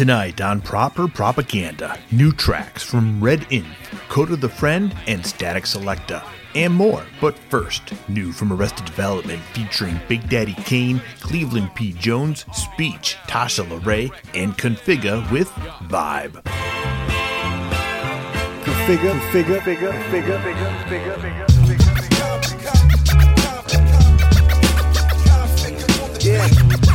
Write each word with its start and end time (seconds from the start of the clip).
Tonight 0.00 0.40
on 0.40 0.62
Proper 0.62 1.06
Propaganda, 1.06 1.94
new 2.10 2.32
tracks 2.32 2.82
from 2.82 3.22
Red 3.22 3.46
Inf, 3.50 3.66
Kota 4.08 4.34
the 4.34 4.48
Friend, 4.48 4.96
and 5.06 5.20
Statik 5.22 5.64
Selektah, 5.64 6.24
and 6.54 6.72
more. 6.72 7.04
But 7.20 7.38
first, 7.38 7.92
new 8.08 8.32
from 8.32 8.50
Arrested 8.50 8.86
Development 8.86 9.42
featuring 9.52 10.00
Big 10.08 10.26
Daddy 10.30 10.54
Kane, 10.54 11.02
Cleveland 11.20 11.74
P. 11.74 11.92
Jones, 11.92 12.46
Speech, 12.54 13.18
Tasha 13.28 13.62
LaRae, 13.68 14.10
and 14.32 14.56
Configa 14.56 15.30
with 15.30 15.50
Vibe. 15.90 16.42
Configure, 18.64 19.32
figure, 19.32 19.60
figure, 19.60 19.92
figure, 20.04 20.38
figure, 20.38 20.78
figure, 20.88 21.18
figure. 21.18 21.46
Yeah. 26.22 26.89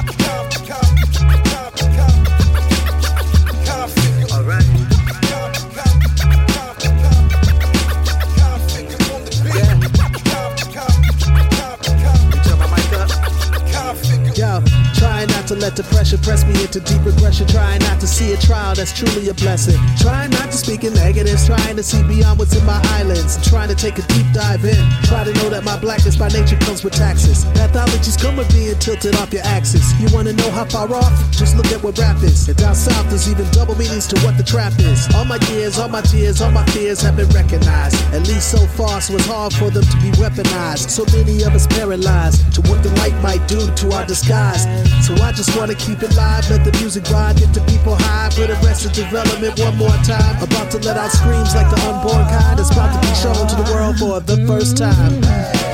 Not 15.46 15.60
to 15.60 15.62
let 15.62 15.76
depression 15.76 16.18
press 16.22 16.44
me 16.44 16.54
into 16.62 16.80
deep 16.80 17.06
regression. 17.06 17.46
Trying 17.48 17.80
not 17.82 18.00
to 18.00 18.08
see 18.08 18.34
a 18.34 18.38
trial 18.38 18.74
that's 18.74 18.92
truly 18.92 19.30
a 19.30 19.34
blessing. 19.36 19.78
Trying 20.00 20.32
not 20.32 20.50
to 20.50 20.58
speak 20.58 20.84
in 20.84 20.94
negatives. 20.94 21.46
Trying 21.46 21.76
to 21.76 21.84
see 21.84 22.02
beyond 22.04 22.40
what's 22.40 22.56
in 22.56 22.66
my 22.66 22.82
islands. 22.98 23.38
Trying 23.48 23.70
to 23.70 23.76
take 23.76 24.00
a 24.00 24.02
deep 24.14 24.26
dive 24.34 24.66
in. 24.66 24.82
Try 25.04 25.24
to 25.24 25.34
know 25.34 25.50
that 25.50 25.64
my 25.64 25.78
blackness 25.78 26.16
by 26.16 26.30
nature 26.30 26.58
comes 26.58 26.84
with 26.84 26.94
taxes. 26.94 27.46
Pathologies 27.54 28.20
come 28.20 28.38
with 28.38 28.50
being 28.54 28.78
tilted 28.80 29.16
off 29.18 29.32
your 29.32 29.44
axis. 29.46 29.94
You 30.00 30.08
wanna 30.12 30.34
know 30.34 30.50
how 30.50 30.66
far 30.66 30.92
off? 30.92 31.14
Just 31.32 31.56
look 31.56 31.68
at 31.68 31.84
what 31.84 31.98
rap 32.00 32.24
is. 32.24 32.48
And 32.50 32.58
down 32.58 32.74
south, 32.74 33.08
there's 33.10 33.30
even 33.30 33.46
double 33.52 33.76
meanings 33.76 34.08
to 34.08 34.20
what 34.26 34.38
the 34.38 34.44
trap 34.44 34.74
is. 34.80 35.08
All 35.14 35.26
my 35.26 35.38
years, 35.52 35.78
all 35.78 35.90
my 35.90 36.02
tears, 36.02 36.42
all 36.42 36.52
my 36.52 36.66
fears 36.74 37.02
have 37.02 37.18
been 37.18 37.30
recognized. 37.30 38.02
At 38.14 38.28
least 38.28 38.50
so 38.50 38.66
far, 38.74 39.00
so 39.00 39.14
it's 39.14 39.28
hard 39.28 39.54
for 39.54 39.70
them 39.70 39.84
to 39.84 39.98
be 39.98 40.10
weaponized. 40.18 40.90
So 40.90 41.06
many 41.16 41.44
of 41.44 41.54
us 41.54 41.68
paralyzed 41.68 42.42
to 42.56 42.62
what 42.62 42.82
the 42.82 42.90
light 43.02 43.16
might 43.22 43.48
do 43.48 43.62
to 43.62 43.92
our 43.94 44.06
disguise. 44.06 44.66
So 45.06 45.14
I 45.22 45.35
just 45.36 45.58
wanna 45.58 45.76
keep 45.76 46.02
it 46.02 46.16
live, 46.16 46.50
let 46.50 46.64
the 46.64 46.72
music 46.80 47.04
ride, 47.12 47.36
get 47.36 47.54
the 47.54 47.62
people 47.62 47.96
high. 47.96 48.30
for 48.30 48.48
the 48.48 48.56
rest 48.66 48.86
of 48.86 48.94
development 48.94 49.60
one 49.60 49.76
more 49.78 49.98
time. 50.04 50.42
About 50.42 50.72
to 50.72 50.80
let 50.80 50.98
out 50.98 51.12
screams 51.12 51.54
like 51.54 51.70
the 51.70 51.80
unborn 51.88 52.26
kind. 52.28 52.60
It's 52.60 52.72
about 52.72 52.92
to 52.96 53.00
be 53.08 53.14
shown 53.16 53.48
to 53.48 53.56
the 53.56 53.74
world 53.74 53.98
for 54.00 54.20
the 54.20 54.46
first 54.48 54.78
time. 54.78 55.65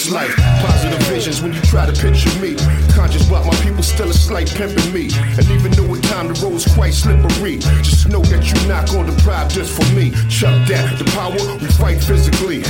Living 0.00 0.10
best 0.10 0.10
life. 0.10 0.36
Positive 0.60 1.02
visions 1.08 1.42
when 1.42 1.52
you 1.52 1.60
try 1.62 1.86
to 1.86 1.92
picture 1.92 2.30
me. 2.40 2.56
Conscious 2.94 3.26
about 3.26 3.46
my 3.46 3.54
people 3.62 3.82
still 3.82 4.08
a 4.08 4.14
slight 4.14 4.48
pimping 4.50 4.92
me. 4.92 5.10
And 5.36 5.48
even 5.50 5.72
though 5.72 5.94
at 5.94 6.02
time 6.04 6.28
the 6.28 6.40
road's 6.42 6.66
quite 6.74 6.94
slippery, 6.94 7.58
just 7.82 8.08
know 8.08 8.22
that 8.22 8.44
you're 8.46 8.68
not 8.68 8.90
gonna 8.90 9.14
deprive 9.14 9.48
just 9.52 9.72
for 9.72 9.94
me. 9.94 10.10
Chuck 10.28 10.56
that, 10.68 10.98
the 10.98 11.04
power, 11.16 11.40
we 11.58 11.66
fight 11.78 12.02
physically. 12.02 12.62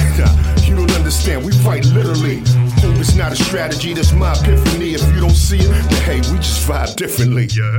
You 0.66 0.76
don't 0.76 0.92
understand, 0.92 1.44
we 1.44 1.52
fight 1.52 1.84
literally. 1.86 2.38
Hope 2.80 2.96
it's 2.96 3.14
not 3.14 3.32
a 3.32 3.36
strategy, 3.36 3.94
that's 3.94 4.12
my 4.12 4.32
epiphany. 4.32 4.94
If 4.94 5.02
you 5.14 5.20
don't 5.20 5.30
see 5.30 5.58
it, 5.58 5.68
then 5.68 6.02
hey, 6.02 6.16
we 6.32 6.38
just 6.38 6.66
vibe 6.66 6.96
differently. 6.96 7.48
Yeah. 7.50 7.78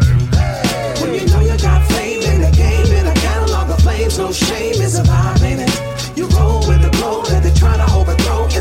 When 1.01 1.13
you 1.15 1.25
know 1.27 1.41
you 1.41 1.57
got 1.57 1.87
fame 1.91 2.21
in 2.21 2.41
the 2.41 2.51
game, 2.55 2.91
in 2.93 3.07
a 3.07 3.13
catalog 3.15 3.69
of 3.69 3.79
flames, 3.81 4.17
no 4.17 4.31
shame 4.31 4.81
is 4.81 4.99
a 4.99 5.03
vibe, 5.03 5.43
ain't 5.43 5.61
it? 5.61 5.70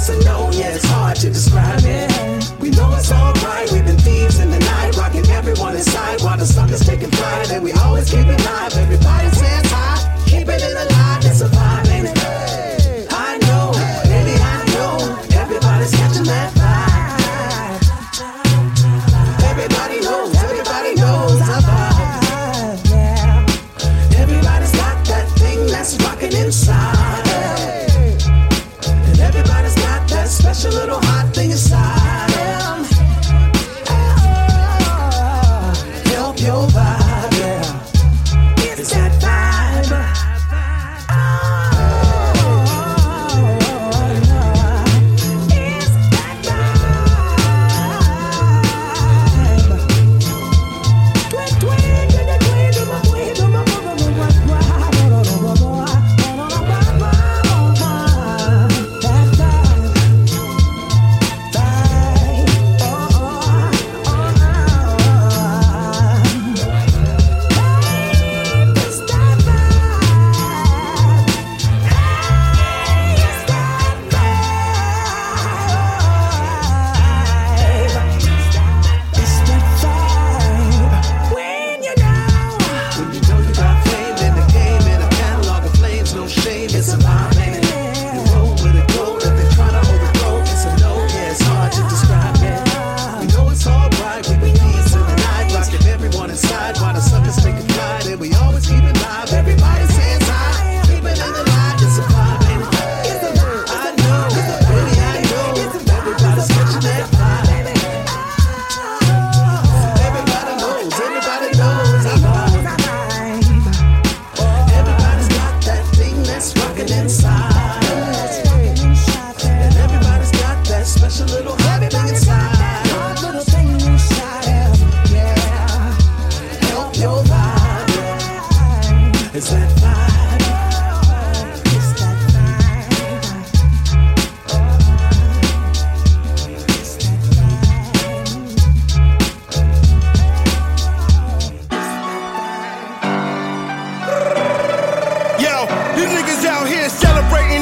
It's 0.01 0.09
a 0.09 0.19
known, 0.25 0.55
yeah, 0.55 0.77
it's 0.77 0.85
hard 0.87 1.15
to 1.17 1.29
describe 1.29 1.85
it. 1.85 2.09
We 2.59 2.71
know 2.71 2.91
it's 2.97 3.13
alright, 3.13 3.71
we've 3.71 3.85
been 3.85 3.99
thieves 3.99 4.39
in 4.39 4.51
the 4.51 4.59
night, 4.59 4.97
rocking 4.97 5.27
everyone 5.27 5.77
inside 5.77 6.23
while 6.23 6.39
the 6.39 6.47
suckers 6.47 6.81
taking 6.81 7.11
flight, 7.11 7.51
and 7.51 7.63
we 7.63 7.73
always 7.73 8.11
keep 8.11 8.25
it 8.25 8.43
live. 8.47 8.75
Everybody 8.79 9.29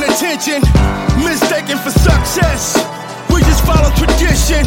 attention, 0.09 0.61
mistaken 1.21 1.77
for 1.79 1.91
success. 1.91 2.77
We 3.31 3.41
just 3.45 3.65
follow 3.65 3.91
tradition. 3.95 4.65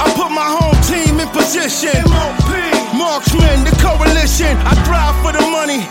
I 0.00 0.08
put 0.16 0.32
my 0.32 0.48
home 0.48 0.78
team 0.88 1.20
in 1.20 1.28
position. 1.28 2.02
Marksman, 2.96 3.64
the 3.64 3.74
coalition. 3.80 4.56
I 4.64 4.72
thrive 4.84 5.16
for 5.22 5.32
the 5.32 5.44
money. 5.50 5.84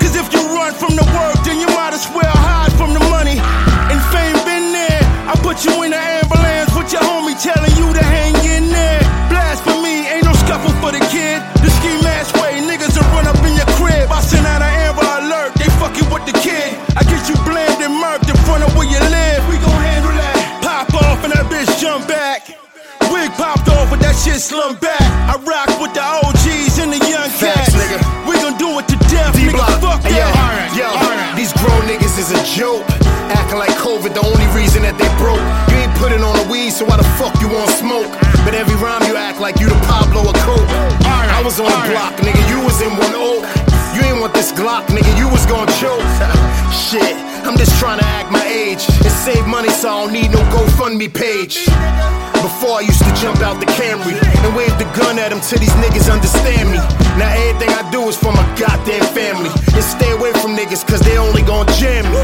Cause 0.00 0.16
if 0.16 0.26
you 0.34 0.42
run 0.52 0.74
from 0.74 0.96
the 0.96 1.06
work, 1.14 1.36
then 1.44 1.60
you 1.60 1.66
might 1.78 1.94
as 1.94 2.06
well 2.14 2.34
hide 2.34 2.72
from 2.74 2.92
the 2.92 3.04
money. 3.10 3.38
And 3.38 3.98
fame 4.12 4.38
been 4.44 4.72
there. 4.72 5.02
I 5.30 5.34
put 5.42 5.64
you 5.64 5.82
in 5.84 5.90
the 5.92 5.98
ambulance 5.98 6.74
with 6.74 6.92
your 6.92 7.02
homie 7.02 7.38
telling 7.40 7.74
you 7.78 7.92
to 7.94 8.02
hang 8.02 8.34
in 8.44 8.70
there. 8.70 9.00
Blasphemy, 9.30 10.08
ain't 10.10 10.24
no 10.24 10.32
scuffle 10.34 10.74
for 10.82 10.92
the 10.92 11.00
kid. 11.10 11.53
Slumped 24.38 24.80
back. 24.82 25.00
I 25.28 25.36
rock 25.44 25.68
with 25.80 25.94
the 25.94 26.02
OGs 26.02 26.78
and 26.78 26.92
the 26.92 27.00
young 27.08 27.28
Facts, 27.30 27.70
cats. 27.70 27.74
nigga. 27.74 27.98
We 28.28 28.36
gon' 28.40 28.56
do 28.58 28.78
it 28.78 28.86
to 28.88 28.96
death, 29.10 29.34
nigga. 29.34 29.52
D-Block. 29.54 29.80
Fuck 29.80 30.02
Hey, 30.04 30.18
yo, 30.18 30.26
that. 30.28 30.74
yo, 30.76 30.88
these 31.36 31.52
grown 31.60 31.82
niggas 31.88 32.18
is 32.18 32.30
a 32.32 32.40
joke. 32.44 32.84
Acting 33.32 33.58
like 33.58 33.72
COVID, 33.80 34.12
the 34.12 34.20
only 34.24 34.46
reason 34.52 34.82
that 34.82 34.96
they 35.00 35.08
broke. 35.16 35.40
You 35.72 35.76
ain't 35.80 35.94
putting 35.96 36.20
on 36.22 36.36
a 36.36 36.44
weed, 36.50 36.70
so 36.70 36.84
why 36.84 36.96
the 37.00 37.08
fuck 37.16 37.32
you 37.40 37.48
want 37.48 37.70
smoke? 37.72 38.08
But 38.44 38.52
every 38.54 38.76
rhyme 38.76 39.02
you 39.08 39.16
act 39.16 39.40
like 39.40 39.58
you 39.60 39.68
the 39.68 39.78
Pablo 39.88 40.20
or 40.28 40.36
Coke. 40.44 40.68
I 41.08 41.40
was 41.44 41.58
on 41.60 41.68
the 41.72 41.82
block, 41.92 42.14
nigga, 42.20 42.40
you 42.52 42.60
was 42.64 42.80
in 42.84 42.92
one 42.96 43.14
oak. 43.16 43.44
You 43.96 44.02
ain't 44.04 44.20
want 44.20 44.34
this 44.34 44.52
Glock, 44.52 44.84
nigga, 44.92 45.08
you 45.16 45.28
was 45.28 45.46
gon' 45.46 45.66
choke. 45.80 46.02
Shit, 46.74 47.16
just 47.64 47.80
trying 47.80 47.98
to 47.98 48.04
act 48.04 48.30
my 48.30 48.44
age 48.44 48.84
and 48.88 49.12
save 49.24 49.46
money 49.46 49.70
so 49.70 49.88
I 49.88 50.04
don't 50.04 50.12
need 50.12 50.30
no 50.30 50.40
GoFundMe 50.52 51.08
page. 51.12 51.64
Before 52.44 52.76
I 52.76 52.84
used 52.84 53.00
to 53.00 53.12
jump 53.16 53.40
out 53.40 53.58
the 53.58 53.66
Camry 53.72 54.12
and 54.20 54.56
wave 54.56 54.76
the 54.76 54.84
gun 54.92 55.18
at 55.18 55.30
them 55.30 55.40
till 55.40 55.58
these 55.58 55.72
niggas 55.80 56.12
understand 56.12 56.68
me. 56.68 56.76
Now 57.16 57.32
everything 57.32 57.72
I 57.72 57.88
do 57.90 58.04
is 58.08 58.16
for 58.16 58.32
my 58.32 58.44
goddamn 58.60 59.06
family. 59.16 59.48
And 59.72 59.84
stay 59.84 60.12
away 60.12 60.32
from 60.44 60.56
niggas 60.56 60.84
cause 60.86 61.00
they 61.00 61.16
only 61.16 61.42
gon' 61.42 61.66
jam 61.80 62.04
me. 62.12 62.20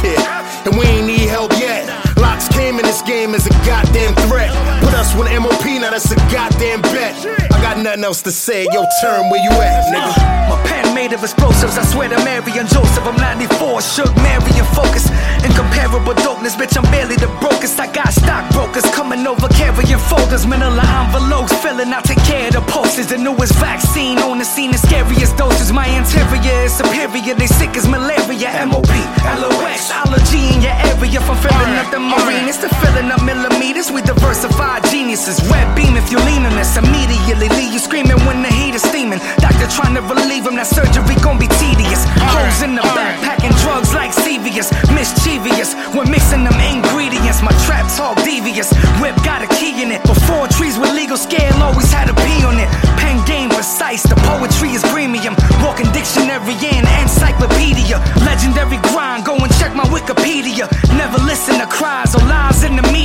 Yeah, 0.00 0.64
and 0.64 0.72
we 0.78 0.86
ain't 0.86 1.06
need 1.06 1.28
help 1.28 1.52
yet. 1.60 1.84
LOX 2.16 2.48
came 2.48 2.78
in 2.80 2.84
this 2.84 3.02
game 3.02 3.34
as 3.34 3.46
a 3.46 3.54
goddamn 3.68 4.14
threat. 4.28 4.48
Put 4.80 4.94
us 4.94 5.14
with 5.14 5.28
MOP, 5.28 5.64
now 5.76 5.90
that's 5.90 6.10
a 6.10 6.16
goddamn 6.32 6.80
bet. 6.82 7.39
I 7.70 7.74
got 7.74 7.84
nothing 7.84 8.02
else 8.02 8.20
to 8.22 8.32
say. 8.32 8.66
Yo, 8.74 8.82
turn 9.00 9.30
where 9.30 9.38
you 9.38 9.50
at, 9.62 9.86
nigga. 9.94 10.10
Uh, 10.18 10.50
my 10.50 10.58
pen 10.66 10.92
made 10.92 11.12
of 11.12 11.22
explosives, 11.22 11.78
I 11.78 11.86
swear 11.86 12.08
to 12.08 12.18
Mary 12.26 12.50
and 12.58 12.66
Joseph. 12.66 13.06
I'm 13.06 13.14
94, 13.14 13.80
shook, 13.80 14.10
Mary 14.26 14.50
and 14.58 14.66
focus. 14.74 15.06
Incomparable 15.46 16.18
dopeness, 16.18 16.58
bitch, 16.58 16.74
I'm 16.74 16.82
barely 16.90 17.14
the 17.14 17.30
brokest. 17.38 17.78
I 17.78 17.86
got 17.94 18.10
stockbrokers 18.10 18.82
coming 18.90 19.24
over 19.24 19.46
carrying 19.54 20.02
folders, 20.10 20.50
manila 20.50 20.82
envelopes, 20.82 21.54
filling 21.62 21.94
out, 21.94 22.02
take 22.02 22.18
care 22.26 22.48
of 22.48 22.58
the 22.58 22.64
posters. 22.74 23.06
The 23.06 23.18
newest 23.18 23.54
vaccine 23.62 24.18
on 24.18 24.38
the 24.42 24.44
scene, 24.44 24.72
the 24.72 24.78
scariest 24.78 25.38
doses. 25.38 25.70
My 25.72 25.86
interior 25.86 26.66
is 26.66 26.74
superior, 26.74 27.38
they 27.38 27.46
sick 27.46 27.76
as 27.78 27.86
malaria. 27.86 28.50
MOP, 28.66 28.90
LOX, 29.38 29.94
allergy 29.94 30.58
in 30.58 30.58
your 30.58 30.74
area 30.90 31.22
from 31.22 31.38
filling 31.38 31.78
up 31.78 31.86
the 31.94 32.02
marine. 32.02 32.50
It's 32.50 32.58
the 32.58 32.68
filling 32.82 33.14
up 33.14 33.22
millimeters. 33.22 33.94
We 33.94 34.02
diversified 34.02 34.82
geniuses. 35.10 35.42
Red 35.50 35.66
beam 35.74 35.96
if 35.96 36.10
you 36.10 36.18
lean 36.22 36.46
on 36.46 36.54
us. 36.54 36.76
Immediately 36.76 37.48
leave 37.58 37.72
you 37.72 37.78
screaming 37.82 38.18
when 38.26 38.42
the 38.42 38.52
heat 38.54 38.74
is 38.74 38.82
steaming. 38.82 39.18
Doctor 39.42 39.66
trying 39.66 39.94
to 39.98 40.02
relieve 40.02 40.46
him, 40.46 40.54
that 40.54 40.70
surgery 40.70 41.18
gon' 41.18 41.34
be 41.38 41.50
tedious. 41.58 42.06
Holes 42.30 42.62
in 42.62 42.78
the 42.78 42.82
back, 42.94 43.18
packing 43.26 43.50
drugs 43.58 43.90
like 43.90 44.12
Sevius. 44.14 44.70
Mischievous, 44.94 45.74
we're 45.94 46.06
mixing 46.06 46.46
them 46.46 46.54
ingredients. 46.62 47.42
My 47.42 47.50
trap 47.66 47.90
talk 47.98 48.22
devious. 48.22 48.70
Whip 49.02 49.18
got 49.26 49.42
a 49.42 49.50
key 49.58 49.82
in 49.82 49.90
it. 49.90 50.02
Before 50.06 50.46
trees 50.46 50.78
with 50.78 50.94
legal 50.94 51.18
scale, 51.18 51.54
always 51.58 51.90
had 51.90 52.06
a 52.06 52.14
P 52.14 52.46
on 52.46 52.62
it. 52.62 52.70
Pen 53.02 53.18
game 53.26 53.50
precise, 53.50 54.06
the 54.06 54.14
poetry 54.30 54.78
is 54.78 54.82
premium. 54.94 55.34
Walking 55.58 55.90
dictionary 55.90 56.54
and 56.70 56.86
encyclopedia. 57.02 57.98
Legendary 58.22 58.78
grind, 58.94 59.26
go 59.26 59.34
and 59.34 59.50
check 59.58 59.74
my 59.74 59.86
Wikipedia. 59.90 60.70
Never 60.94 61.18
listen 61.26 61.58
to 61.58 61.66
cries 61.66 62.14
or 62.14 62.22
lies 62.30 62.62
in 62.62 62.76
the 62.78 62.86
media. 62.94 62.99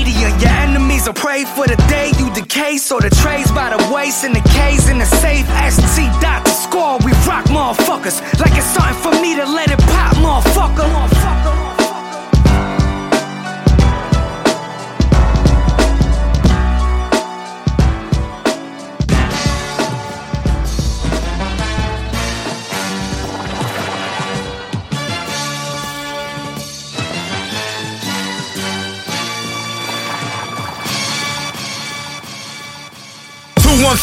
Pray 1.26 1.44
for 1.44 1.66
the 1.66 1.76
day 1.90 2.12
you 2.20 2.32
decay. 2.36 2.78
So 2.78 3.00
the 3.00 3.10
trays 3.10 3.52
by 3.52 3.76
the 3.76 3.82
waist 3.92 4.24
and 4.26 4.36
the 4.36 4.45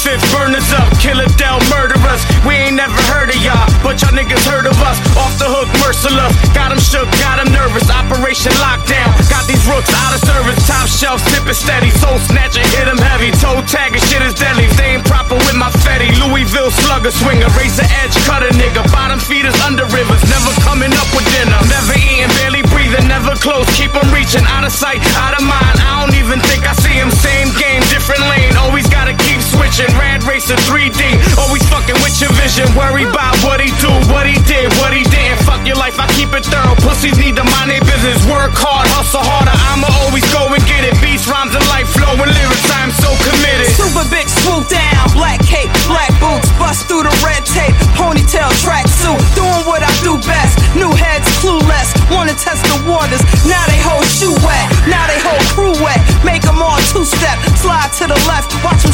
fifth 0.03 0.27
burners 0.35 0.67
up, 0.75 0.91
killer 0.99 1.31
down 1.39 1.63
murderers. 1.71 2.27
We 2.43 2.59
ain't 2.59 2.75
never 2.75 2.99
heard 3.15 3.31
of 3.31 3.39
y'all, 3.39 3.71
but 3.87 4.03
y'all 4.03 4.11
niggas 4.11 4.43
heard 4.51 4.67
of 4.67 4.75
us. 4.83 4.99
Off 5.15 5.39
the 5.39 5.47
hook, 5.47 5.71
merciless. 5.79 6.35
Got 6.51 6.75
'em 6.75 6.83
shook, 6.83 7.07
got 7.23 7.39
'em 7.39 7.55
nervous. 7.55 7.87
Operation 7.87 8.51
lockdown. 8.59 9.15
Got 9.31 9.47
these 9.47 9.63
rooks 9.71 9.95
out 9.95 10.13
of 10.13 10.21
service. 10.27 10.59
Top 10.67 10.91
shelf, 10.91 11.23
sipping 11.31 11.55
steady. 11.55 11.91
Soul 12.03 12.19
snatcher, 12.27 12.67
hit 12.75 12.89
'em 12.91 12.99
heavy. 12.99 13.31
Toe 13.39 13.63
tagging, 13.63 14.03
shit 14.11 14.23
is 14.27 14.35
deadly. 14.35 14.67
They 14.75 14.99
ain't 14.99 15.05
proper 15.05 15.37
with 15.37 15.55
my 15.55 15.71
fetty. 15.87 16.11
Louisville 16.19 16.73
slugger, 16.83 17.13
swinger, 17.13 17.49
razor 17.55 17.87
edge, 18.03 18.17
cut 18.27 18.43
a 18.43 18.51
nigga. 18.59 18.83
Bottom 18.91 19.21
feeders 19.21 19.59
under 19.63 19.87
rivers, 19.87 20.23
never 20.35 20.53
coming 20.67 20.93
up 20.99 21.09
with 21.15 21.27
dinner. 21.31 21.61
Never 21.71 21.95
eating, 21.95 22.33
barely 22.39 22.63
breathing, 22.75 23.07
never 23.07 23.37
close. 23.37 23.67
keep 23.79 23.93
Keep 23.93 24.05
'em 24.05 24.15
reaching, 24.15 24.47
out 24.47 24.65
of 24.65 24.73
sight, 24.73 25.03
out 25.19 25.35
of 25.35 25.43
mind. 25.43 25.77
I 25.83 26.01
don't 26.01 26.15
even 26.15 26.41
think 26.49 26.63
I 26.67 26.73
see 26.83 26.97
'em. 26.99 27.11
Same 27.11 27.51
game, 27.59 27.83
different 27.91 28.23
lane. 28.31 28.57
Always 28.57 28.87
gotta 28.89 29.13
keep 29.13 29.42
switching. 29.53 29.91
Rad 29.97 30.25
racer 30.25 30.57
3D, 30.69 31.01
always 31.37 31.65
fucking 31.69 31.97
with 32.01 32.17
your 32.21 32.33
vision. 32.41 32.67
Worry 32.75 33.05
about 33.05 33.37
what 33.45 33.61
he 33.61 33.71
do, 33.79 33.93
what 34.09 34.25
he 34.25 34.37
did, 34.49 34.73
what 34.81 34.93
he 34.93 35.05
didn't. 35.13 35.45
Fuck 35.45 35.67
your 35.69 35.77
life, 35.77 36.01
I 36.01 36.09
keep 36.17 36.33
it 36.33 36.45
thorough. 36.49 36.77
Pussies 36.81 37.19
need 37.19 37.37
to 37.37 37.45
mind 37.45 37.71
their 37.71 37.85
business. 37.85 38.19
Work 38.29 38.57
hard, 38.57 38.89
hustle 38.89 39.23
harder. 39.23 39.55
I'ma 39.73 39.89
always 40.05 40.25
go 40.33 40.49
and 40.49 40.63
get 40.65 40.85
it. 40.89 40.97
Beats, 41.05 41.29
rhymes, 41.29 41.53
and 41.53 41.65
life 41.69 41.89
flowing 41.93 42.33
lyrics. 42.33 42.69
I'm 42.73 42.91
so 42.97 43.11
committed. 43.29 43.69
Super 43.77 44.07
big 44.09 44.27
swoop 44.43 44.69
down, 44.69 45.13
black 45.13 45.41
cape, 45.45 45.71
black 45.87 46.11
boots, 46.19 46.49
bust 46.57 46.89
through 46.89 47.05
the 47.05 47.15
red 47.23 47.45
tape, 47.45 47.75
ponytail 47.99 48.51
track 48.63 48.87
suit, 48.89 49.19
doing 49.37 49.63
what 49.69 49.83
I 49.83 49.93
do 50.03 50.17
best. 50.25 50.59
New 50.75 50.93
heads 50.95 51.29
clueless, 51.43 51.93
wanna 52.09 52.35
test 52.35 52.65
the 52.71 52.79
waters. 52.89 53.21
Now 53.45 53.63
they 53.69 53.81
whole 53.83 54.05
shoe 54.07 54.35
wet, 54.47 54.67
now 54.89 55.05
they 55.11 55.19
whole 55.21 55.43
crew 55.53 55.75
wet. 55.83 56.01
Make 56.25 56.43
them 56.43 56.63
all 56.63 56.79
two 56.93 57.05
step, 57.05 57.37
slide 57.59 57.91
to 57.99 58.07
the 58.07 58.19
left, 58.31 58.55
watch 58.65 58.83
them 58.83 58.92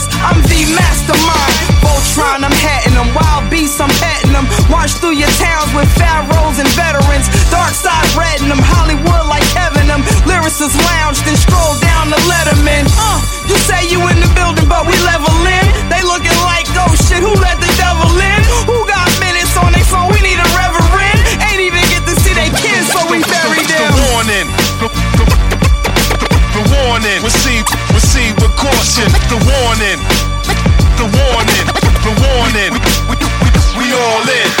universe, 0.00 0.22
I'm 0.24 0.40
the 0.48 0.60
mastermind. 0.72 1.56
Voltron, 1.80 2.44
I'm 2.44 2.52
hatting 2.52 2.94
them, 2.94 3.12
wild 3.14 3.50
beasts, 3.50 3.80
I'm 3.80 3.90
petting 4.00 4.32
them. 4.32 4.46
March 4.70 4.92
through 5.00 5.16
your 5.16 5.30
towns 5.40 5.72
with 5.74 5.88
pharaohs 5.96 6.58
and 6.58 6.68
veterans. 6.76 7.26
Dark 7.50 7.72
side 7.72 8.06
red 8.16 8.40
in 8.40 8.48
them, 8.48 8.60
Hollywood 8.60 9.26
like 9.28 9.44
Kevin 9.52 9.88
them. 9.88 10.02
Lyricists 10.24 10.76
lounge, 10.76 11.20
then 11.24 11.36
stroll 11.36 11.76
down 11.80 12.10
the 12.10 12.20
Letterman. 12.28 12.88
Uh, 12.96 13.20
you 13.48 13.56
say 13.68 13.88
you 13.88 14.00
in 14.08 14.20
the 14.20 14.30
building, 14.36 14.68
but 14.68 14.86
we 14.86 14.96
level 15.04 15.32
in. 15.44 15.66
They 15.88 16.02
looking 16.04 16.36
like, 16.44 16.66
oh 16.76 16.92
shit, 17.08 17.20
who 17.20 17.32
let 17.36 17.58
the 17.60 17.70
devil 17.76 18.10
in? 18.16 18.40
Who 18.68 18.79
caution. 29.00 29.28
The 29.28 29.38
warning. 29.46 30.00
The 30.96 31.06
warning. 31.16 31.66
The 32.04 32.12
warning. 32.20 32.72
We, 33.08 33.16
we, 33.16 33.50
we, 33.76 33.88
we 33.88 33.92
all 33.94 34.28
in. 34.28 34.59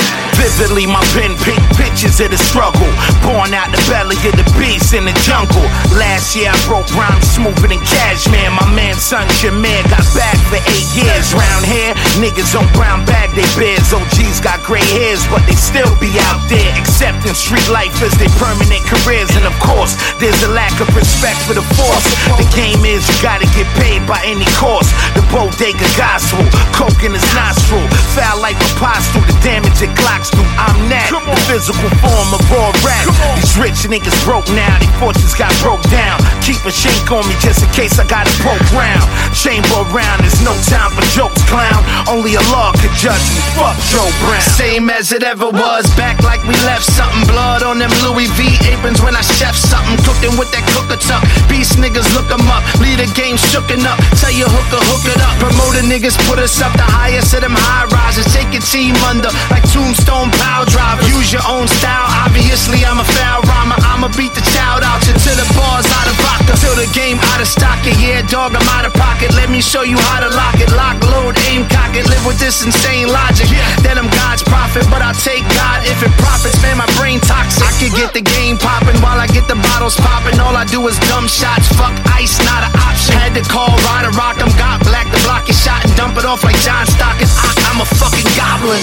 Vividly, 0.50 0.86
my 0.86 0.98
pen 1.14 1.38
paint 1.46 1.62
pictures 1.78 2.18
of 2.18 2.34
the 2.34 2.40
struggle. 2.50 2.90
Born 3.22 3.54
out 3.54 3.70
the 3.70 3.78
belly 3.86 4.18
of 4.26 4.34
the 4.34 4.42
beast 4.58 4.90
in 4.98 5.06
the 5.06 5.14
jungle. 5.22 5.62
Last 5.94 6.34
year 6.34 6.50
I 6.50 6.58
broke 6.66 6.90
rhymes 6.98 7.22
smoother 7.30 7.70
than 7.70 7.78
Cashmere. 7.86 8.50
My 8.50 8.66
man, 8.74 8.98
son 8.98 9.30
Jameer, 9.38 9.86
got 9.86 10.02
back 10.10 10.34
for 10.50 10.58
eight 10.74 10.90
years. 10.90 11.30
Round 11.30 11.62
here, 11.62 11.94
niggas 12.18 12.58
on 12.58 12.66
brown 12.74 13.06
bag 13.06 13.30
they 13.38 13.46
beards. 13.54 13.94
OGs 13.94 14.42
got 14.42 14.58
gray 14.66 14.82
hairs, 14.90 15.22
but 15.30 15.46
they 15.46 15.54
still 15.54 15.94
be 16.02 16.10
out 16.26 16.42
there 16.50 16.66
accepting 16.74 17.34
street 17.38 17.70
life 17.70 17.94
as 18.02 18.12
their 18.18 18.32
permanent 18.34 18.82
careers. 18.90 19.30
And 19.38 19.46
of 19.46 19.54
course, 19.62 19.94
there's 20.18 20.42
a 20.42 20.50
lack 20.50 20.74
of 20.82 20.90
respect 20.98 21.38
for 21.46 21.54
the 21.54 21.64
force. 21.78 22.06
The 22.42 22.48
game 22.58 22.82
is 22.82 23.06
you 23.06 23.16
gotta 23.22 23.46
get 23.54 23.70
paid 23.78 24.02
by 24.02 24.18
any 24.26 24.50
cost. 24.58 24.90
Bodega 25.30 25.86
gospel, 25.94 26.42
coke 26.74 27.02
in 27.06 27.14
his 27.14 27.24
nostril. 27.34 27.82
foul 28.14 28.42
like 28.42 28.58
a 28.58 28.70
apostle, 28.76 29.22
the 29.28 29.36
damage 29.46 29.78
it 29.80 29.92
clocks 29.94 30.30
do. 30.30 30.42
I'm 30.58 30.90
that, 30.90 31.10
the 31.12 31.36
physical 31.46 31.90
form 32.02 32.28
of 32.34 32.42
raw 32.50 32.70
rap. 32.82 33.06
These 33.38 33.54
rich 33.56 33.80
niggas 33.86 34.16
broke 34.26 34.46
now, 34.52 34.74
these 34.82 34.92
fortunes 34.98 35.34
got 35.38 35.54
broke 35.62 35.82
down. 35.88 36.18
Keep 36.42 36.66
a 36.66 36.72
shank 36.72 37.06
on 37.12 37.22
me 37.28 37.34
just 37.38 37.62
in 37.62 37.70
case 37.70 37.98
I 38.02 38.04
got 38.08 38.26
a 38.26 38.34
broke 38.42 38.64
round. 38.74 39.06
Chamber 39.36 39.86
around, 39.92 40.26
there's 40.26 40.42
no 40.42 40.52
time 40.66 40.90
for 40.96 41.06
jokes, 41.14 41.40
clown. 41.46 41.80
Only 42.10 42.34
a 42.34 42.44
law 42.50 42.74
could 42.80 42.92
judge 42.98 43.22
me. 43.36 43.40
Fuck 43.54 43.78
Joe 43.92 44.10
Brown. 44.26 44.42
Same 44.42 44.90
as 44.90 45.12
it 45.12 45.22
ever 45.22 45.46
was, 45.46 45.86
back 45.94 46.18
like 46.26 46.42
we 46.48 46.56
left 46.66 46.84
something. 46.84 47.22
Blood 47.30 47.62
on 47.62 47.78
them 47.78 47.92
Louis 48.02 48.26
V 48.34 48.58
aprons 48.66 49.00
when 49.00 49.14
I 49.14 49.22
chef 49.22 49.54
something. 49.54 50.00
Cooked 50.02 50.24
them 50.24 50.34
with 50.40 50.50
that 50.50 50.66
cooker 50.74 50.98
tuck. 50.98 51.22
Beast 51.46 51.78
niggas 51.78 52.08
look 52.16 52.26
them 52.26 52.42
up. 52.50 52.64
Lead 52.82 52.98
a 52.98 53.08
game 53.14 53.36
shooken 53.36 53.86
up. 53.86 54.00
Tell 54.18 54.32
your 54.32 54.50
hooker, 54.50 54.82
hook 54.90 55.04
it 55.06 55.19
up. 55.20 55.36
Promoter 55.38 55.84
niggas 55.84 56.16
put 56.28 56.38
us 56.38 56.60
up 56.60 56.72
the 56.74 56.86
highest 56.86 57.34
of 57.34 57.40
them 57.40 57.56
high 57.56 57.86
rises. 57.92 58.26
Take 58.32 58.52
your 58.52 58.64
team 58.64 58.96
under 59.04 59.30
like 59.50 59.64
tombstone 59.72 60.30
power 60.40 60.66
driver. 60.66 61.02
Use 61.08 61.32
your 61.32 61.44
own 61.48 61.68
style. 61.68 62.08
Obviously, 62.24 62.84
I'm 62.84 62.98
a 63.00 63.04
foul 63.04 63.42
rhymer. 63.42 63.89
I'ma 64.00 64.16
beat 64.16 64.32
the 64.32 64.40
child 64.56 64.80
out 64.80 65.04
you 65.04 65.12
till 65.20 65.36
the 65.36 65.44
bars 65.52 65.84
out 65.84 66.08
of 66.08 66.16
vodka. 66.24 66.56
Till 66.56 66.72
the 66.72 66.88
game 66.96 67.20
out 67.36 67.36
of 67.36 67.44
stock. 67.44 67.84
Yeah, 67.84 68.24
dog, 68.32 68.56
I'm 68.56 68.64
out 68.72 68.88
of 68.88 68.96
pocket. 68.96 69.28
Let 69.36 69.52
me 69.52 69.60
show 69.60 69.84
you 69.84 70.00
how 70.08 70.24
to 70.24 70.32
lock 70.32 70.56
it. 70.56 70.72
Lock, 70.72 70.96
load, 71.12 71.36
aim, 71.52 71.68
cock 71.68 71.92
it. 71.92 72.08
Live 72.08 72.24
with 72.24 72.40
this 72.40 72.64
insane 72.64 73.12
logic. 73.12 73.52
Then 73.84 74.00
I'm 74.00 74.08
God's 74.08 74.40
prophet, 74.40 74.88
but 74.88 75.04
I'll 75.04 75.20
take 75.20 75.44
God 75.52 75.84
if 75.84 76.00
it 76.00 76.08
profits. 76.16 76.56
Man, 76.64 76.80
my 76.80 76.88
brain 76.96 77.20
toxic. 77.28 77.60
I 77.60 77.76
could 77.76 77.92
get 77.92 78.16
the 78.16 78.24
game 78.24 78.56
popping 78.56 78.96
while 79.04 79.20
I 79.20 79.28
get 79.28 79.44
the 79.52 79.60
bottles 79.68 80.00
popping. 80.00 80.40
All 80.40 80.56
I 80.56 80.64
do 80.64 80.80
is 80.88 80.96
dumb 81.12 81.28
shots. 81.28 81.68
Fuck 81.76 81.92
ice, 82.16 82.40
not 82.48 82.64
an 82.64 82.72
option. 82.80 83.20
Had 83.20 83.36
to 83.36 83.44
call 83.52 83.68
Ryder 83.92 84.16
Rock. 84.16 84.40
I'm 84.40 84.48
got 84.56 84.80
black. 84.80 85.12
The 85.12 85.20
block 85.28 85.44
is 85.52 85.60
shot 85.60 85.84
and 85.84 85.92
dump 85.92 86.16
it 86.16 86.24
off 86.24 86.40
like 86.40 86.56
John 86.64 86.88
Stockton. 86.88 87.28
I, 87.28 87.52
I'm 87.68 87.84
a 87.84 87.88
fucking 88.00 88.32
goblin. 88.32 88.80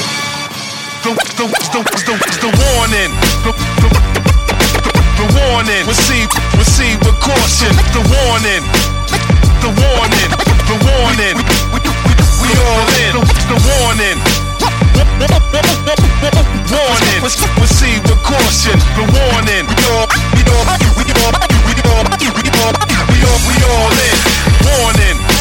The, 1.01 1.09
the, 1.41 1.45
the, 1.74 1.81
the, 2.05 2.13
the 2.38 2.51
warning. 2.53 3.09
The, 3.41 3.53
the 3.81 3.97
warning. 5.48 5.84
Receive, 5.88 6.27
receive 6.60 7.00
with 7.06 7.18
caution. 7.20 7.72
The 7.96 8.04
warning. 8.04 8.63
The 9.63 9.72
warning. 9.72 10.30
The 10.68 10.77
warning. 10.84 11.38
We, 11.72 11.80
we, 11.84 11.89
we, 12.08 12.13
we 12.44 12.50
all 12.68 12.88
in. 13.04 13.13
The, 13.48 13.58
warning. 13.68 14.18
Warning. 16.68 17.20
Receive 17.24 18.01
with 18.04 18.22
caution. 18.24 18.77
The 19.00 19.06
warning. 19.08 19.63
We 19.68 19.75
all, 19.96 20.08
we 20.36 20.42
all, 20.51 20.66
we 21.00 21.04
all, 21.16 21.32
we 21.68 21.75
all, 21.88 22.04
we 22.04 22.50
all, 22.60 22.75
we 23.08 23.20
all, 23.24 23.39
we 23.48 23.56
all 23.63 23.92
in. 23.96 24.16
Warning. 24.68 25.37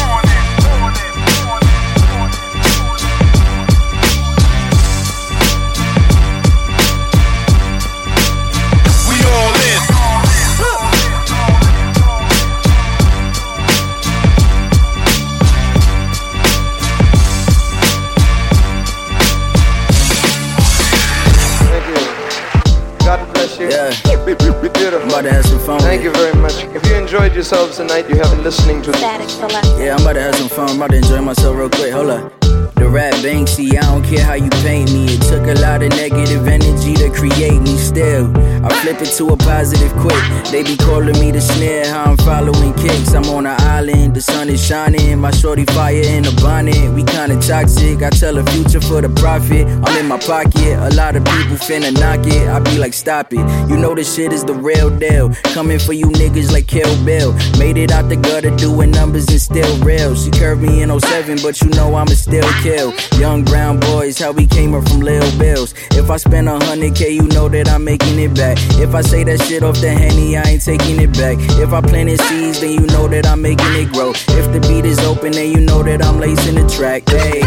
About 25.17 25.29
to 25.29 25.33
have 25.33 25.45
some 25.47 25.57
fun 25.57 25.79
Thank 25.79 26.03
with 26.03 26.15
you 26.15 26.21
very 26.21 26.39
much. 26.39 26.63
If 26.75 26.85
you 26.85 26.95
enjoyed 26.95 27.33
yourselves 27.33 27.77
tonight, 27.77 28.07
you 28.07 28.17
have 28.17 28.29
been 28.29 28.43
listening 28.43 28.83
to 28.83 28.91
Statik 28.91 29.27
Selektah. 29.27 29.83
Yeah, 29.83 29.95
I'm 29.95 30.01
about 30.01 30.13
to 30.13 30.21
have 30.21 30.35
some 30.35 30.47
fun. 30.47 30.69
I'm 30.69 30.75
about 30.75 30.91
to 30.91 30.97
enjoy 30.97 31.21
myself 31.21 31.57
real 31.57 31.71
quick. 31.71 31.91
Hold 31.91 32.11
up. 32.11 32.46
The 32.77 32.87
rap 32.87 33.13
Banksy, 33.15 33.75
I 33.75 33.81
don't 33.81 34.03
care 34.03 34.23
how 34.23 34.35
you 34.35 34.49
paint 34.61 34.93
me. 34.93 35.05
It 35.09 35.21
took 35.23 35.47
a 35.47 35.59
lot 35.61 35.81
of 35.81 35.89
negative 35.89 36.47
energy 36.47 36.93
to 36.95 37.09
create 37.09 37.59
me 37.59 37.75
still. 37.75 38.31
I 38.63 38.69
flip 38.81 39.01
it 39.01 39.11
to 39.17 39.29
a 39.29 39.37
positive 39.37 39.91
quick. 39.93 40.21
They 40.51 40.61
be 40.61 40.77
calling 40.77 41.19
me 41.19 41.31
the 41.31 41.41
snare, 41.41 41.87
how 41.87 42.11
I'm 42.11 42.17
following 42.17 42.73
kicks. 42.75 43.13
I'm 43.13 43.25
on 43.25 43.47
an 43.47 43.59
island, 43.61 44.13
the 44.15 44.21
sun 44.21 44.49
is 44.49 44.63
shining. 44.63 45.19
My 45.19 45.31
shorty 45.31 45.65
fire 45.65 45.95
in 45.95 46.25
a 46.25 46.31
bonnet. 46.33 46.93
We 46.93 47.03
kinda 47.03 47.39
toxic. 47.41 48.03
I 48.03 48.11
tell 48.11 48.37
a 48.37 48.43
future 48.51 48.81
for 48.81 49.01
the 49.01 49.09
profit. 49.09 49.65
I'm 49.83 49.97
in 49.97 50.07
my 50.07 50.19
pocket. 50.19 50.77
A 50.77 50.93
lot 50.95 51.15
of 51.15 51.25
people 51.25 51.57
finna 51.57 51.91
knock 51.99 52.27
it. 52.27 52.47
I 52.47 52.59
be 52.59 52.77
like, 52.77 52.93
stop 52.93 53.33
it. 53.33 53.45
You 53.69 53.77
know 53.77 53.95
this 53.95 54.13
shit 54.13 54.31
is 54.31 54.43
the 54.43 54.53
real 54.53 54.91
deal. 54.91 55.33
Coming 55.55 55.79
for 55.79 55.93
you 55.93 56.07
niggas 56.21 56.51
like 56.51 56.67
Kill 56.67 56.93
Bill. 57.03 57.33
Made 57.57 57.77
it 57.77 57.91
out 57.91 58.07
the 58.07 58.17
gutter 58.17 58.55
doing 58.55 58.91
numbers 58.91 59.27
and 59.29 59.41
still 59.41 59.77
real. 59.83 60.13
She 60.15 60.29
curved 60.29 60.61
me 60.61 60.83
in 60.83 60.89
07, 60.99 61.39
but 61.41 61.59
you 61.61 61.69
know 61.69 61.95
I'ma 61.95 62.13
still 62.13 62.47
kill. 62.61 62.66
Young 62.67 63.45
brown 63.45 63.79
boys, 63.79 64.19
how 64.19 64.33
we 64.33 64.45
came 64.45 64.73
up 64.73 64.85
from 64.89 64.99
Lil 64.99 65.23
Bills. 65.39 65.73
If 65.91 66.09
I 66.09 66.17
spend 66.17 66.49
a 66.49 66.59
hundred 66.59 66.95
K, 66.95 67.11
you 67.11 67.23
know 67.23 67.47
that 67.47 67.69
I'm 67.69 67.85
making 67.85 68.19
it 68.19 68.35
back. 68.35 68.57
If 68.77 68.93
I 68.93 69.01
say 69.01 69.23
that 69.23 69.41
shit 69.43 69.63
off 69.63 69.79
the 69.79 69.89
henny, 69.89 70.35
I 70.35 70.43
ain't 70.43 70.61
taking 70.61 70.99
it 70.99 71.13
back. 71.13 71.37
If 71.59 71.71
I 71.71 71.79
planted 71.79 72.19
seeds, 72.21 72.59
then 72.59 72.71
you 72.71 72.85
know 72.87 73.07
that 73.07 73.25
I'm 73.25 73.41
making 73.41 73.73
it 73.73 73.93
grow. 73.93 74.09
If 74.11 74.51
the 74.51 74.59
beat 74.67 74.83
is 74.83 74.99
open, 74.99 75.31
then 75.31 75.49
you 75.49 75.61
know 75.61 75.81
that 75.83 76.03
I'm 76.03 76.19
lacing 76.19 76.55
the 76.55 76.67
track. 76.67 77.07
Hey. 77.07 77.41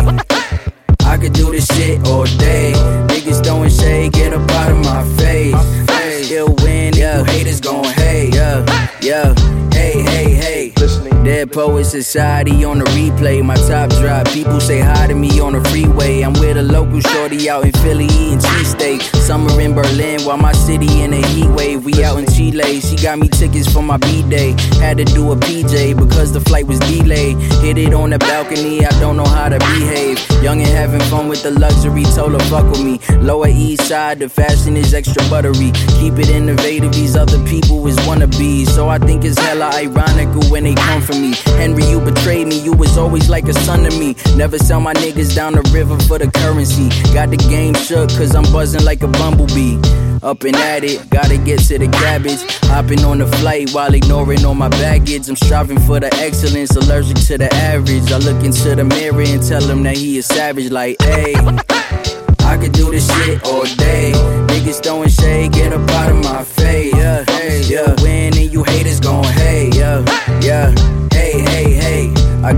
I 1.04 1.18
could 1.18 1.34
do 1.34 1.50
this 1.50 1.66
shit 1.66 2.06
all 2.06 2.24
day. 2.24 2.72
Niggas 3.08 3.44
throwing 3.44 3.68
shade, 3.68 4.12
get 4.14 4.32
up 4.32 4.50
out 4.52 4.70
of 4.72 4.78
my 4.78 5.04
face. 5.18 5.54
Hey, 5.90 6.22
still 6.22 6.54
win, 6.62 6.94
yeah. 6.94 7.24
Haters 7.24 7.60
gon' 7.60 7.84
hate, 7.84 8.34
yeah, 8.34 8.64
yeah. 9.02 9.34
Hey, 9.70 10.00
hey, 10.02 10.32
hey. 10.32 10.79
Dead 11.30 11.52
Poet 11.52 11.84
Society 11.84 12.64
on 12.64 12.80
the 12.80 12.84
replay. 12.86 13.40
My 13.40 13.54
top 13.54 13.88
drop. 14.00 14.26
People 14.32 14.60
say 14.60 14.80
hi 14.80 15.06
to 15.06 15.14
me 15.14 15.38
on 15.38 15.52
the 15.52 15.62
freeway. 15.68 16.22
I'm 16.22 16.32
with 16.32 16.56
a 16.56 16.62
local 16.64 17.00
shorty 17.00 17.48
out 17.48 17.64
in 17.64 17.70
Philly 17.70 18.06
eating 18.06 18.40
cheesesteak. 18.40 19.00
Summer 19.14 19.60
in 19.60 19.72
Berlin 19.72 20.22
while 20.24 20.38
my 20.38 20.50
city 20.50 21.02
in 21.02 21.12
a 21.12 21.24
heat 21.28 21.48
wave. 21.50 21.84
We 21.84 22.02
out 22.02 22.18
in 22.18 22.26
Chile. 22.26 22.80
She 22.80 22.96
got 22.96 23.20
me 23.20 23.28
tickets 23.28 23.72
for 23.72 23.80
my 23.80 23.96
B 23.96 24.24
day. 24.28 24.56
Had 24.80 24.96
to 24.96 25.04
do 25.04 25.30
a 25.30 25.36
PJ 25.36 25.96
because 25.96 26.32
the 26.32 26.40
flight 26.40 26.66
was 26.66 26.80
delayed. 26.80 27.36
Hit 27.62 27.78
it 27.78 27.94
on 27.94 28.10
the 28.10 28.18
balcony. 28.18 28.84
I 28.84 28.90
don't 28.98 29.16
know 29.16 29.30
how 29.38 29.48
to 29.48 29.58
behave. 29.60 30.18
Young 30.42 30.58
and 30.58 30.68
having 30.68 31.00
fun 31.02 31.28
with 31.28 31.44
the 31.44 31.52
luxury. 31.52 32.02
Told 32.16 32.32
her 32.32 32.44
fuck 32.50 32.68
with 32.72 32.82
me. 32.82 32.98
Lower 33.18 33.46
East 33.46 33.86
Side. 33.86 34.18
The 34.18 34.28
fashion 34.28 34.76
is 34.76 34.92
extra 34.94 35.22
buttery. 35.30 35.70
Keep 36.00 36.18
it 36.18 36.28
innovative. 36.30 36.92
These 36.92 37.14
other 37.14 37.38
people 37.46 37.86
is 37.86 37.96
wannabes. 37.98 38.66
So 38.70 38.88
I 38.88 38.98
think 38.98 39.24
it's 39.24 39.38
hella 39.38 39.70
ironical 39.74 40.42
when 40.50 40.64
they 40.64 40.74
come 40.74 41.00
for 41.00 41.19
me. 41.20 41.34
Henry, 41.58 41.84
you 41.84 42.00
betrayed 42.00 42.46
me. 42.46 42.58
You 42.58 42.72
was 42.72 42.96
always 42.96 43.28
like 43.28 43.46
a 43.48 43.54
son 43.54 43.84
to 43.84 43.98
me. 43.98 44.16
Never 44.36 44.58
sell 44.58 44.80
my 44.80 44.94
niggas 44.94 45.34
down 45.34 45.52
the 45.52 45.62
river 45.72 45.98
for 46.00 46.18
the 46.18 46.30
currency. 46.30 46.88
Got 47.12 47.30
the 47.30 47.36
game 47.36 47.74
shook 47.74 48.08
cause 48.10 48.34
I'm 48.34 48.44
buzzing 48.52 48.84
like 48.84 49.02
a 49.02 49.08
bumblebee. 49.08 49.78
Up 50.22 50.42
and 50.44 50.56
at 50.56 50.84
it, 50.84 51.08
gotta 51.08 51.38
get 51.38 51.60
to 51.60 51.78
the 51.78 51.88
cabbage. 51.88 52.40
Hopping 52.64 53.04
on 53.04 53.18
the 53.18 53.26
flight 53.38 53.70
while 53.70 53.92
ignoring 53.94 54.44
all 54.44 54.54
my 54.54 54.68
baggage. 54.68 55.28
I'm 55.28 55.36
striving 55.36 55.80
for 55.80 55.98
the 55.98 56.12
excellence, 56.16 56.76
allergic 56.76 57.16
to 57.28 57.38
the 57.38 57.52
average. 57.54 58.12
I 58.12 58.18
look 58.18 58.44
into 58.44 58.74
the 58.74 58.84
mirror 58.84 59.22
and 59.22 59.42
tell 59.42 59.62
him 59.62 59.82
that 59.84 59.96
he 59.96 60.18
is 60.18 60.26
savage, 60.26 60.70
like, 60.70 61.00
hey. 61.02 61.34
I 62.50 62.56
could 62.58 62.72
do 62.72 62.90
this 62.90 63.06
shit 63.14 63.44
all 63.44 63.64
day. 63.76 64.12
Niggas 64.48 64.82
throwing 64.82 65.08
shade, 65.08 65.52
get 65.52 65.72
up 65.72 65.88
out 65.90 66.10
of 66.10 66.16
my 66.16 66.42
face. 66.42 66.92
Yeah, 66.94 67.24
hey, 67.24 67.62
yeah. 67.62 67.94
Win 68.02 68.36
and 68.36 68.52
you 68.52 68.64
haters 68.64 68.98
gon' 68.98 69.22
hate. 69.22 69.74
Yeah, 69.76 70.02
yeah. 70.42 70.74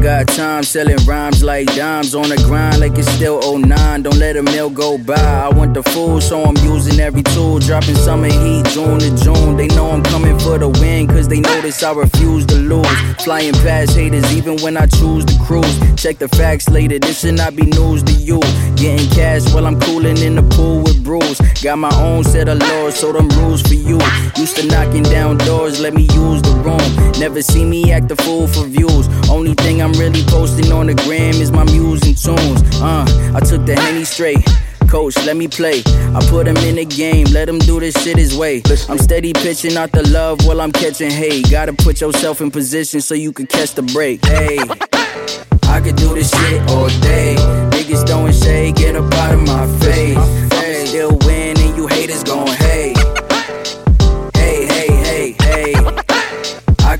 Got 0.02 0.26
time 0.26 0.64
selling 0.64 0.96
rhymes 1.06 1.44
like 1.44 1.66
dimes 1.76 2.14
on 2.14 2.28
the 2.28 2.36
grind 2.38 2.80
like 2.80 2.98
it's 2.98 3.08
still 3.12 3.40
09. 3.56 4.02
Don't 4.02 4.18
let 4.18 4.36
a 4.36 4.42
mill 4.42 4.68
go 4.68 4.98
by. 4.98 5.14
I 5.14 5.48
want 5.48 5.74
the 5.74 5.82
full, 5.82 6.20
so 6.20 6.42
I'm 6.42 6.56
using 6.56 6.98
every 6.98 7.22
tool. 7.22 7.60
Dropping 7.60 7.94
summer 7.94 8.26
heat, 8.26 8.66
June 8.66 8.98
to 8.98 9.16
June. 9.22 9.56
They 9.56 9.68
know 9.68 9.90
I'm 9.90 10.02
coming 10.02 10.36
for 10.40 10.58
the 10.58 10.68
win, 10.68 11.06
cause 11.06 11.28
they 11.28 11.38
notice 11.38 11.82
I 11.84 11.92
refuse 11.92 12.44
to 12.46 12.56
lose. 12.56 12.86
Flying 13.22 13.54
past 13.54 13.94
haters 13.96 14.30
even 14.36 14.60
when 14.60 14.76
I 14.76 14.86
choose 14.86 15.24
to 15.24 15.38
cruise. 15.44 15.78
Check 15.94 16.18
the 16.18 16.28
facts 16.28 16.68
later, 16.68 16.98
this 16.98 17.20
should 17.20 17.34
not 17.34 17.54
be 17.54 17.66
news 17.66 18.02
to 18.02 18.12
you. 18.12 18.40
Getting 18.74 19.08
cash 19.10 19.52
while 19.54 19.66
I'm 19.66 19.78
cooling 19.78 20.18
in 20.18 20.34
the 20.34 20.42
pool 20.56 20.82
with 20.82 21.04
brews. 21.04 21.40
Got 21.62 21.78
my 21.78 21.94
own 22.00 22.24
set 22.24 22.48
of 22.48 22.58
laws, 22.58 22.96
so 22.98 23.12
them 23.12 23.28
rules 23.40 23.62
for 23.62 23.74
you. 23.74 24.00
Used 24.36 24.56
to 24.56 24.66
knocking 24.66 25.04
down 25.04 25.38
doors, 25.38 25.80
let 25.80 25.94
me 25.94 26.02
use 26.02 26.42
the 26.42 26.54
room. 26.64 27.12
Never 27.20 27.40
see 27.40 27.64
me 27.64 27.92
act 27.92 28.10
a 28.10 28.16
fool 28.16 28.48
for 28.48 28.66
views. 28.66 29.06
Only 29.30 29.54
thing 29.54 29.80
I'm 29.80 29.91
really 29.94 30.22
posting 30.24 30.72
on 30.72 30.86
the 30.86 30.94
gram 30.94 31.34
is 31.34 31.50
my 31.50 31.64
muse 31.64 32.02
and 32.06 32.16
tunes. 32.16 32.62
Uh, 32.80 33.04
I 33.34 33.40
took 33.40 33.66
the 33.66 33.74
henny 33.74 34.04
straight. 34.04 34.44
Coach, 34.88 35.16
let 35.24 35.36
me 35.36 35.48
play. 35.48 35.82
I 36.14 36.20
put 36.28 36.46
him 36.46 36.56
in 36.58 36.76
the 36.76 36.84
game, 36.84 37.26
let 37.32 37.48
him 37.48 37.58
do 37.58 37.80
this 37.80 37.94
shit 38.02 38.18
his 38.18 38.36
way. 38.36 38.62
I'm 38.88 38.98
steady 38.98 39.32
pitching 39.32 39.76
out 39.76 39.90
the 39.92 40.06
love 40.08 40.44
while 40.46 40.60
I'm 40.60 40.72
catching 40.72 41.10
hate. 41.10 41.50
Gotta 41.50 41.72
put 41.72 42.00
yourself 42.00 42.40
in 42.40 42.50
position 42.50 43.00
so 43.00 43.14
you 43.14 43.32
can 43.32 43.46
catch 43.46 43.72
the 43.72 43.82
break. 43.82 44.24
Hey, 44.24 44.58
I 45.64 45.80
could 45.80 45.96
do 45.96 46.14
this 46.14 46.30
shit 46.30 46.60
all 46.70 46.88
day. 47.00 47.36
Niggas 47.70 48.06
throwing 48.06 48.32
shade, 48.32 48.76
get 48.76 48.96
up 48.96 49.12
out 49.14 49.34
of 49.34 49.40
my 49.46 49.66
face. 49.80 50.52
Still 50.88 51.16
win 51.24 51.58
and 51.58 51.74
you 51.74 51.86
haters 51.86 52.22
gon' 52.22 52.46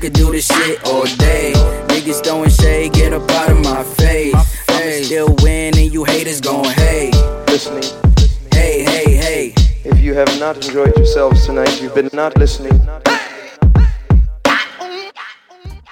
could 0.03 0.11
do 0.11 0.33
this 0.33 0.47
shit 0.47 0.85
all 0.85 1.05
day. 1.15 1.53
Niggas 1.87 2.25
throwing 2.25 2.49
shade, 2.49 2.91
get 2.91 3.13
up 3.13 3.31
out 3.31 3.49
of 3.49 3.63
my 3.63 3.83
face. 3.83 4.35
I'm 4.67 5.01
still 5.01 5.33
and 5.47 5.77
you 5.77 6.03
haters 6.03 6.41
gon' 6.41 6.65
hate. 6.65 7.15
Listening. 7.47 7.83
Hey, 8.51 8.83
hey, 8.83 9.15
hey. 9.15 9.53
If 9.85 10.01
you 10.01 10.13
have 10.15 10.27
not 10.41 10.57
enjoyed 10.57 10.93
yourselves 10.97 11.45
tonight, 11.45 11.81
you've 11.81 11.95
been 11.95 12.09
not 12.11 12.35
listening. 12.37 12.77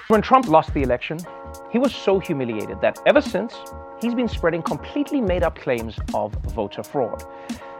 When 0.09 0.21
Trump 0.21 0.49
lost 0.49 0.73
the 0.73 0.81
election, 0.81 1.17
he 1.71 1.79
was 1.79 1.95
so 1.95 2.19
humiliated 2.19 2.81
that 2.81 2.99
ever 3.05 3.21
since, 3.21 3.55
he's 4.01 4.13
been 4.13 4.27
spreading 4.27 4.61
completely 4.61 5.21
made 5.21 5.41
up 5.41 5.57
claims 5.57 5.97
of 6.13 6.33
voter 6.53 6.83
fraud. 6.83 7.23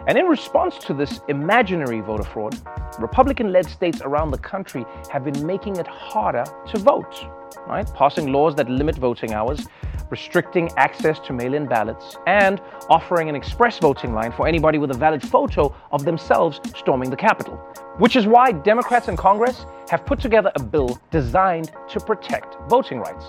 And 0.07 0.17
in 0.17 0.25
response 0.25 0.77
to 0.85 0.93
this 0.93 1.21
imaginary 1.27 1.99
voter 1.99 2.23
fraud, 2.23 2.59
Republican 2.99 3.51
led 3.51 3.67
states 3.67 4.01
around 4.01 4.31
the 4.31 4.37
country 4.37 4.83
have 5.11 5.23
been 5.23 5.45
making 5.45 5.75
it 5.75 5.85
harder 5.85 6.43
to 6.69 6.79
vote, 6.79 7.23
right? 7.67 7.87
Passing 7.93 8.31
laws 8.31 8.55
that 8.55 8.67
limit 8.67 8.95
voting 8.95 9.33
hours, 9.33 9.67
restricting 10.09 10.71
access 10.75 11.19
to 11.19 11.33
mail 11.33 11.53
in 11.53 11.67
ballots, 11.67 12.17
and 12.25 12.59
offering 12.89 13.29
an 13.29 13.35
express 13.35 13.77
voting 13.77 14.13
line 14.13 14.31
for 14.31 14.47
anybody 14.47 14.79
with 14.79 14.89
a 14.89 14.97
valid 14.97 15.21
photo 15.21 15.73
of 15.91 16.03
themselves 16.03 16.59
storming 16.75 17.11
the 17.11 17.15
Capitol. 17.15 17.55
Which 17.99 18.15
is 18.15 18.25
why 18.25 18.53
Democrats 18.53 19.07
in 19.07 19.15
Congress 19.15 19.65
have 19.89 20.03
put 20.05 20.19
together 20.19 20.51
a 20.55 20.63
bill 20.63 20.99
designed 21.11 21.71
to 21.89 21.99
protect 21.99 22.57
voting 22.67 22.99
rights. 22.99 23.25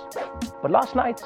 But 0.62 0.70
last 0.70 0.96
night, 0.96 1.20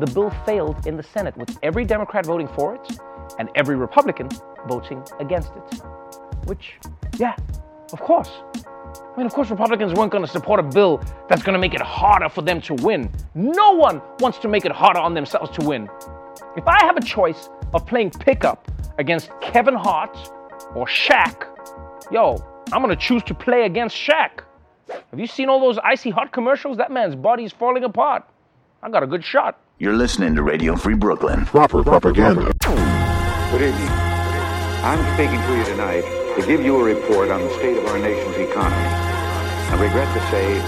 the 0.00 0.06
bill 0.06 0.30
failed 0.46 0.86
in 0.86 0.96
the 0.96 1.02
Senate 1.02 1.36
with 1.36 1.58
every 1.62 1.84
Democrat 1.84 2.24
voting 2.24 2.48
for 2.48 2.74
it 2.76 2.98
and 3.38 3.48
every 3.54 3.76
Republican 3.76 4.28
voting 4.68 5.02
against 5.20 5.50
it. 5.56 5.82
Which, 6.44 6.74
yeah, 7.18 7.34
of 7.92 8.00
course. 8.00 8.30
I 8.54 9.18
mean, 9.18 9.26
of 9.26 9.32
course, 9.32 9.50
Republicans 9.50 9.94
weren't 9.94 10.12
going 10.12 10.24
to 10.24 10.30
support 10.30 10.60
a 10.60 10.62
bill 10.62 11.02
that's 11.28 11.42
going 11.42 11.54
to 11.54 11.58
make 11.58 11.74
it 11.74 11.80
harder 11.80 12.28
for 12.28 12.42
them 12.42 12.60
to 12.62 12.74
win. 12.74 13.10
No 13.34 13.72
one 13.72 14.02
wants 14.20 14.38
to 14.38 14.48
make 14.48 14.64
it 14.64 14.72
harder 14.72 15.00
on 15.00 15.14
themselves 15.14 15.50
to 15.58 15.66
win. 15.66 15.88
If 16.56 16.66
I 16.66 16.84
have 16.84 16.96
a 16.96 17.00
choice 17.00 17.48
of 17.72 17.86
playing 17.86 18.10
pickup 18.10 18.70
against 18.98 19.30
Kevin 19.40 19.74
Hart 19.74 20.16
or 20.74 20.86
Shaq, 20.86 21.46
yo, 22.10 22.44
I'm 22.72 22.82
going 22.82 22.94
to 22.94 23.00
choose 23.00 23.22
to 23.24 23.34
play 23.34 23.64
against 23.64 23.96
Shaq. 23.96 24.40
Have 24.88 25.18
you 25.18 25.26
seen 25.26 25.48
all 25.48 25.60
those 25.60 25.78
icy 25.78 26.10
hot 26.10 26.32
commercials? 26.32 26.76
That 26.76 26.90
man's 26.90 27.14
body's 27.14 27.52
falling 27.52 27.84
apart. 27.84 28.24
I 28.82 28.90
got 28.90 29.02
a 29.02 29.06
good 29.06 29.24
shot. 29.24 29.58
You're 29.78 29.96
listening 29.96 30.34
to 30.36 30.42
Radio 30.42 30.76
Free 30.76 30.94
Brooklyn. 30.94 31.44
Proper 31.44 31.82
propaganda. 31.82 32.52
Good 33.56 33.70
evening. 33.70 33.88
I'm 34.84 35.00
speaking 35.14 35.40
to 35.40 35.56
you 35.56 35.64
tonight 35.64 36.04
to 36.36 36.46
give 36.46 36.60
you 36.60 36.76
a 36.76 36.84
report 36.84 37.30
on 37.30 37.40
the 37.40 37.48
state 37.54 37.78
of 37.78 37.86
our 37.86 37.98
nation's 37.98 38.36
economy. 38.36 38.76
I 38.76 39.80
regret 39.80 40.12
to 40.12 40.20
say 40.30 40.58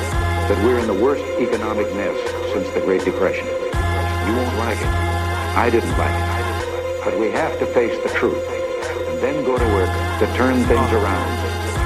that 0.48 0.64
we're 0.64 0.78
in 0.78 0.86
the 0.86 0.94
worst 0.94 1.22
economic 1.38 1.84
mess 1.94 2.16
since 2.54 2.66
the 2.70 2.80
Great 2.80 3.04
Depression. 3.04 3.44
You 3.44 4.36
won't 4.40 4.56
like 4.56 4.80
it. 4.80 4.88
I 5.52 5.68
didn't 5.68 5.98
like 5.98 6.16
it. 6.16 7.04
But 7.04 7.20
we 7.20 7.28
have 7.32 7.58
to 7.58 7.66
face 7.66 8.02
the 8.02 8.08
truth 8.08 8.42
and 8.48 9.20
then 9.20 9.44
go 9.44 9.58
to 9.58 9.64
work 9.76 9.92
to 10.20 10.26
turn 10.38 10.64
things 10.64 10.90
around. 10.90 11.28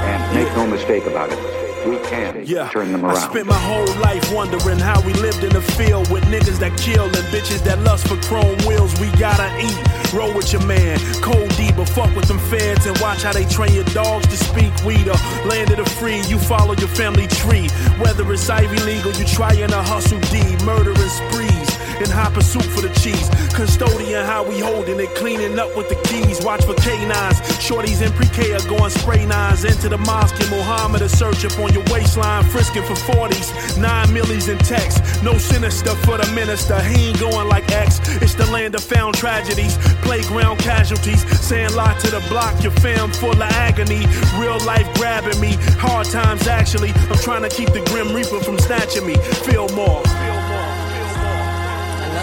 And 0.07 0.37
make 0.37 0.55
no 0.55 0.69
mistake 0.69 1.07
about 1.07 1.33
it, 1.33 1.62
we 1.87 1.99
can 1.99 2.45
Yeah, 2.47 2.69
turn 2.69 2.93
them 2.93 3.05
I 3.05 3.15
spent 3.15 3.47
my 3.47 3.59
whole 3.59 3.87
life 4.01 4.33
wondering 4.33 4.79
how 4.79 5.01
we 5.03 5.13
lived 5.15 5.43
in 5.45 5.53
the 5.53 5.63
field 5.63 6.11
with 6.11 6.25
niggas 6.25 6.59
that 6.61 6.77
kill 6.79 7.05
and 7.05 7.27
bitches 7.35 7.63
that 7.65 7.79
lust 7.81 8.09
for 8.09 8.17
chrome 8.23 8.57
wheels. 8.67 8.99
We 9.01 9.11
gotta 9.19 9.49
eat. 9.59 9.79
Roll 10.13 10.35
with 10.35 10.53
your 10.53 10.65
man, 10.67 10.99
cold 11.23 11.49
D, 11.57 11.73
but 11.73 11.89
fuck 11.89 12.15
with 12.15 12.29
them 12.29 12.39
feds 12.39 12.87
and 12.87 12.99
watch 13.01 13.23
how 13.23 13.33
they 13.33 13.47
train 13.47 13.73
your 13.75 13.89
dogs 13.97 14.27
to 14.27 14.37
speak. 14.37 14.73
We 14.85 14.97
the 15.03 15.17
land 15.49 15.71
of 15.71 15.79
the 15.79 15.89
free, 15.89 16.21
you 16.29 16.39
follow 16.39 16.75
your 16.75 16.89
family 16.89 17.27
tree. 17.27 17.69
Whether 17.99 18.31
it's 18.33 18.49
Ivy 18.49 18.79
League 18.81 19.07
or 19.07 19.13
you 19.13 19.25
trying 19.25 19.69
to 19.69 19.83
hustle 19.83 20.21
D, 20.31 20.43
murdering 20.65 20.97
sprees 20.97 21.82
in 22.01 22.11
high 22.11 22.31
pursuit 22.31 22.65
for 22.65 22.81
the 22.81 22.93
cheese. 23.01 23.29
Custodian, 23.55 24.25
how 24.25 24.43
we 24.43 24.61
holding 24.61 25.01
it, 25.01 25.11
cleaning 25.15 25.59
up 25.59 25.77
with 25.77 25.89
the 25.89 25.97
keys. 26.09 26.45
Watch 26.45 26.65
for 26.65 26.75
canines. 26.75 27.41
Shorties 27.59 28.01
in 28.01 28.13
pre-K 28.13 28.53
are 28.53 28.69
going 28.69 28.91
spray 28.91 29.27
nines 29.27 29.65
into 29.65 29.89
the 29.89 29.99
mosque. 29.99 30.39
And 30.41 30.51
Muhammad 30.51 31.03
is 31.03 31.17
search 31.17 31.45
up 31.45 31.59
on 31.59 31.73
your 31.73 31.85
waistline, 31.91 32.45
frisking 32.45 32.83
for 32.85 32.95
40s. 32.95 33.79
Nine 33.79 34.13
millies 34.13 34.49
in 34.49 34.59
text. 34.59 35.03
No 35.23 35.39
sinister 35.39 35.95
for 36.07 36.19
the 36.19 36.31
minister. 36.33 36.81
He 36.83 37.09
ain't 37.09 37.21
going 37.21 37.49
like 37.49 37.71
X. 37.73 38.01
It's 38.23 38.35
the 38.35 38.47
land 38.51 38.75
of 38.75 38.83
found 38.83 39.15
tragedies, 39.15 39.77
playground 40.03 40.59
casualties. 40.59 41.23
Saying 41.41 41.75
lie 41.75 41.97
to 41.99 42.11
the 42.11 42.21
block, 42.29 42.63
your 42.63 42.73
fam 42.73 43.11
full 43.13 43.31
of 43.31 43.43
agony. 43.43 44.07
Real 44.39 44.59
life 44.65 44.89
grabbing 44.95 45.41
me. 45.41 45.57
Hard 45.79 46.07
times 46.07 46.47
actually. 46.47 46.93
I'm 47.11 47.19
trying 47.19 47.43
to 47.43 47.49
keep 47.49 47.73
the 47.73 47.83
Grim 47.87 48.15
Reaper 48.15 48.41
from 48.41 48.59
snatching 48.59 49.07
me. 49.07 49.15
Feel 49.47 49.69
more. 49.71 50.03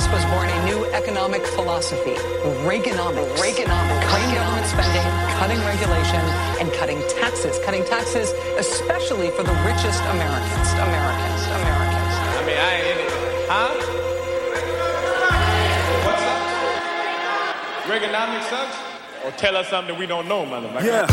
And 0.10 0.18
thus 0.18 0.26
was 0.26 0.34
born 0.34 0.50
a 0.50 0.66
new 0.66 0.86
economic 0.94 1.46
philosophy, 1.46 2.16
Reaganomics. 2.66 3.30
Reaganomics. 3.38 4.02
Cutting 4.10 4.34
government 4.34 4.66
spending, 4.66 5.06
cutting 5.38 5.60
regulation, 5.66 6.22
and 6.60 6.72
cutting 6.74 7.00
taxes. 7.20 7.60
Cutting 7.64 7.86
taxes, 7.86 8.32
especially 8.58 9.30
for 9.32 9.44
the 9.44 9.54
richest 9.66 10.02
Americans. 10.04 10.70
Americans. 10.74 11.46
Americans. 11.46 12.14
I 12.34 12.44
mean, 12.46 12.58
I 12.58 12.74
ain't 12.76 12.88
in 12.90 12.98
it. 13.06 13.12
Huh? 13.50 13.70
What's 16.06 16.24
up? 16.26 16.42
Reaganomics 17.86 18.50
sucks? 18.50 18.78
Or 19.26 19.32
tell 19.38 19.56
us 19.58 19.68
something 19.68 19.98
we 19.98 20.08
don't 20.08 20.28
know, 20.28 20.44
motherfucker. 20.44 20.86
Yeah, 20.86 21.06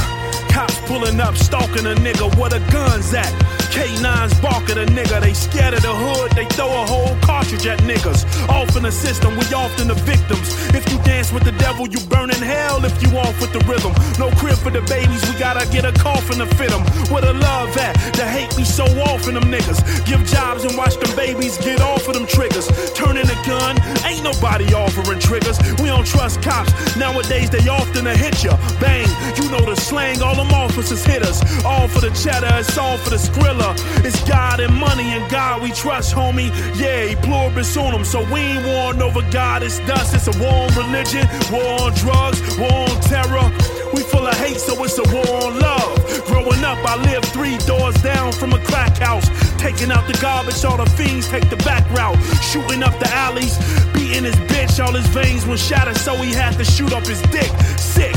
cops 0.51 0.81
pulling 0.87 1.21
up, 1.21 1.37
stalking 1.37 1.87
a 1.87 1.95
nigga. 1.97 2.35
Where 2.39 2.51
the 2.51 2.61
guns 2.71 3.13
at? 3.13 3.56
K9s 3.77 4.41
bark 4.41 4.71
at 4.71 4.79
a 4.79 4.87
nigga. 4.89 5.21
They 5.21 5.35
scared 5.35 5.75
of 5.75 5.83
the 5.83 5.93
hood, 5.93 6.33
they 6.33 6.47
throw 6.57 6.73
a 6.73 6.87
whole 6.89 7.15
cartridge 7.21 7.67
at 7.67 7.79
niggas. 7.81 8.25
Off 8.49 8.75
in 8.75 8.85
the 8.85 8.91
system, 8.91 9.37
we 9.37 9.45
often 9.53 9.89
the 9.89 9.99
victims. 10.09 10.49
If 10.73 10.89
you 10.91 10.97
dance 11.05 11.31
with 11.31 11.45
the 11.45 11.53
devil, 11.61 11.87
you 11.87 12.01
burn 12.09 12.31
in 12.31 12.41
hell 12.41 12.83
if 12.87 12.97
you 13.03 13.12
off 13.19 13.37
with 13.39 13.53
the 13.53 13.61
rhythm. 13.69 13.93
No 14.19 14.33
crib 14.41 14.57
for 14.57 14.71
the 14.71 14.81
babies, 14.89 15.21
we 15.29 15.39
gotta 15.39 15.69
get 15.69 15.85
a 15.85 15.93
coffin 15.93 16.39
to 16.39 16.47
fit 16.57 16.71
them. 16.71 16.81
Where 17.12 17.21
the 17.21 17.35
love 17.35 17.77
at? 17.77 17.93
The 18.17 18.25
hate 18.25 18.49
be 18.57 18.65
so 18.65 18.85
off 19.12 19.29
in 19.29 19.35
them 19.35 19.53
niggas. 19.53 19.85
Give 20.07 20.25
jobs 20.25 20.65
and 20.65 20.75
watch 20.77 20.97
them 20.97 21.15
babies 21.15 21.59
get 21.59 21.83
off 21.83 22.09
of 22.09 22.15
them 22.15 22.27
triggers. 22.27 22.73
Turning 22.95 23.29
a 23.29 23.39
gun, 23.45 23.77
ain't 24.09 24.25
nobody 24.25 24.73
offering 24.73 25.21
triggers. 25.21 25.61
We 25.85 25.93
don't 25.93 26.07
trust 26.07 26.41
cops. 26.41 26.73
Nowadays 26.97 27.51
they 27.51 27.69
often 27.69 28.07
hit 28.07 28.43
ya. 28.43 28.57
Bang, 28.81 29.09
you 29.37 29.51
know 29.53 29.61
the 29.61 29.77
slang, 29.77 30.23
all 30.23 30.35
them 30.35 30.53
officers 30.53 31.05
hit 31.05 31.23
us. 31.23 31.45
All 31.62 31.89
for 31.89 32.01
the 32.01 32.12
cheddar, 32.17 32.57
it's 32.57 32.79
all 32.79 32.97
for 32.97 33.11
the 33.11 33.21
skrilla. 33.21 33.66
It's 34.05 34.23
God 34.29 34.61
and 34.61 34.75
money 34.75 35.09
and 35.17 35.29
God 35.31 35.63
we 35.63 35.73
trust, 35.73 36.15
homie. 36.15 36.51
Yeah, 36.79 37.07
he 37.07 37.17
pluribus 37.17 37.77
on 37.77 38.05
so 38.05 38.21
we 38.33 38.41
ain't 38.41 38.67
warring 38.67 39.03
over 39.03 39.23
God, 39.31 39.63
it's 39.63 39.79
dust. 39.81 40.15
It's 40.15 40.29
a 40.29 40.39
war 40.43 40.53
on 40.53 40.75
religion, 40.75 41.27
war 41.51 41.81
on 41.83 41.95
drugs, 41.95 42.41
war 42.59 42.71
on 42.71 43.01
terror. 43.03 43.51
We 43.95 44.03
full 44.03 44.27
of 44.27 44.35
hate, 44.35 44.59
so 44.59 44.83
it's 44.85 44.99
a 44.99 45.07
war 45.15 45.45
on 45.45 45.59
love. 45.59 46.25
Growing 46.27 46.65
up, 46.65 46.79
I 46.85 46.97
lived 47.05 47.27
three 47.27 47.57
doors 47.59 47.95
down 48.03 48.33
from 48.33 48.53
a 48.53 48.59
crack 48.65 48.99
house. 48.99 49.27
Taking 49.59 49.91
out 49.91 50.07
the 50.07 50.19
garbage, 50.21 50.65
all 50.65 50.77
the 50.77 50.91
fiends 50.91 51.29
take 51.29 51.49
the 51.49 51.57
back 51.59 51.89
route. 51.93 52.19
Shooting 52.43 52.83
up 52.83 52.99
the 52.99 53.09
alleys, 53.15 53.57
beating 53.95 54.25
his 54.25 54.37
bitch, 54.51 54.85
all 54.85 54.93
his 54.93 55.07
veins 55.09 55.47
were 55.47 55.57
shattered, 55.57 55.97
so 55.97 56.17
he 56.17 56.33
had 56.33 56.57
to 56.59 56.65
shoot 56.65 56.93
up 56.93 57.07
his 57.07 57.23
dick. 57.23 57.51
Sick. 57.79 58.16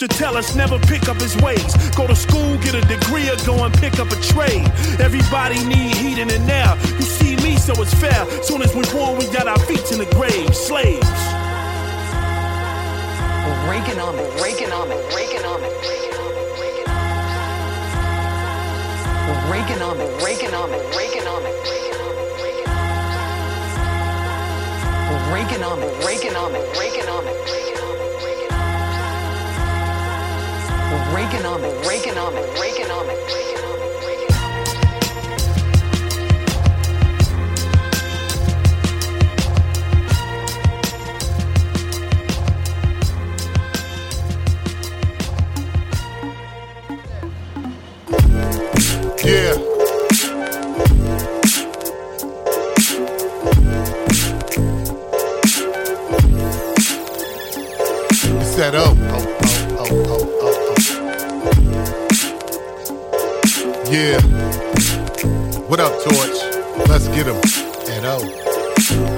Used 0.00 0.12
to 0.12 0.18
tell 0.18 0.36
us 0.38 0.54
never 0.54 0.78
pick 0.78 1.10
up 1.10 1.20
his 1.20 1.36
ways. 1.42 1.74
Go 1.90 2.06
to 2.06 2.16
school, 2.16 2.56
get 2.58 2.74
a 2.74 2.80
degree, 2.80 3.28
or 3.28 3.36
go 3.44 3.64
and 3.64 3.74
pick 3.74 3.98
up 4.00 4.10
a 4.10 4.16
trade. 4.32 4.64
Everybody 4.98 5.62
need 5.66 5.94
heating 5.94 6.30
and 6.32 6.46
now. 6.46 6.74
You 6.96 7.02
see 7.02 7.36
me, 7.36 7.58
so 7.58 7.74
it's 7.82 7.92
fair. 7.92 8.24
Soon 8.42 8.62
as 8.62 8.74
we 8.74 8.80
born, 8.92 9.18
we 9.18 9.26
got 9.26 9.46
our 9.46 9.58
feet 9.58 9.92
in 9.92 9.98
the 9.98 10.06
grave. 10.16 10.56
Slaves. 10.56 11.06
Reaganomics. 13.68 14.40
Reaganomics. 14.40 15.04
Reaganomics. 15.12 15.84
Reaganomics. 19.52 20.16
Reaganomics. 20.24 20.94
Reaganomics. 20.96 21.60
Reaganomics. 25.28 26.00
Reaganomics. 26.00 26.74
Reaganomics. 26.80 27.79
Reaganomics. 30.90 31.82
Reaganomics. 31.84 32.54
Reaganomics. 32.58 33.50
Yeah. 49.22 49.54
It's 58.40 58.54
that 58.56 58.74
O. 58.74 58.96
Oh, 58.96 59.36
oh, 59.78 59.86
oh, 59.88 60.36
oh. 60.39 60.39
Yeah. 63.90 64.20
What 65.66 65.80
up, 65.80 65.92
Torch? 66.04 66.88
Let's 66.88 67.08
get 67.08 67.26
him. 67.26 67.34
At 67.92 68.04
O. 68.04 68.49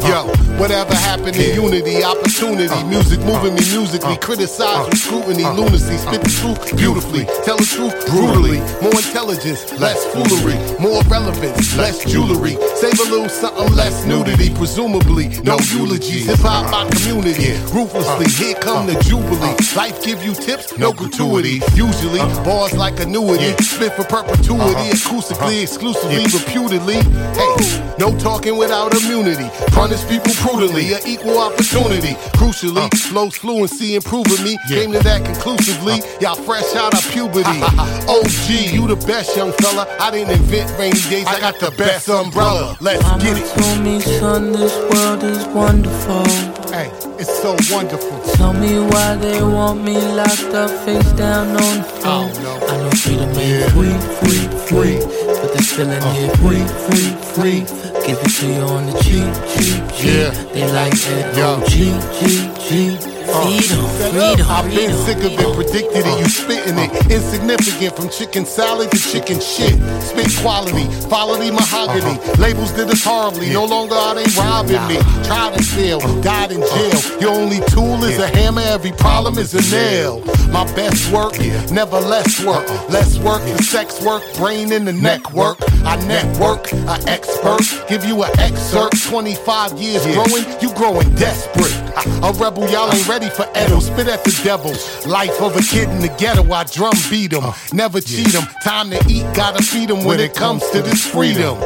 Yo, 0.07 0.27
whatever 0.59 0.95
happened 0.95 1.35
to 1.35 1.55
unity, 1.55 2.03
opportunity, 2.05 2.83
music 2.85 3.21
moving 3.21 3.55
me 3.55 3.65
musically, 3.73 4.17
criticize 4.17 4.87
with 4.89 4.99
scrutiny, 4.99 5.45
lunacy, 5.45 5.97
spit 5.97 6.21
the 6.23 6.33
truth 6.41 6.77
beautifully, 6.77 7.25
tell 7.45 7.57
the 7.57 7.65
truth 7.65 7.95
brutally, 8.11 8.59
more 8.83 8.95
intelligence, 8.99 9.63
less 9.79 10.05
foolery, 10.13 10.59
more 10.81 11.03
relevance, 11.09 11.77
less 11.77 12.05
jewelry, 12.05 12.59
save 12.75 12.99
a 13.01 13.09
little 13.11 13.29
something 13.29 13.75
less 13.75 14.05
nudity, 14.05 14.51
presumably 14.55 15.29
no 15.43 15.57
eulogies, 15.73 16.27
hip 16.27 16.39
hop 16.41 16.71
my 16.71 16.89
community, 16.91 17.55
ruthlessly, 17.73 18.27
here 18.39 18.57
come 18.57 18.87
the 18.87 18.99
jubilee, 19.07 19.55
life 19.77 20.03
give 20.05 20.23
you 20.25 20.35
tips, 20.35 20.77
no 20.79 20.93
gratuity, 20.93 21.63
usually 21.75 22.21
bars 22.45 22.75
like 22.77 22.99
annuity, 23.01 23.55
spit 23.63 23.93
for 23.95 24.05
perpetuity, 24.05 24.91
uh-huh. 24.91 24.99
acoustically, 24.99 25.63
uh-huh. 25.63 25.67
exclusively, 25.67 26.27
reputedly, 26.29 26.99
hey, 27.39 27.55
no 27.99 28.17
talking 28.19 28.57
without 28.57 28.95
immunity, 28.95 29.49
punish 29.71 30.05
people 30.09 30.33
prudently, 30.35 30.93
an 30.93 31.01
equal 31.07 31.39
opportunity, 31.39 32.15
crucially, 32.37 32.77
uh. 32.77 32.89
flows 32.97 33.37
fluency 33.37 33.95
improving 33.95 34.43
me, 34.45 34.59
came 34.69 34.93
to 34.93 34.99
that 35.01 35.25
conclusively, 35.25 35.95
uh. 35.95 36.21
y'all 36.21 36.35
fresh 36.35 36.75
out 36.75 36.95
of 36.95 37.03
puberty, 37.11 37.63
OG, 38.09 38.73
you 38.75 38.87
the 38.89 39.03
best 39.07 39.37
young 39.37 39.53
fella, 39.53 39.87
I 40.01 40.11
didn't 40.11 40.33
invent 40.33 40.71
rainy 40.79 41.01
days, 41.11 41.27
I 41.27 41.41
got 41.41 41.59
the 41.61 41.71
best 41.73 42.09
umbrella, 42.09 42.77
let's 42.81 43.03
Mama 43.03 43.23
get 43.23 43.39
it. 43.39 43.47
told 43.61 43.81
me, 43.85 44.01
son, 44.01 44.53
this 44.53 44.77
world 44.93 45.23
is 45.23 45.47
wonderful. 45.49 46.63
Hey, 46.73 46.91
it's 47.19 47.29
so 47.43 47.55
wonderful. 47.71 48.19
Tell 48.35 48.55
me 48.55 48.81
why 48.81 49.17
they 49.17 49.43
want 49.43 49.85
me 49.85 49.95
locked 49.95 50.55
up, 50.55 50.71
face 50.87 51.13
down 51.13 51.49
on 51.49 51.79
the 51.79 51.85
floor. 52.01 52.31
I 52.69 52.77
know 52.79 52.91
freedom 52.91 53.29
ain't 53.37 53.71
free, 53.73 53.93
free, 54.19 54.49
free. 54.67 54.99
But 55.43 55.53
this 55.53 55.73
feeling 55.73 56.03
uh, 56.03 56.13
here, 56.15 56.31
free, 56.37 56.65
free, 56.89 57.11
free. 57.35 57.61
Give 57.61 57.82
it 58.09 58.19
to 58.19 58.47
you 58.47 58.61
on 58.63 58.87
the 58.87 58.93
cheap, 59.03 59.33
cheap, 59.53 59.83
cheap. 59.97 60.07
Yeah. 60.07 60.31
They 60.53 60.73
like 60.73 60.93
that 60.93 61.37
Yo. 61.37 61.65
G, 61.69 61.93
G, 62.19 62.99
G. 62.99 63.12
Uh, 63.29 63.47
freedom, 63.47 63.85
freedom, 64.11 64.47
I've 64.49 64.71
been 64.71 64.93
sick 65.05 65.19
of 65.19 65.33
it, 65.33 65.55
predicted 65.55 66.05
it, 66.05 66.19
you 66.19 66.29
spitting 66.29 66.79
it. 66.79 66.91
Insignificant 67.11 67.97
from 67.97 68.09
chicken 68.09 68.45
salad 68.45 68.91
to 68.91 68.99
chicken 68.99 69.41
shit. 69.41 69.79
Spit 70.03 70.33
quality, 70.41 70.87
quality 71.09 71.51
mahogany. 71.51 72.19
Uh-huh. 72.19 72.43
Labels 72.43 72.73
did 72.73 72.91
us 72.91 73.05
horribly, 73.05 73.53
no 73.53 73.65
longer 73.65 73.95
are 73.95 74.15
they 74.15 74.25
robbing 74.37 74.87
me. 74.89 74.97
Tried 75.25 75.55
and 75.55 75.67
failed, 75.67 76.03
uh-huh. 76.03 76.21
died 76.23 76.53
in 76.53 76.63
uh-huh. 76.63 76.91
jail. 76.91 77.21
Your 77.21 77.31
only 77.31 77.61
tool 77.69 78.03
is 78.05 78.19
a 78.19 78.29
hammer, 78.29 78.63
every 78.63 78.93
problem 78.93 79.39
is 79.39 79.55
a 79.55 79.63
nail. 79.71 80.21
My 80.51 80.65
best 80.75 81.11
work, 81.13 81.39
never 81.71 82.01
less 82.01 82.45
work. 82.45 82.69
Uh-uh. 82.69 82.89
Less 82.89 83.19
work 83.19 83.43
is 83.43 83.69
sex 83.69 84.03
work, 84.05 84.23
brain 84.37 84.73
in 84.73 84.85
the 84.85 84.93
neck 84.93 85.33
work. 85.33 85.59
I 85.85 85.97
network, 86.07 86.73
I 86.87 87.03
expert, 87.07 87.63
give 87.89 88.05
you 88.05 88.23
an 88.23 88.31
excerpt. 88.39 89.03
25 89.09 89.81
years 89.81 90.05
growing, 90.07 90.45
you 90.61 90.73
growing 90.75 91.15
desperate. 91.15 91.82
A 92.23 92.33
rebel, 92.33 92.69
y'all 92.71 92.93
ain't 92.93 93.09
ready 93.09 93.29
for 93.29 93.47
Edo. 93.57 93.81
Spit 93.81 94.09
at 94.09 94.25
the 94.25 94.33
devil. 94.43 94.73
Life 95.07 95.41
of 95.41 95.57
a 95.57 95.63
kid 95.63 95.89
in 95.91 96.01
the 96.01 96.09
ghetto, 96.19 96.51
I 96.53 96.65
drum 96.65 96.95
beat 97.11 97.33
'em. 97.33 97.53
Never 97.73 98.01
cheat 98.01 98.35
'em. 98.35 98.47
Time 98.65 98.91
to 98.91 98.99
eat, 99.09 99.25
gotta 99.35 99.63
feed 99.63 99.91
'em 99.91 100.05
when 100.05 100.21
it 100.21 100.35
comes 100.35 100.63
to 100.73 100.83
this 100.83 101.03
freedom. 101.03 101.57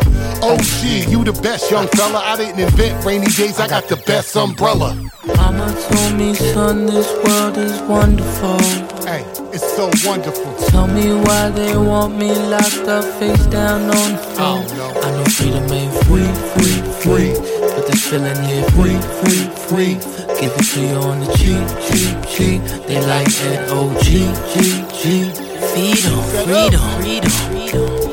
OG, 0.43 1.07
you 1.09 1.25
the 1.25 1.33
best 1.33 1.71
young 1.71 1.89
fella. 1.89 2.23
I 2.25 2.37
didn't 2.37 2.61
invent 2.61 3.05
rainy 3.05 3.27
days, 3.27 3.59
I 3.61 3.69
got 3.69 3.89
the 3.89 3.97
best 3.97 4.37
umbrella. 4.37 4.97
Mama 5.37 5.75
told 5.91 6.15
me, 6.15 6.35
son, 6.35 6.87
this 6.87 7.09
world 7.25 7.57
is 7.57 7.81
wonderful. 7.89 8.59
Hey, 9.07 9.25
it's 9.53 9.65
so 9.77 9.91
wonderful. 10.05 10.53
Tell 10.69 10.87
me 10.87 11.15
why 11.15 11.51
they 11.51 11.77
want 11.77 12.17
me 12.17 12.33
locked 12.35 12.89
up, 12.89 13.05
face 13.19 13.47
down 13.47 13.91
on 13.91 14.13
the 14.13 14.23
floor. 14.35 14.65
I 15.05 15.11
know 15.11 15.25
freedom 15.25 15.73
ain't 15.73 15.95
free, 16.05 16.31
free, 16.55 16.83
free. 17.03 17.33
But 17.75 17.87
this 17.89 18.05
feeling 18.05 18.43
here, 18.45 18.65
free, 18.71 18.99
free, 19.21 19.51
free. 19.69 19.95
Give 19.95 20.16
it 20.43 20.53
to 20.65 20.81
you 20.81 20.95
on 20.97 21.21
the 21.21 21.27
cheap, 21.37 21.67
cheap, 21.87 22.17
cheap. 22.29 22.87
They 22.87 23.01
like 23.07 23.27
that 23.27 23.71
OG, 23.71 24.03
G, 24.05 24.85
G. 24.93 25.31
Freedom, 25.73 26.23
freedom, 26.45 26.81
freedom, 27.01 27.31
freedom. 27.31 28.06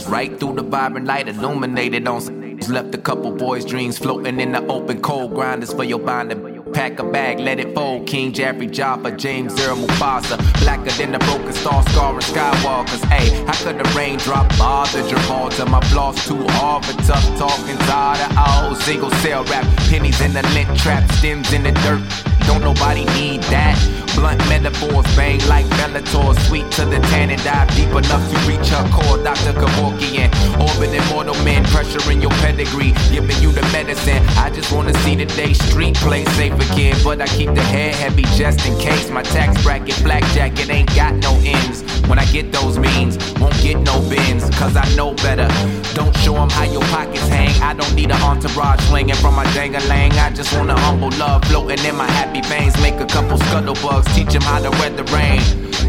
Optimals 0.00 0.10
right 0.10 0.38
through 0.38 0.54
the 0.54 0.62
vibrant 0.62 1.06
light, 1.06 1.28
illuminated 1.28 2.06
on. 2.06 2.58
Left 2.68 2.94
a 2.94 2.98
couple 2.98 3.32
boys' 3.32 3.64
dreams 3.64 3.98
floating 3.98 4.38
in 4.38 4.52
the 4.52 4.64
open 4.66 5.00
cold 5.00 5.34
grinders 5.34 5.72
for 5.72 5.82
your 5.82 5.98
bonding. 5.98 6.62
Pack 6.72 7.00
a 7.00 7.04
bag, 7.04 7.40
let 7.40 7.58
it 7.58 7.74
fold. 7.74 8.06
King 8.06 8.32
Jaffe 8.32 8.66
Joffer, 8.68 9.16
James 9.16 9.58
Earl 9.60 9.76
Mufasa. 9.76 10.36
Blacker 10.60 10.90
than 10.90 11.12
the 11.12 11.18
broken 11.18 11.52
star, 11.52 11.82
scarring 11.88 12.20
Skywalkers. 12.20 13.02
Hey, 13.06 13.44
how 13.44 13.64
could 13.64 13.78
the 13.78 13.92
raindrop 13.96 14.48
bother 14.56 15.02
Gibraltar? 15.08 15.66
My 15.66 15.80
flaws 15.88 16.24
too 16.26 16.46
hard 16.50 16.84
for 16.84 16.92
tough 17.02 17.26
talking. 17.38 17.76
Tired 17.78 18.30
of 18.30 18.38
all 18.38 18.74
single 18.76 19.10
cell 19.22 19.42
rap. 19.44 19.64
Pennies 19.88 20.20
in 20.20 20.32
the 20.32 20.42
lint 20.54 20.78
trap, 20.78 21.10
stems 21.12 21.52
in 21.52 21.62
the 21.64 21.72
dirt. 21.72 22.02
Don't 22.46 22.62
nobody 22.62 23.04
need 23.16 23.42
that. 23.44 23.76
Blunt 24.20 24.38
metaphors 24.50 25.06
bang 25.16 25.40
like 25.48 25.64
Bellator. 25.80 26.38
Sweet 26.46 26.70
to 26.72 26.84
the 26.84 27.00
tan 27.08 27.30
and 27.30 27.42
dive 27.42 27.74
deep 27.74 27.88
enough 27.88 28.20
to 28.30 28.36
reach 28.46 28.68
her 28.68 28.86
core. 28.92 29.16
Dr. 29.24 29.54
Kevorkian. 29.54 30.28
Orbiting 30.60 31.02
mortal 31.08 31.34
men, 31.42 31.64
pressuring 31.64 32.20
your 32.20 32.30
pedigree. 32.42 32.92
Giving 33.10 33.40
you 33.40 33.50
the 33.50 33.62
medicine. 33.72 34.22
I 34.36 34.50
just 34.50 34.72
wanna 34.72 34.92
see 35.02 35.16
the 35.16 35.24
day 35.24 35.54
street 35.54 35.96
play 35.96 36.26
safe 36.36 36.52
again. 36.52 36.96
But 37.02 37.22
I 37.22 37.28
keep 37.28 37.54
the 37.54 37.62
head 37.62 37.94
heavy 37.94 38.24
just 38.36 38.66
in 38.66 38.78
case. 38.78 39.08
My 39.08 39.22
tax 39.22 39.62
bracket, 39.62 39.98
black 40.04 40.22
jacket 40.34 40.68
ain't 40.68 40.94
got 40.94 41.14
no 41.14 41.32
ends. 41.42 41.82
When 42.06 42.18
I 42.18 42.26
get 42.26 42.52
those 42.52 42.78
means, 42.78 43.16
won't 43.40 43.58
get 43.62 43.78
no 43.78 44.00
bins. 44.10 44.44
Cause 44.60 44.76
I 44.76 44.86
know 44.96 45.14
better. 45.14 45.48
Don't 45.94 46.14
show 46.18 46.36
'em 46.36 46.50
how 46.50 46.64
your 46.64 46.84
pockets 46.92 47.26
hang. 47.28 47.50
I 47.62 47.72
don't 47.72 47.94
need 47.94 48.10
an 48.10 48.20
entourage 48.20 48.80
swinging 48.88 49.16
from 49.16 49.34
my 49.34 49.44
dang-a-lang. 49.54 50.12
I 50.12 50.30
just 50.30 50.52
want 50.54 50.70
a 50.70 50.74
humble 50.74 51.10
love 51.18 51.42
floating 51.46 51.82
in 51.86 51.96
my 51.96 52.10
happy 52.18 52.42
veins. 52.42 52.76
Make 52.82 53.00
a 53.00 53.06
couple 53.06 53.38
scuttlebugs, 53.38 54.09
teach 54.14 54.34
'em 54.34 54.42
how 54.42 54.60
to 54.60 54.70
weather 54.80 55.04
rain. 55.14 55.40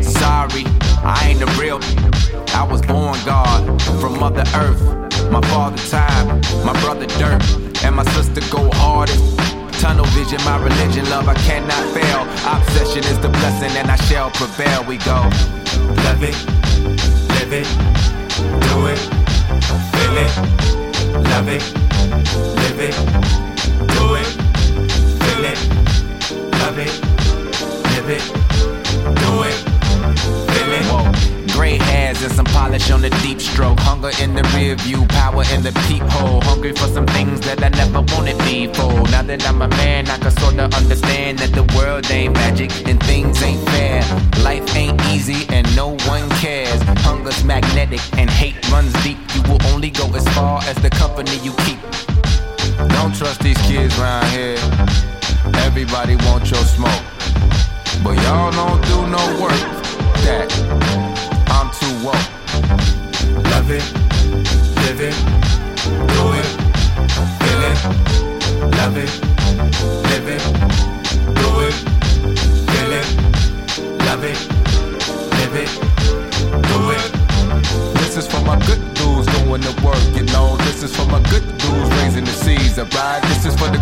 Sorry, 0.01 0.65
I 1.03 1.29
ain't 1.29 1.39
the 1.39 1.47
real. 1.59 1.79
I 2.53 2.63
was 2.63 2.81
born 2.81 3.17
God 3.25 3.81
from 3.99 4.19
Mother 4.19 4.43
Earth. 4.55 4.81
My 5.31 5.41
father 5.47 5.81
time, 5.89 6.41
my 6.65 6.73
brother 6.81 7.07
dirt, 7.19 7.41
and 7.83 7.95
my 7.95 8.05
sister 8.15 8.41
go 8.51 8.69
hardest. 8.73 9.23
Tunnel 9.79 10.05
vision, 10.17 10.39
my 10.45 10.57
religion, 10.57 11.09
love, 11.09 11.27
I 11.27 11.33
cannot 11.47 11.83
fail. 11.95 12.21
Obsession 12.45 13.03
is 13.11 13.17
the 13.19 13.29
blessing, 13.29 13.71
and 13.77 13.89
I 13.89 13.95
shall 14.07 14.29
prevail. 14.31 14.83
We 14.83 14.97
go, 14.97 15.19
love 16.05 16.21
it, 16.21 16.37
live 17.33 17.53
it, 17.61 17.67
do 18.67 18.87
it, 18.93 18.99
feel 19.91 20.17
it, 20.25 20.33
love 21.31 21.47
it, 21.47 21.63
live 22.61 22.79
it, 22.87 22.95
do 23.95 24.05
it, 24.21 24.29
feel 25.21 25.43
it, 25.53 25.59
love 26.61 26.77
it, 26.77 27.20
it, 28.11 28.23
do 29.23 29.43
it, 29.43 29.55
it. 30.71 30.85
Whoa. 30.91 31.31
Gray 31.53 31.77
hairs 31.77 32.21
and 32.23 32.31
some 32.33 32.45
polish 32.45 32.89
on 32.91 33.01
the 33.01 33.09
deep 33.21 33.39
stroke. 33.39 33.79
Hunger 33.79 34.11
in 34.21 34.33
the 34.33 34.43
rear 34.55 34.75
view, 34.75 35.05
power 35.07 35.43
in 35.53 35.63
the 35.63 35.71
peephole. 35.87 36.41
Hungry 36.41 36.71
for 36.71 36.87
some 36.87 37.05
things 37.07 37.39
that 37.41 37.63
I 37.63 37.69
never 37.69 38.01
wanted 38.13 38.37
before. 38.39 39.07
Now 39.11 39.23
that 39.23 39.47
I'm 39.47 39.61
a 39.61 39.67
man, 39.67 40.09
I 40.09 40.17
can 40.17 40.31
sorta 40.31 40.63
understand 40.75 41.39
that 41.39 41.51
the 41.53 41.63
world 41.75 42.09
ain't 42.11 42.33
magic 42.33 42.71
and 42.87 43.01
things 43.03 43.41
ain't 43.43 43.63
fair. 43.69 44.01
Life 44.43 44.75
ain't 44.75 44.99
easy 45.13 45.45
and 45.49 45.65
no 45.75 45.97
one 46.07 46.29
cares. 46.41 46.81
Hunger's 47.05 47.43
magnetic 47.43 48.01
and 48.17 48.29
hate 48.29 48.57
runs 48.71 48.93
deep. 49.03 49.17
You 49.35 49.41
will 49.43 49.61
only 49.67 49.89
go 49.89 50.05
as 50.15 50.27
far 50.29 50.61
as 50.63 50.75
the 50.77 50.89
company 50.89 51.37
you 51.37 51.53
keep. 51.65 51.79
Don't 52.95 53.15
trust 53.15 53.41
these 53.41 53.61
kids 53.69 53.95
here. 54.31 54.57
Everybody 55.65 56.15
wants 56.27 56.51
your 56.51 56.63
smoke. 56.63 57.10
But 58.03 58.17
y'all 58.23 58.51
don't 58.51 58.81
do 58.85 59.07
no 59.07 59.23
work. 59.41 59.61
That 60.25 60.49
I'm 61.49 61.69
too 61.79 61.93
woke. 62.05 62.27
Love 63.51 63.69
it, 63.69 63.85
live 64.81 65.01
it, 65.01 65.15
do 66.09 66.23
it, 66.39 66.49
feel 67.39 67.61
it. 67.71 67.79
Love 68.77 68.97
it, 68.97 69.11
live 70.09 70.27
it, 70.27 70.41
do 71.35 71.49
it, 71.61 71.75
feel 72.69 72.91
it. 72.99 73.07
Love 74.07 74.23
it, 74.23 74.37
live 75.37 75.55
it, 75.55 75.69
do 76.69 76.79
it. 76.97 77.03
This 77.99 78.17
is 78.17 78.27
for 78.27 78.41
my 78.41 78.57
good 78.65 78.81
dudes 78.95 79.27
doing 79.27 79.61
the 79.61 79.73
work, 79.85 80.01
you 80.15 80.23
know. 80.33 80.57
This 80.57 80.83
is 80.83 80.95
for 80.95 81.05
my 81.05 81.21
good 81.29 81.45
dudes 81.57 81.89
raising 82.01 82.25
the 82.25 82.31
seeds, 82.31 82.79
alright? 82.79 83.21
This 83.23 83.45
is 83.45 83.55
for 83.55 83.69
the 83.69 83.79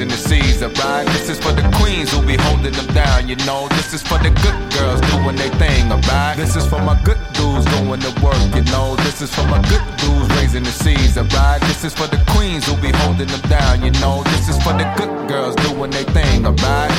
raising 0.00 0.08
the 0.08 0.28
seeds, 0.28 0.62
alright? 0.62 1.06
This 1.08 1.28
is 1.28 1.38
for 1.38 1.52
the 1.52 1.62
queens 1.76 2.10
who 2.10 2.24
be 2.24 2.36
holding 2.36 2.72
them 2.72 2.86
down, 2.94 3.28
you 3.28 3.36
know. 3.44 3.68
This 3.68 3.92
is 3.92 4.02
for 4.02 4.18
the 4.18 4.30
good 4.30 4.72
girls 4.72 5.00
doing 5.12 5.36
their 5.36 5.50
thing, 5.58 5.92
alright? 5.92 6.36
This 6.36 6.56
is 6.56 6.66
for 6.66 6.80
my 6.80 6.98
good 7.04 7.18
dudes 7.34 7.66
doing 7.66 8.00
the 8.00 8.12
work, 8.22 8.40
you 8.54 8.64
know. 8.72 8.96
This 8.96 9.20
is 9.20 9.34
for 9.34 9.44
my 9.44 9.60
good 9.68 9.84
dudes 9.98 10.28
raising 10.36 10.64
the 10.64 10.70
seeds, 10.70 11.18
alright? 11.18 11.60
This 11.62 11.84
is 11.84 11.92
for 11.92 12.06
the 12.06 12.22
queens 12.32 12.66
who 12.66 12.76
be 12.80 12.90
holding 12.90 13.28
them 13.28 13.40
down, 13.48 13.82
you 13.82 13.90
know. 14.00 14.22
This 14.24 14.48
is 14.48 14.56
for 14.62 14.72
the 14.72 14.86
good 14.96 15.28
girls 15.28 15.54
doing 15.56 15.90
their 15.90 16.04
thing, 16.16 16.46
alright? 16.46 16.92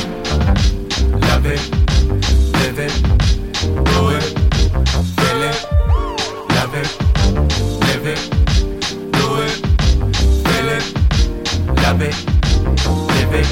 Love 1.30 1.46
it, 1.46 1.62
live 2.62 2.80
it, 2.80 2.94
do 3.90 4.02
it, 4.16 4.24
feel 5.18 5.42
it. 5.50 5.58
Love 6.56 6.76
it, 6.76 6.90
live 7.82 8.06
it, 8.14 8.22
do 9.18 9.28
it, 9.42 9.54
feel 10.46 10.70
it. 10.78 10.86
Love 11.82 12.02
it, 12.02 12.41
live 13.32 13.52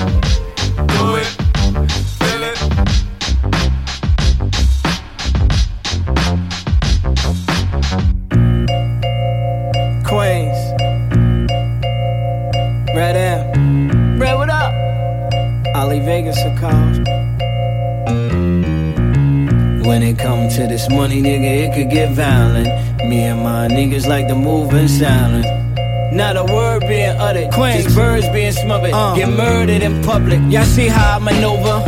do 0.88 1.16
it, 1.16 1.30
feel 2.20 2.44
it. 2.44 2.58
Queens. 10.06 10.60
Red 12.94 13.16
M. 13.16 14.20
Red, 14.20 14.36
what 14.36 14.50
up? 14.50 14.74
Ali 15.76 16.00
Vegas 16.02 16.38
are 16.40 16.58
called. 16.60 17.08
When 19.86 20.04
it 20.04 20.20
come 20.20 20.50
to 20.50 20.68
this 20.68 20.90
money, 20.90 21.22
nigga, 21.22 21.70
it 21.70 21.74
could 21.74 21.90
get 21.90 22.12
violent. 22.12 22.68
Me 23.08 23.24
and 23.24 23.42
my 23.42 23.68
niggas 23.70 24.08
like 24.08 24.28
to 24.28 24.36
move 24.36 24.74
in 24.74 24.90
silence. 24.90 25.59
Not 26.12 26.38
a 26.38 26.44
word 26.44 26.82
being 26.88 27.16
uttered, 27.18 27.52
Queens. 27.54 27.84
just 27.84 27.96
birds 27.96 28.28
being 28.30 28.52
smothered. 28.52 28.94
Uh. 28.94 29.16
Get 29.16 29.30
murdered 29.30 29.82
in 29.84 30.02
public. 30.04 30.40
Y'all 30.50 30.64
see 30.66 30.88
how 30.88 31.18
I 31.18 31.20
maneuver? 31.20 31.84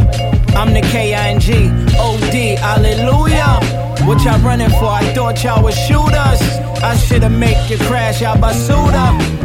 I'm 0.55 0.73
the 0.73 0.81
K-I-N-G, 0.81 1.69
O-D, 1.97 2.55
hallelujah. 2.55 3.59
What 4.05 4.23
y'all 4.23 4.39
running 4.41 4.69
for? 4.69 4.85
I 4.85 5.13
thought 5.13 5.43
y'all 5.43 5.63
was 5.63 5.75
shooters. 5.77 6.41
I 6.83 6.95
should've 6.97 7.31
make 7.31 7.69
you 7.69 7.77
crash 7.77 8.21
out 8.21 8.41
by 8.41 8.51
Suda. 8.51 9.40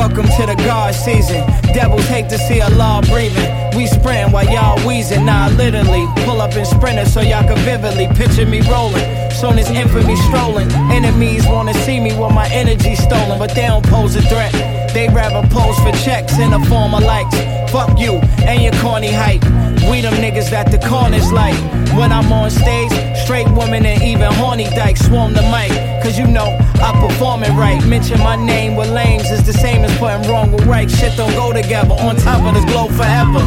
Welcome 0.00 0.28
to 0.38 0.46
the 0.46 0.54
guard 0.64 0.94
season. 0.94 1.46
Devils 1.74 2.06
hate 2.06 2.30
to 2.30 2.38
see 2.38 2.60
a 2.60 2.70
law 2.70 3.02
breathing. 3.02 3.76
We 3.76 3.86
sprint 3.86 4.32
while 4.32 4.48
y'all 4.48 4.80
wheezing. 4.88 5.26
Nah, 5.26 5.48
literally. 5.48 6.08
Pull 6.24 6.40
up 6.40 6.56
in 6.56 6.64
sprinter 6.64 7.04
so 7.04 7.20
y'all 7.20 7.44
can 7.44 7.58
vividly 7.58 8.08
picture 8.16 8.46
me 8.46 8.62
rolling. 8.62 9.04
Soon 9.30 9.58
as 9.58 9.68
infamy 9.68 10.16
strolling. 10.16 10.72
Enemies 10.90 11.46
wanna 11.46 11.74
see 11.84 12.00
me 12.00 12.18
with 12.18 12.32
my 12.32 12.48
energy 12.48 12.96
stolen, 12.96 13.38
but 13.38 13.54
they 13.54 13.66
don't 13.66 13.84
pose 13.84 14.16
a 14.16 14.22
threat. 14.22 14.52
They 14.94 15.10
rather 15.10 15.46
pose 15.48 15.78
for 15.80 15.92
checks 16.02 16.38
in 16.38 16.52
the 16.52 16.60
form 16.60 16.94
of 16.94 17.02
likes. 17.02 17.36
Fuck 17.70 18.00
you 18.00 18.14
and 18.48 18.62
your 18.62 18.72
corny 18.80 19.12
hype. 19.12 19.44
We 19.90 20.00
them 20.00 20.14
niggas 20.14 20.48
that 20.48 20.72
the 20.72 20.78
corners 20.78 21.30
like. 21.30 21.60
When 21.92 22.10
I'm 22.10 22.32
on 22.32 22.50
stage, 22.50 22.89
straight 23.30 23.56
women 23.56 23.86
and 23.86 24.02
even 24.02 24.26
horny 24.42 24.64
dykes 24.64 25.06
swarm 25.06 25.32
the 25.32 25.42
mic. 25.54 25.70
Cause 26.02 26.18
you 26.18 26.26
know 26.26 26.58
I 26.82 26.90
perform 27.00 27.44
it 27.44 27.54
right. 27.54 27.78
Mention 27.86 28.18
my 28.18 28.34
name 28.34 28.74
with 28.74 28.90
lames 28.90 29.30
is 29.30 29.46
the 29.46 29.52
same 29.52 29.84
as 29.84 29.96
putting 29.98 30.28
wrong 30.28 30.50
with 30.50 30.66
right. 30.66 30.90
Shit 30.90 31.16
don't 31.16 31.30
go 31.34 31.52
together. 31.52 31.94
On 31.94 32.16
top 32.16 32.42
of 32.42 32.54
this 32.54 32.64
globe 32.64 32.90
forever. 32.90 33.38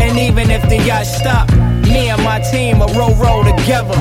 And 0.00 0.16
even 0.16 0.48
if 0.48 0.62
the 0.68 0.76
yacht 0.76 1.06
stop, 1.06 1.50
me 1.90 2.10
and 2.10 2.22
my 2.22 2.38
team 2.52 2.78
will 2.78 2.94
roll 2.94 3.14
roll 3.16 3.42
together. 3.42 3.98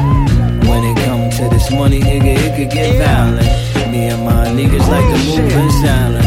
When 0.69 0.84
it 0.86 0.97
come 1.06 1.32
to 1.38 1.50
this 1.50 1.71
money, 1.71 2.00
nigga, 2.00 2.38
it 2.38 2.56
could 2.56 2.69
get 2.69 3.02
violent. 3.02 3.50
Me 3.91 4.10
and 4.13 4.24
my 4.24 4.45
niggas 4.45 4.88
like 4.93 5.10
to 5.10 5.17
move 5.26 5.52
in 5.58 5.71
silence. 5.82 6.26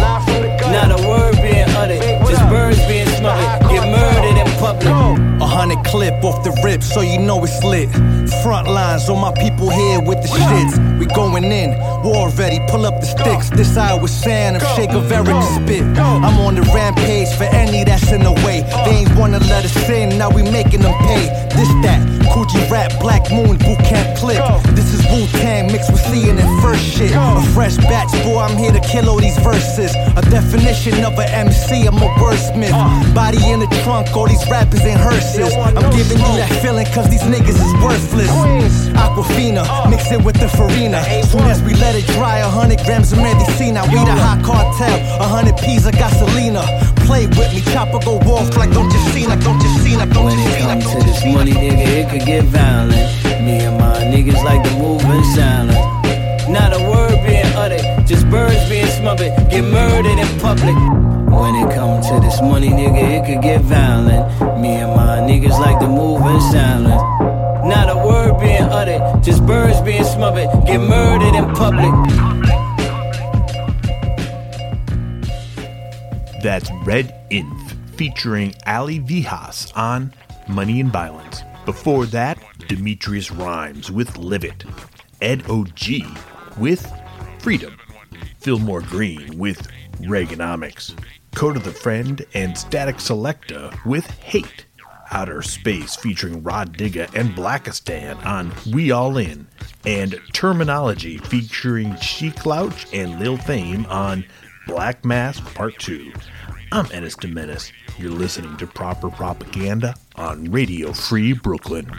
Not 0.74 0.90
a 0.90 1.08
word 1.08 1.36
being 1.36 1.70
uttered, 1.78 2.02
just 2.26 2.42
birds 2.50 2.84
being 2.88 3.06
smothered. 3.14 3.70
Get 3.70 3.86
murdered 3.86 4.36
in 4.42 4.48
public. 4.58 5.33
Hundred 5.54 5.84
clip 5.84 6.24
off 6.24 6.42
the 6.42 6.50
rip, 6.64 6.82
so 6.82 7.00
you 7.00 7.18
know 7.18 7.44
it's 7.44 7.62
lit. 7.62 7.88
Front 8.42 8.66
lines 8.66 9.08
on 9.08 9.20
my 9.20 9.32
people 9.32 9.70
here 9.70 10.00
with 10.00 10.20
the 10.20 10.28
shits. 10.28 10.98
We 10.98 11.06
going 11.06 11.44
in, 11.44 11.78
war 12.02 12.28
ready, 12.30 12.58
pull 12.68 12.84
up 12.84 13.00
the 13.00 13.06
sticks. 13.06 13.50
This 13.50 13.76
I 13.76 13.94
was 13.94 14.10
saying, 14.10 14.56
I'm 14.56 14.76
Shake 14.76 14.90
of 14.90 15.10
Eric 15.10 15.42
spit. 15.54 15.84
I'm 15.96 16.40
on 16.40 16.56
the 16.56 16.62
rampage 16.74 17.32
for 17.38 17.44
any 17.44 17.84
that's 17.84 18.10
in 18.10 18.24
the 18.24 18.32
way. 18.44 18.66
They 18.84 19.06
ain't 19.06 19.14
wanna 19.16 19.38
let 19.38 19.64
us 19.64 19.88
in, 19.88 20.18
now 20.18 20.28
we 20.28 20.42
making 20.42 20.80
them 20.82 20.94
pay. 21.06 21.30
This 21.54 21.70
that, 21.86 22.02
Kool 22.32 22.46
G 22.46 22.58
Rap, 22.68 22.90
Black 22.98 23.30
Moon, 23.30 23.56
Boot 23.58 23.78
Camp 23.86 24.18
Clik. 24.18 24.42
This 24.74 24.92
is 24.92 25.06
Wu 25.06 25.24
Tang 25.38 25.70
mixed 25.70 25.92
with 25.92 26.02
seeing 26.10 26.36
and 26.36 26.62
first 26.62 26.82
shit. 26.82 27.12
A 27.14 27.42
fresh 27.54 27.76
batch, 27.76 28.10
boy, 28.24 28.40
I'm 28.40 28.56
here 28.58 28.72
to 28.72 28.80
kill 28.80 29.08
all 29.08 29.20
these 29.20 29.38
verses. 29.38 29.94
A 30.16 30.22
definition 30.30 31.04
of 31.04 31.16
a 31.18 31.30
MC, 31.30 31.86
I'm 31.86 31.94
a 31.94 32.08
wordsmith. 32.18 32.74
Body 33.14 33.38
in 33.50 33.60
the 33.60 33.68
trunk, 33.84 34.10
all 34.16 34.26
these 34.26 34.44
rappers 34.50 34.84
in 34.84 34.98
hearses. 34.98 35.43
I'm 35.52 35.90
giving 35.92 36.18
you 36.18 36.32
that 36.40 36.48
feeling 36.62 36.86
cause 36.86 37.08
these 37.10 37.22
niggas 37.22 37.60
is 37.60 37.72
worthless. 37.84 38.30
Aquafina, 38.96 39.64
mix 39.90 40.10
it 40.10 40.22
with 40.24 40.40
the 40.40 40.48
farina. 40.48 41.04
Soon 41.28 41.44
as 41.52 41.62
we 41.62 41.74
let 41.74 41.94
it 41.94 42.06
dry, 42.16 42.38
a 42.38 42.48
hundred 42.48 42.80
grams 42.84 43.12
of 43.12 43.18
medicina. 43.18 43.84
We 43.92 44.00
the 44.00 44.16
hot 44.16 44.42
cartel, 44.42 44.96
a 45.20 45.28
hundred 45.28 45.56
P's 45.58 45.86
of 45.86 45.94
gasolina. 45.94 46.64
Play 47.04 47.26
with 47.26 47.52
me, 47.52 47.60
chopper 47.72 48.00
go 48.00 48.16
off 48.32 48.56
like 48.56 48.72
don't 48.72 48.90
you 48.90 49.02
see, 49.12 49.26
like 49.26 49.40
don't 49.40 49.60
you 49.60 49.68
see, 49.84 49.96
like 49.96 50.10
don't 50.10 50.24
When 50.24 50.38
you 50.38 50.44
it 50.46 50.54
see, 50.54 50.60
come 50.60 50.80
like 50.80 50.88
to 50.88 50.98
this 51.04 51.24
money, 51.24 51.52
nigga, 51.52 51.86
it 52.00 52.08
could 52.08 52.24
get 52.24 52.44
violent. 52.44 53.04
Me 53.44 53.60
and 53.60 53.76
my 53.78 54.00
niggas 54.08 54.42
like 54.42 54.62
to 54.64 54.72
move 54.78 55.04
in 55.04 55.24
silence. 55.36 55.76
Not 56.48 56.72
a 56.72 56.80
word 56.88 57.20
being 57.26 57.44
uttered, 57.56 57.84
just 58.06 58.23
smothered. 59.04 59.50
Get 59.50 59.64
murdered 59.64 60.18
in 60.18 60.40
public. 60.40 60.74
When 61.28 61.54
it 61.56 61.74
come 61.74 62.00
to 62.00 62.20
this 62.24 62.40
money, 62.40 62.68
nigga, 62.68 63.20
it 63.20 63.26
could 63.26 63.42
get 63.42 63.60
violent. 63.60 64.60
Me 64.62 64.76
and 64.76 64.96
my 64.96 65.18
niggas 65.18 65.58
like 65.60 65.78
to 65.80 65.86
move 65.86 66.22
in 66.22 66.40
silence. 66.40 67.02
Not 67.68 67.90
a 67.90 67.96
word 67.96 68.40
being 68.40 68.62
uttered, 68.62 69.22
just 69.22 69.44
birds 69.44 69.78
being 69.82 70.04
smothered. 70.04 70.48
Get 70.64 70.78
murdered 70.80 71.34
in 71.34 71.44
public. 71.54 71.92
That's 76.42 76.70
Red 76.84 77.14
Inf 77.28 77.74
featuring 77.96 78.54
Ali 78.66 79.00
Vegas 79.00 79.70
on 79.72 80.14
Money 80.48 80.80
and 80.80 80.90
Violence. 80.90 81.42
Before 81.66 82.06
that, 82.06 82.38
Demetrius 82.68 83.30
Rhymes 83.30 83.90
with 83.90 84.16
Live. 84.16 84.44
Ed 85.20 85.42
OG 85.50 86.04
with 86.58 86.90
Freedom. 87.38 87.73
Philmore 88.44 88.82
Greene 88.82 89.38
with 89.38 89.68
Reaganomics. 90.00 90.94
Kota 91.34 91.58
the 91.58 91.72
Friend 91.72 92.22
and 92.34 92.52
Statik 92.52 92.96
Selektah 92.96 93.82
with 93.86 94.06
Hate. 94.20 94.66
Outerspace 95.10 95.98
featuring 95.98 96.42
Rah 96.42 96.66
Digga 96.66 97.08
and 97.14 97.34
Blacastan 97.34 98.22
on 98.26 98.52
We 98.70 98.90
All 98.90 99.16
In. 99.16 99.46
And 99.86 100.12
Termanology 100.34 101.24
featuring 101.26 101.96
Sheek 101.96 102.44
Louch 102.44 102.86
and 102.92 103.18
Lil 103.18 103.38
Fame 103.38 103.86
on 103.86 104.26
Black 104.66 105.06
Mask 105.06 105.42
Part 105.54 105.78
2. 105.78 106.12
I'm 106.70 106.86
Ennis 106.92 107.16
Menace. 107.22 107.72
You're 107.96 108.10
listening 108.10 108.58
to 108.58 108.66
Proper 108.66 109.08
Propaganda 109.08 109.94
on 110.16 110.50
Radio 110.50 110.92
Free 110.92 111.32
Brooklyn. 111.32 111.90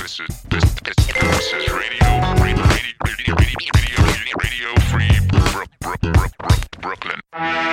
This 0.00 0.18
is 0.18 0.42
this, 0.50 0.64
this, 0.64 0.96
this 0.96 1.52
is 1.52 1.70
radio, 1.70 2.42
radio, 2.42 2.64
radio, 3.04 3.34
radio, 3.36 3.36
radio, 3.36 4.34
radio 4.40 4.80
free 4.90 5.21
Bro- 5.52 5.66
Bro- 5.80 5.96
Bro- 6.00 6.28
Bro- 6.38 6.80
Brooklyn. 6.80 7.71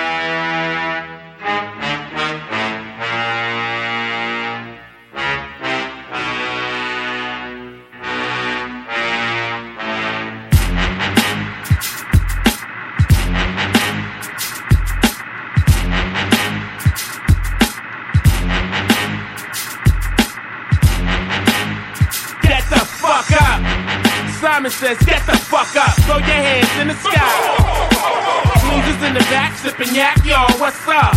Sipping 29.90 30.30
y'all. 30.30 30.58
What's 30.58 30.86
up? 30.86 31.14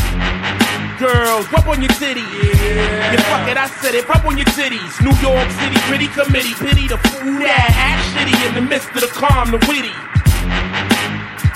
Girls, 0.99 1.51
rub 1.51 1.67
on 1.67 1.81
your 1.81 1.91
titties. 1.91 2.23
Yeah. 2.23 3.17
fuck 3.21 3.49
it, 3.49 3.57
I 3.57 3.67
said 3.81 3.95
it. 3.95 4.07
Rub 4.07 4.25
on 4.25 4.37
your 4.37 4.45
titties. 4.47 4.93
New 5.01 5.15
York 5.21 5.49
City, 5.51 5.75
pretty 5.89 6.07
committee. 6.07 6.53
Pity 6.53 6.87
the 6.87 6.97
fool 6.97 7.39
that 7.39 7.73
act 7.75 8.03
shitty 8.13 8.47
in 8.47 8.55
the 8.55 8.61
midst 8.61 8.89
of 8.89 9.01
the 9.01 9.07
calm, 9.07 9.51
the 9.51 9.59
witty. 9.67 9.93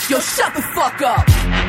Yo, 0.10 0.20
shut 0.20 0.54
the 0.54 0.62
fuck 0.62 1.02
up. 1.02 1.67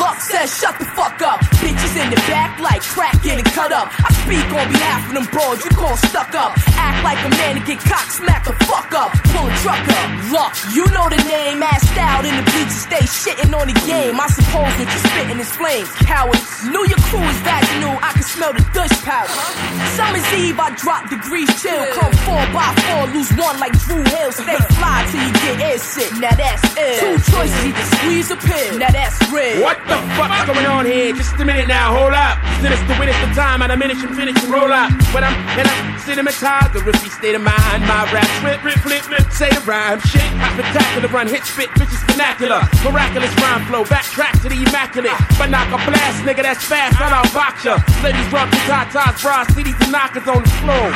Luck 0.00 0.18
says 0.20 0.50
shut 0.50 0.78
the 0.78 0.84
fuck 0.84 1.22
up. 1.22 1.40
Bitches 1.62 1.94
in 2.02 2.10
the 2.10 2.20
back 2.26 2.58
like 2.58 2.82
crack 2.82 3.14
getting 3.22 3.44
cut 3.44 3.72
up. 3.72 3.88
I 4.02 4.10
speak 4.24 4.46
on 4.50 4.66
behalf 4.72 5.08
of 5.08 5.14
them 5.14 5.26
broads 5.30 5.64
you 5.64 5.70
call 5.70 5.96
stuck 5.96 6.34
up. 6.34 6.52
Act 6.74 7.04
like 7.04 7.20
a 7.22 7.30
man 7.38 7.56
and 7.58 7.66
get 7.66 7.78
cock 7.78 8.10
smack 8.10 8.44
the 8.44 8.52
fuck 8.66 8.90
up. 8.92 9.12
Pull 9.30 9.46
a 9.46 9.54
truck 9.62 9.86
up. 10.02 10.08
Luck, 10.32 10.52
you 10.74 10.84
know 10.90 11.06
the 11.08 11.20
name. 11.30 11.62
Assed 11.62 11.98
out 11.98 12.24
in 12.24 12.34
the 12.34 12.42
bleachers, 12.42 12.82
stay 12.90 13.04
shitting 13.06 13.54
on 13.54 13.70
the 13.70 13.76
game. 13.86 14.18
I 14.18 14.26
suppose 14.26 14.72
that 14.82 14.88
you 14.90 15.00
spitting 15.06 15.38
is 15.38 15.50
flames. 15.54 15.90
Cowards, 16.02 16.42
knew 16.66 16.84
your 16.90 17.00
crew 17.06 17.22
is 17.22 17.38
vaginal. 17.46 17.94
I 18.02 18.10
can 18.18 18.26
smell 18.26 18.52
the 18.52 18.64
douche 18.74 18.98
powder. 19.06 19.30
Summer's 19.94 20.26
Eve, 20.34 20.58
I 20.58 20.74
drop 20.74 21.06
degrees 21.08 21.50
chill. 21.62 21.86
Come 21.94 22.12
four 22.26 22.42
by 22.50 22.74
four, 22.88 23.06
lose 23.14 23.30
one 23.38 23.60
like 23.62 23.78
Drew 23.86 24.02
Hill. 24.02 24.32
Stay 24.32 24.58
fly 24.74 25.06
till 25.12 25.22
you 25.22 25.32
get 25.44 25.56
air 25.70 25.78
sick. 25.78 26.10
Now 26.18 26.34
that's 26.34 26.64
it. 26.74 26.98
Two 26.98 27.14
choices, 27.30 27.62
either 27.62 27.86
squeeze 28.00 28.30
a 28.30 28.36
pill. 28.36 28.78
Now 28.78 28.90
that's 28.90 29.18
real. 29.30 29.62
What 29.62 29.78
the 29.86 29.96
fuck's 30.16 30.46
going 30.46 30.66
on 30.66 30.86
here? 30.86 31.12
Just 31.14 31.34
a 31.40 31.44
minute 31.44 31.68
now, 31.68 31.96
hold 31.96 32.12
up. 32.12 32.38
Sinister 32.60 32.86
the 32.86 32.96
witness 32.98 33.18
the 33.20 33.32
time, 33.34 33.62
and 33.62 33.72
a 33.72 33.76
minute 33.76 33.98
and 34.02 34.14
finish 34.16 34.36
and 34.42 34.52
roll 34.52 34.72
up. 34.72 34.90
But 35.12 35.24
I'm 35.24 35.36
in 35.58 35.66
a 35.66 36.24
the 36.24 36.84
riffy 36.84 37.10
state 37.10 37.34
of 37.34 37.40
mind. 37.40 37.80
My 37.88 38.04
rap 38.12 38.28
flip, 38.44 38.60
flip, 38.60 38.78
flip, 38.84 39.02
flip, 39.02 39.26
say 39.32 39.48
the 39.48 39.60
rhyme. 39.64 39.98
Shit, 40.00 40.20
I 40.20 40.52
spectacular 40.52 41.08
run, 41.08 41.26
hit, 41.26 41.44
spit, 41.44 41.68
bitches 41.74 42.04
vernacular. 42.06 42.60
Miraculous 42.84 43.32
rhyme 43.40 43.64
flow, 43.66 43.84
backtrack 43.84 44.36
to 44.42 44.48
the 44.52 44.60
immaculate. 44.60 45.16
But 45.38 45.48
knock 45.48 45.68
a 45.72 45.80
blast, 45.88 46.22
nigga, 46.22 46.42
that's 46.42 46.62
fast, 46.62 47.00
I'm 47.00 47.12
out 47.12 47.32
box 47.32 47.64
ya. 47.64 47.80
Ladies 48.04 48.28
rock 48.30 48.50
the 48.50 48.60
tatas, 48.68 49.22
bras, 49.22 49.48
CDs 49.56 49.80
and 49.80 49.92
knockers 49.92 50.28
on 50.28 50.44
the 50.44 50.52
floor. 50.60 50.88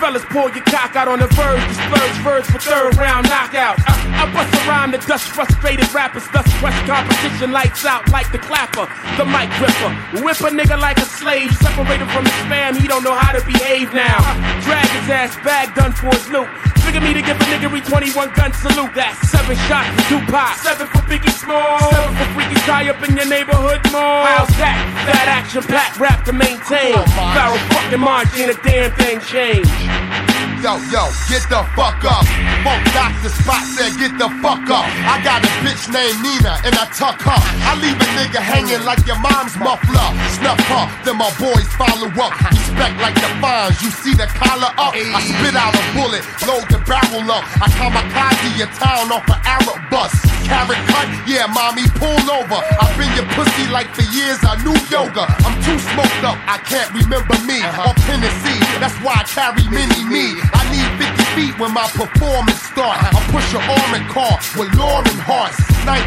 Fellas, 0.00 0.24
pull 0.32 0.48
your 0.50 0.64
cock 0.64 0.96
out 0.96 1.08
on 1.08 1.20
the 1.20 1.28
verge, 1.36 1.62
disperse 1.68 2.18
verse 2.24 2.46
for 2.50 2.58
third 2.58 2.96
round 2.96 3.28
knockout. 3.28 3.76
I, 3.86 4.26
I 4.26 4.32
bust 4.32 4.52
rhyme 4.66 4.90
the 4.90 4.98
dust, 4.98 5.28
frustrated 5.28 5.92
rappers, 5.92 6.26
thus 6.32 6.48
crush 6.58 6.78
competition, 6.88 7.52
lights 7.52 7.84
out 7.84 8.01
like 8.10 8.30
the 8.32 8.38
clapper, 8.38 8.88
the 9.16 9.24
mic 9.24 9.50
gripper. 9.60 9.92
Whip 10.24 10.40
a 10.40 10.50
nigga 10.50 10.80
like 10.80 10.98
a 10.98 11.06
slave, 11.06 11.52
separated 11.58 12.08
from 12.10 12.24
his 12.24 12.40
fam, 12.50 12.74
he 12.76 12.88
don't 12.88 13.04
know 13.04 13.14
how 13.14 13.32
to 13.32 13.44
behave 13.44 13.92
now. 13.92 14.18
Drag 14.64 14.88
his 14.98 15.08
ass 15.10 15.36
back, 15.44 15.74
done 15.74 15.92
for 15.92 16.08
his 16.10 16.28
loot. 16.30 16.48
Figure 16.82 17.00
me 17.00 17.14
to 17.14 17.22
give 17.22 17.36
a 17.36 17.44
nigga 17.46 17.70
21 17.88 18.32
gun 18.34 18.52
salute. 18.52 18.94
That's 18.94 19.16
seven 19.30 19.56
shots 19.68 19.88
for 19.94 20.02
Tupac, 20.08 20.56
seven 20.58 20.86
for 20.88 21.02
Biggie 21.06 21.30
Small, 21.30 21.78
seven 21.90 22.16
for 22.16 22.28
Freaky 22.34 22.58
Tah 22.66 22.82
up 22.90 23.08
in 23.08 23.16
your 23.16 23.28
neighborhood 23.28 23.80
mall. 23.92 24.26
How's 24.26 24.48
that? 24.58 24.76
That 25.06 25.26
action 25.28 25.62
packed 25.62 25.98
rap 26.00 26.24
to 26.24 26.32
maintain. 26.32 26.94
Pharoahe 26.94 27.60
fucking 27.72 28.00
March 28.00 28.28
ain't 28.36 28.50
a 28.50 28.58
damn 28.62 28.90
thing 28.96 29.20
changed. 29.20 30.31
Yo, 30.62 30.78
yo, 30.94 31.10
get 31.26 31.42
the 31.50 31.58
fuck 31.74 31.98
up. 32.06 32.22
Funk 32.62 32.86
Doctor 32.94 33.34
Spock 33.34 33.66
said, 33.74 33.98
get 33.98 34.14
the 34.14 34.30
fuck 34.38 34.62
up. 34.70 34.86
I 35.10 35.18
got 35.26 35.42
a 35.42 35.50
bitch 35.58 35.90
named 35.90 36.22
Nina 36.22 36.54
and 36.62 36.70
I 36.78 36.86
tuck 36.94 37.18
her. 37.18 37.34
I 37.66 37.74
leave 37.82 37.98
a 37.98 38.08
nigga 38.14 38.38
hanging 38.38 38.86
like 38.86 39.02
your 39.02 39.18
mom's 39.18 39.58
muffler. 39.58 40.06
Snuff 40.38 40.62
her, 40.70 40.86
then 41.02 41.18
my 41.18 41.34
boys 41.42 41.66
follow 41.74 42.06
up. 42.14 42.30
Respect 42.46 42.94
like 43.02 43.18
the 43.18 43.26
fines, 43.42 43.74
you 43.82 43.90
see 43.90 44.14
the 44.14 44.30
collar 44.38 44.70
up. 44.78 44.94
I 44.94 45.18
spit 45.26 45.58
out 45.58 45.74
a 45.74 45.82
bullet, 45.98 46.22
load 46.46 46.70
the 46.70 46.78
barrel 46.86 47.26
up. 47.26 47.42
I 47.58 47.66
kamikaze 47.74 48.54
your 48.54 48.70
town 48.78 49.10
off 49.10 49.26
an 49.26 49.42
Arab 49.42 49.82
bus. 49.90 50.14
Carrot 50.46 50.78
cut, 50.94 51.10
yeah, 51.26 51.50
mommy, 51.50 51.90
pull 51.98 52.22
over. 52.30 52.62
I've 52.78 52.94
been 52.94 53.10
your 53.18 53.26
pussy 53.34 53.66
like 53.74 53.90
for 53.98 54.06
years, 54.14 54.38
I 54.46 54.62
knew 54.62 54.78
yoga. 54.86 55.26
I'm 55.42 55.58
too 55.66 55.78
smoked 55.90 56.22
up, 56.22 56.38
I 56.46 56.62
can't 56.62 56.94
remember 56.94 57.34
me. 57.50 57.58
Uh-huh. 57.66 57.90
Or 57.90 57.94
Tennessee, 58.06 58.62
that's 58.78 58.94
why 59.02 59.18
I 59.18 59.24
carry 59.26 59.66
mini 59.66 60.06
me. 60.06 60.51
I 60.52 60.62
need 60.70 60.88
50 61.00 61.24
feet 61.36 61.54
when 61.58 61.72
my 61.72 61.86
performance 61.92 62.60
start. 62.62 62.96
I 63.00 63.18
push 63.32 63.46
your 63.52 63.62
armored 63.62 64.06
car 64.08 64.38
with 64.56 64.70
Lauren 64.76 65.18
Hearts. 65.24 65.58
19 65.84 65.98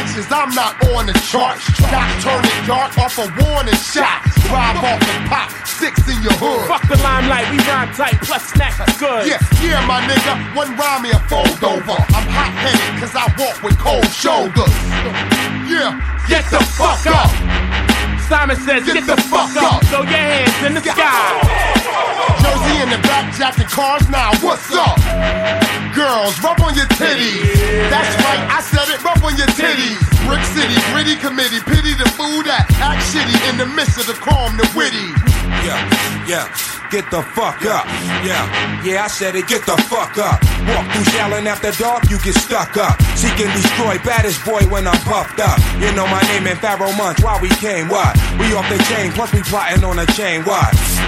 inches, 0.00 0.26
I'm 0.30 0.54
not 0.54 0.78
on 0.94 1.06
the 1.06 1.16
chart. 1.26 1.58
Not 1.90 2.08
turning 2.22 2.58
dark 2.66 2.96
off 2.98 3.18
a 3.18 3.26
warning 3.42 3.80
shot. 3.80 4.22
Drive 4.46 4.78
off 4.78 5.00
and 5.02 5.22
pop, 5.28 5.50
six 5.66 5.98
in 6.06 6.20
your 6.22 6.36
hood. 6.38 6.68
Fuck 6.68 6.86
the 6.86 7.00
limelight, 7.02 7.50
we 7.50 7.58
rhyme 7.66 7.90
tight, 7.94 8.20
plus 8.22 8.44
snacks 8.52 8.78
is 8.78 8.96
good. 9.00 9.26
Yeah, 9.26 9.40
yeah, 9.64 9.80
my 9.88 10.00
nigga, 10.06 10.34
one 10.54 10.76
rhyme 10.76 11.02
me 11.02 11.10
a 11.10 11.20
fold 11.26 11.58
over. 11.64 11.96
I'm 12.14 12.28
hot 12.28 12.52
headed, 12.62 12.92
cause 13.00 13.14
I 13.16 13.26
walk 13.40 13.56
with 13.64 13.76
cold 13.78 14.06
shoulders. 14.12 14.74
Yeah, 15.66 15.98
Get 16.28 16.44
the 16.50 16.58
fuck 16.58 17.06
up. 17.06 17.93
Simon 18.28 18.56
says, 18.56 18.84
get, 18.88 19.04
the, 19.06 19.16
fuck 19.28 19.52
up. 19.60 19.84
Throw 19.92 20.00
your 20.00 20.16
hands 20.16 20.56
in 20.64 20.72
the 20.74 20.80
sky. 20.80 21.74
Jersey 22.40 22.76
in 22.80 22.88
the 22.88 23.00
back, 23.04 23.32
jacking 23.36 23.68
cars 23.68 24.08
now, 24.08 24.32
what's 24.40 24.72
up? 24.72 24.96
Girls, 25.92 26.32
rub 26.40 26.60
on 26.60 26.74
your 26.74 26.88
titties. 26.96 27.44
That's 27.92 28.12
right, 28.24 28.42
I 28.48 28.60
said 28.64 28.88
it, 28.92 29.04
rub 29.04 29.20
on 29.24 29.36
your 29.36 29.48
titties. 29.52 30.00
Brick 30.24 30.44
City, 30.56 30.76
gritty 30.92 31.16
committee, 31.20 31.60
pity 31.68 31.92
the 32.00 32.08
fool 32.16 32.40
that 32.48 32.64
act 32.80 33.04
shitty 33.12 33.36
in 33.52 33.60
the 33.60 33.68
midst 33.76 34.00
of 34.00 34.06
the 34.08 34.16
calm, 34.16 34.56
the 34.56 34.64
witty. 34.72 35.12
Yeah, 35.64 35.76
yeah, 36.24 36.48
get 36.94 37.10
the 37.10 37.22
fuck 37.34 37.58
up. 37.66 37.84
Yeah, 38.22 38.46
yeah, 38.86 39.02
I 39.02 39.08
said 39.08 39.34
it, 39.34 39.48
get 39.48 39.66
the 39.66 39.74
fuck 39.90 40.14
up. 40.14 40.38
Walk 40.70 40.86
through 40.94 41.10
Shallon 41.10 41.42
after 41.42 41.72
dark, 41.74 42.06
you 42.08 42.22
get 42.22 42.38
stuck 42.38 42.76
up. 42.76 42.94
Seek 43.18 43.34
and 43.42 43.50
destroy, 43.50 43.98
baddest 44.06 44.38
boy 44.46 44.62
when 44.70 44.86
I'm 44.86 45.00
puffed 45.02 45.40
up. 45.42 45.58
You 45.82 45.90
know 45.98 46.06
my 46.06 46.22
name 46.30 46.46
and 46.46 46.58
Pharoahe 46.62 46.96
Monch, 46.96 47.18
why 47.18 47.34
we 47.42 47.50
came, 47.58 47.88
what? 47.88 48.14
We 48.38 48.54
off 48.54 48.70
the 48.70 48.78
chain, 48.94 49.10
plus 49.10 49.34
we 49.34 49.42
plotting 49.42 49.82
on 49.82 49.98
a 49.98 50.06
chain, 50.14 50.46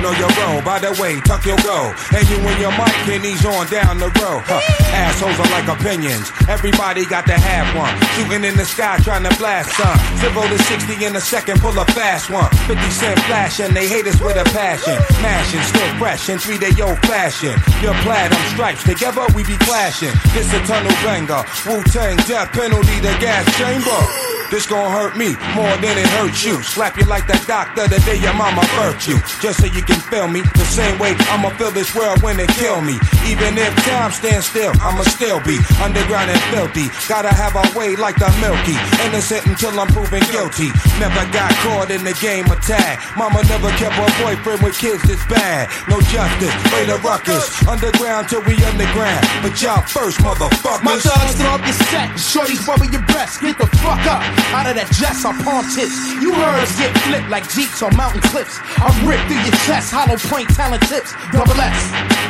Know 0.02 0.12
your 0.20 0.30
role, 0.44 0.60
by 0.62 0.78
the 0.78 0.92
way, 1.00 1.20
tuck 1.24 1.44
your 1.46 1.56
go. 1.64 1.92
And 2.12 2.24
you 2.28 2.36
and 2.36 2.58
your 2.60 2.72
mic, 2.76 2.94
and 3.08 3.24
he's 3.24 3.44
on 3.44 3.66
down 3.68 3.98
the 3.98 4.12
road. 4.20 4.44
Huh. 4.44 4.60
Assholes 4.92 5.38
are 5.40 5.50
like 5.50 5.68
opinions, 5.68 6.30
everybody 6.48 7.06
got 7.06 7.26
to 7.26 7.36
have 7.36 7.66
one. 7.74 7.92
Shooting 8.14 8.44
in 8.44 8.56
the 8.56 8.64
sky, 8.64 8.98
trying 9.02 9.24
to 9.24 9.34
blast 9.38 9.72
some. 9.76 9.96
Zero 10.20 10.46
to 10.46 10.58
60 10.58 11.04
in 11.04 11.16
a 11.16 11.20
second, 11.20 11.60
pull 11.60 11.76
a 11.78 11.84
fast 11.96 12.30
one. 12.30 12.50
50 12.68 12.76
cent 12.90 13.18
flash, 13.26 13.60
and 13.60 13.74
they 13.74 13.88
hate 13.88 14.06
us 14.06 14.20
with 14.20 14.36
a 14.36 14.44
passion. 14.52 14.96
Mashing, 15.22 15.62
still 15.62 15.90
fresh 15.98 16.28
in 16.28 16.38
three 16.38 16.58
day 16.58 16.72
old 16.82 16.98
fashion. 17.08 17.56
Your 17.82 17.94
platinum 18.04 18.42
stripes, 18.52 18.84
together 18.84 19.24
we 19.34 19.44
be 19.44 19.56
clashing. 19.64 20.12
This 20.34 20.52
a 20.52 20.60
tunnel 20.66 20.92
banger. 21.02 21.42
Wu 21.66 21.82
Tang, 21.88 22.16
death 22.28 22.52
penalty, 22.52 23.00
the 23.00 23.16
gas 23.18 23.44
chamber. 23.56 24.35
This 24.50 24.66
gon' 24.66 24.92
hurt 24.92 25.16
me 25.16 25.34
more 25.58 25.74
than 25.82 25.98
it 25.98 26.06
hurts 26.22 26.44
you. 26.44 26.62
Slap 26.62 26.94
you 26.96 27.04
like 27.10 27.26
that 27.26 27.42
doctor 27.50 27.90
the 27.90 27.98
day 28.06 28.14
your 28.22 28.34
mama 28.38 28.62
birthed 28.78 29.10
you. 29.10 29.18
Just 29.42 29.58
so 29.58 29.66
you 29.66 29.82
can 29.82 29.98
feel 30.06 30.30
me 30.30 30.46
the 30.54 30.68
same 30.70 30.94
way 31.02 31.18
I'ma 31.34 31.50
feel 31.58 31.74
this 31.74 31.90
world 31.98 32.22
when 32.22 32.38
they 32.38 32.46
kill 32.54 32.78
me. 32.78 32.94
Even 33.26 33.58
if 33.58 33.74
time 33.82 34.14
stands 34.14 34.46
still, 34.46 34.70
I'ma 34.78 35.02
still 35.10 35.42
be 35.42 35.58
underground 35.82 36.30
and 36.30 36.38
filthy. 36.54 36.86
Gotta 37.10 37.34
have 37.34 37.58
a 37.58 37.66
way 37.74 37.98
like 37.98 38.22
the 38.22 38.30
Milky. 38.38 38.78
Innocent 39.02 39.50
until 39.50 39.74
I'm 39.82 39.90
proven 39.90 40.22
guilty. 40.30 40.70
Never 41.02 41.26
got 41.34 41.50
caught 41.66 41.90
in 41.90 42.06
the 42.06 42.14
game 42.22 42.46
of 42.46 42.62
tag. 42.62 43.02
Mama 43.18 43.42
never 43.50 43.70
kept 43.74 43.98
her 43.98 44.10
boyfriend 44.22 44.62
with 44.62 44.78
kids 44.78 45.02
this 45.10 45.22
bad. 45.26 45.66
No 45.90 45.98
justice, 46.14 46.54
way 46.70 46.86
the 46.86 47.02
ruckus. 47.02 47.50
Underground 47.66 48.30
till 48.30 48.46
we 48.46 48.54
underground. 48.62 49.26
But 49.42 49.58
y'all 49.58 49.82
first, 49.90 50.22
motherfuckers. 50.22 50.86
My 50.86 50.94
thugs 51.02 51.34
throw 51.34 51.58
up 51.58 51.66
your 51.66 51.74
set, 51.90 52.14
shorties 52.14 52.62
rubber 52.62 52.86
your 52.86 53.02
breast. 53.10 53.42
Get 53.42 53.58
the 53.58 53.66
fuck 53.82 54.06
up 54.06 54.35
out 54.52 54.66
of 54.66 54.74
that 54.76 54.90
dress, 54.96 55.24
I 55.24 55.32
palm 55.42 55.64
tips. 55.72 55.96
You 56.20 56.32
heard 56.34 56.68
get 56.78 56.92
flipped 57.06 57.30
like 57.30 57.48
jeeps 57.50 57.82
on 57.82 57.96
mountain 57.96 58.22
cliffs. 58.32 58.58
I 58.78 58.88
rip 59.04 59.20
through 59.28 59.42
your 59.44 59.56
chest, 59.64 59.92
hollow 59.92 60.18
point 60.18 60.48
talent 60.54 60.82
tips. 60.88 61.14
Double 61.32 61.56
S, 61.56 61.80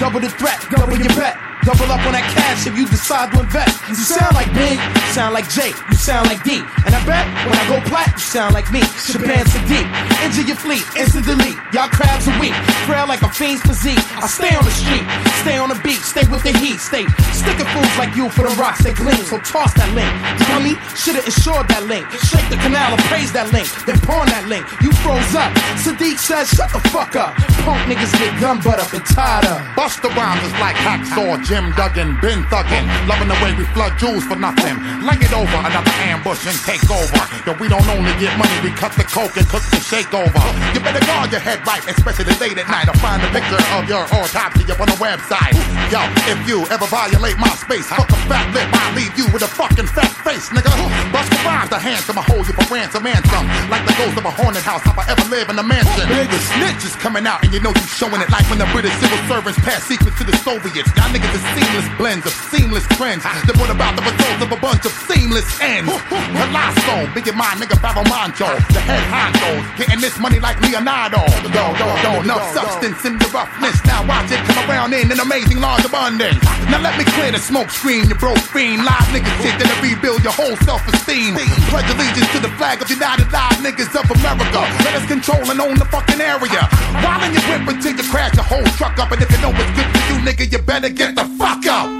double 0.00 0.20
the 0.20 0.30
threat, 0.30 0.60
double 0.70 0.96
your 0.98 1.14
bet. 1.14 1.36
Double 1.66 1.90
up 1.90 1.98
on 2.06 2.14
that 2.14 2.22
cash 2.30 2.62
if 2.70 2.78
you 2.78 2.86
decide 2.86 3.34
to 3.34 3.42
invest. 3.42 3.74
You 3.90 3.98
sound 3.98 4.38
like 4.38 4.46
Big, 4.54 4.78
sound 5.10 5.34
like 5.34 5.50
Jake, 5.50 5.74
you 5.90 5.98
sound 5.98 6.30
like 6.30 6.38
D. 6.46 6.62
And 6.86 6.94
I 6.94 7.02
bet 7.02 7.26
when 7.42 7.58
I 7.58 7.66
go 7.66 7.82
plat, 7.90 8.06
you 8.14 8.22
sound 8.22 8.54
like 8.54 8.70
me. 8.70 8.86
Shabaam 9.02 9.42
Sadeeq, 9.42 9.82
injure 10.22 10.46
your 10.46 10.54
fleet, 10.54 10.86
instant 10.94 11.26
delete. 11.26 11.58
Y'all 11.74 11.90
crabs 11.90 12.30
are 12.30 12.38
weak, 12.38 12.54
frail 12.86 13.10
like 13.10 13.26
a 13.26 13.30
fiend's 13.34 13.66
physique. 13.66 13.98
I 14.22 14.30
stay 14.30 14.54
on 14.54 14.62
the 14.62 14.70
street, 14.70 15.02
stay 15.42 15.58
on 15.58 15.74
the 15.74 15.78
beat, 15.82 15.98
stay 16.06 16.22
with 16.30 16.46
the 16.46 16.54
heat, 16.54 16.78
stay 16.78 17.02
sticking 17.34 17.66
fools 17.74 17.94
like 17.98 18.14
you 18.14 18.30
for 18.30 18.46
the 18.46 18.54
rocks 18.62 18.86
that 18.86 18.94
gleam. 18.94 19.18
So 19.26 19.42
toss 19.42 19.74
that 19.74 19.90
link, 19.90 20.06
dummy. 20.46 20.78
Should've 20.94 21.26
insured 21.26 21.66
that 21.74 21.82
link. 21.90 22.06
Shake 22.30 22.46
the 22.46 22.62
canal 22.62 22.94
and 22.94 23.02
that 23.34 23.50
link, 23.50 23.66
then 23.90 23.98
pawn 24.06 24.30
that 24.30 24.46
link. 24.46 24.62
You 24.78 24.94
froze 25.02 25.34
up. 25.34 25.50
Sadeeq 25.82 26.14
says, 26.14 26.46
shut 26.46 26.70
the 26.70 26.78
fuck 26.94 27.18
up. 27.18 27.34
Punk 27.66 27.82
niggas 27.90 28.14
get 28.22 28.30
gun 28.38 28.62
butt 28.62 28.78
up 28.78 28.94
and 28.94 29.02
tied 29.02 29.44
up. 29.50 29.58
Busta 29.74 30.14
Rhymes 30.14 30.54
like 30.62 30.78
hacksaw, 30.78 31.42
Jim 31.44 31.55
Duggan, 31.56 32.20
been 32.20 32.44
thuggin'. 32.52 32.84
Loving 33.08 33.28
the 33.28 33.38
way 33.40 33.54
we 33.56 33.64
flood 33.72 33.96
jewels 33.98 34.24
for 34.24 34.36
nothing. 34.36 34.76
Lay 35.00 35.16
it 35.16 35.32
over, 35.32 35.56
another 35.64 35.90
ambush 36.04 36.44
and 36.46 36.56
take 36.68 36.84
over. 36.90 37.16
Yo, 37.46 37.56
we 37.56 37.66
don't 37.66 37.88
only 37.88 38.12
get 38.20 38.36
money, 38.36 38.52
we 38.62 38.70
cut 38.76 38.92
the 38.92 39.04
coke 39.04 39.34
and 39.38 39.48
cook 39.48 39.64
the 39.86 39.96
shake 39.96 40.14
over. 40.14 40.42
You 40.74 40.80
better 40.80 41.04
guard 41.06 41.30
your 41.30 41.40
head 41.40 41.62
right, 41.66 41.82
especially 41.86 42.26
late 42.42 42.58
at 42.58 42.68
night. 42.68 42.88
I'll 42.88 42.98
find 42.98 43.22
a 43.22 43.30
picture 43.30 43.58
of 43.74 43.88
your 43.88 44.02
autopsy 44.10 44.66
up 44.70 44.80
on 44.80 44.88
the 44.90 44.98
website. 44.98 45.54
Yo, 45.90 46.02
if 46.26 46.38
you 46.48 46.66
ever 46.74 46.86
violate 46.86 47.38
my 47.38 47.50
space, 47.54 47.86
fuck 47.86 48.10
a 48.10 48.18
fat 48.26 48.46
lip, 48.54 48.66
I'll 48.66 48.94
leave 48.94 49.14
you 49.16 49.26
with 49.32 49.42
a 49.42 49.50
fucking 49.50 49.86
fat 49.86 50.10
face, 50.26 50.50
nigga. 50.50 50.70
Bust 51.12 51.30
the 51.30 51.40
rhymes, 51.46 51.70
the 51.70 51.78
handsome, 51.78 52.18
I 52.18 52.22
hold 52.22 52.46
you 52.46 52.54
for 52.54 52.66
ransom 52.72 53.06
and 53.06 53.22
some. 53.30 53.46
Like 53.70 53.86
the 53.86 53.94
ghost 53.94 54.18
of 54.18 54.24
a 54.26 54.32
haunted 54.32 54.66
house, 54.66 54.82
if 54.86 54.96
I 54.98 55.06
ever 55.06 55.24
live 55.30 55.48
in 55.50 55.58
a 55.58 55.66
mansion. 55.66 56.06
Nigga, 56.10 56.38
snitch 56.56 56.82
is 56.84 56.96
coming 56.98 57.26
out, 57.26 57.44
and 57.44 57.52
you 57.52 57.60
know 57.60 57.70
you 57.70 57.86
showing 57.86 58.20
it 58.20 58.30
like 58.30 58.46
when 58.50 58.58
the 58.58 58.68
British 58.74 58.94
civil 58.98 59.18
servants 59.30 59.58
pass 59.62 59.84
secrets 59.84 60.18
to 60.18 60.24
the 60.24 60.36
Soviets. 60.42 60.90
Y'all 60.98 61.10
niggas 61.14 61.30
is 61.30 61.44
seamless 61.54 61.88
blends 61.96 62.24
of 62.26 62.34
seamless 62.50 62.86
trends 62.98 63.22
that 63.22 63.54
brought 63.54 63.70
about 63.70 63.94
the 63.94 64.02
results 64.02 64.42
of 64.42 64.50
a 64.50 64.58
bunch 64.58 64.82
of 64.84 64.92
seamless 65.06 65.46
ends. 65.62 65.92
Colossal, 66.10 67.06
big 67.14 67.28
in 67.28 67.36
mind, 67.38 67.62
nigga, 67.62 67.78
Fabo 67.78 68.02
Mancho. 68.10 68.50
The 68.74 68.82
head 68.82 69.04
honcho, 69.12 69.75
getting 69.76 70.00
this 70.00 70.18
money 70.18 70.40
like 70.40 70.56
Leonardo. 70.64 71.20
Yo, 71.52 71.64
yo, 71.76 71.86
yo, 72.02 72.10
enough 72.24 72.44
substance 72.56 73.04
in 73.04 73.20
the 73.20 73.28
roughness. 73.28 73.76
Now 73.84 74.00
watch 74.08 74.32
it 74.32 74.40
come 74.48 74.58
around 74.68 74.96
in 74.96 75.12
an 75.12 75.20
amazing 75.20 75.60
large 75.60 75.84
abundance. 75.84 76.40
Now 76.72 76.80
let 76.80 76.96
me 76.96 77.04
clear 77.12 77.30
the 77.30 77.38
smoke 77.38 77.70
screen, 77.70 78.08
you 78.08 78.16
broke 78.16 78.40
fiend. 78.40 78.84
Live 78.84 79.08
niggas 79.12 79.36
shit 79.44 79.54
that'll 79.60 79.76
rebuild 79.84 80.24
your 80.24 80.32
whole 80.32 80.56
self-esteem. 80.64 81.36
Pledge 81.68 81.88
allegiance 81.92 82.32
to 82.32 82.40
the 82.40 82.52
flag 82.56 82.80
of 82.80 82.88
United 82.88 83.28
Live 83.30 83.60
Niggas 83.60 83.92
of 83.92 84.08
America. 84.08 84.64
Let 84.82 84.96
us 84.96 85.06
control 85.06 85.44
and 85.44 85.60
own 85.60 85.76
the 85.76 85.88
fucking 85.92 86.20
area. 86.20 86.64
While 87.04 87.22
in 87.28 87.36
your 87.36 87.44
whip 87.52 87.68
until 87.68 87.92
you 87.92 88.04
crash 88.08 88.34
your 88.34 88.48
whole 88.48 88.64
truck 88.80 88.98
up. 88.98 89.12
And 89.12 89.20
if 89.20 89.30
you 89.30 89.40
know 89.44 89.52
what's 89.52 89.72
good 89.76 89.88
for 89.92 90.02
you, 90.08 90.16
nigga, 90.24 90.50
you 90.50 90.58
better 90.64 90.88
get 90.88 91.14
the 91.14 91.24
fuck 91.36 91.64
up. 91.68 91.92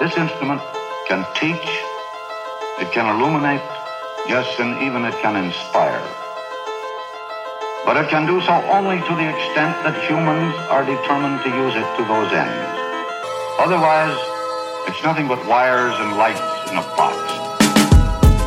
This 0.00 0.16
instrument 0.16 0.60
can 1.08 1.24
teach, 1.34 1.68
it 2.80 2.92
can 2.92 3.06
illuminate, 3.16 3.62
yes, 4.28 4.46
and 4.58 4.82
even 4.82 5.04
it 5.04 5.14
can 5.22 5.36
inspire. 5.36 6.02
But 7.84 7.96
it 7.96 8.08
can 8.10 8.26
do 8.26 8.40
so 8.42 8.54
only 8.74 8.98
to 8.98 9.14
the 9.14 9.28
extent 9.30 9.78
that 9.86 9.94
humans 10.10 10.54
are 10.68 10.84
determined 10.84 11.42
to 11.44 11.50
use 11.50 11.74
it 11.74 11.86
to 11.96 12.02
those 12.04 12.32
ends. 12.32 12.76
Otherwise, 13.62 14.18
it's 14.88 15.02
nothing 15.04 15.28
but 15.28 15.38
wires 15.46 15.94
and 15.98 16.16
lights 16.16 16.70
in 16.70 16.76
a 16.76 16.82
box. 16.98 17.45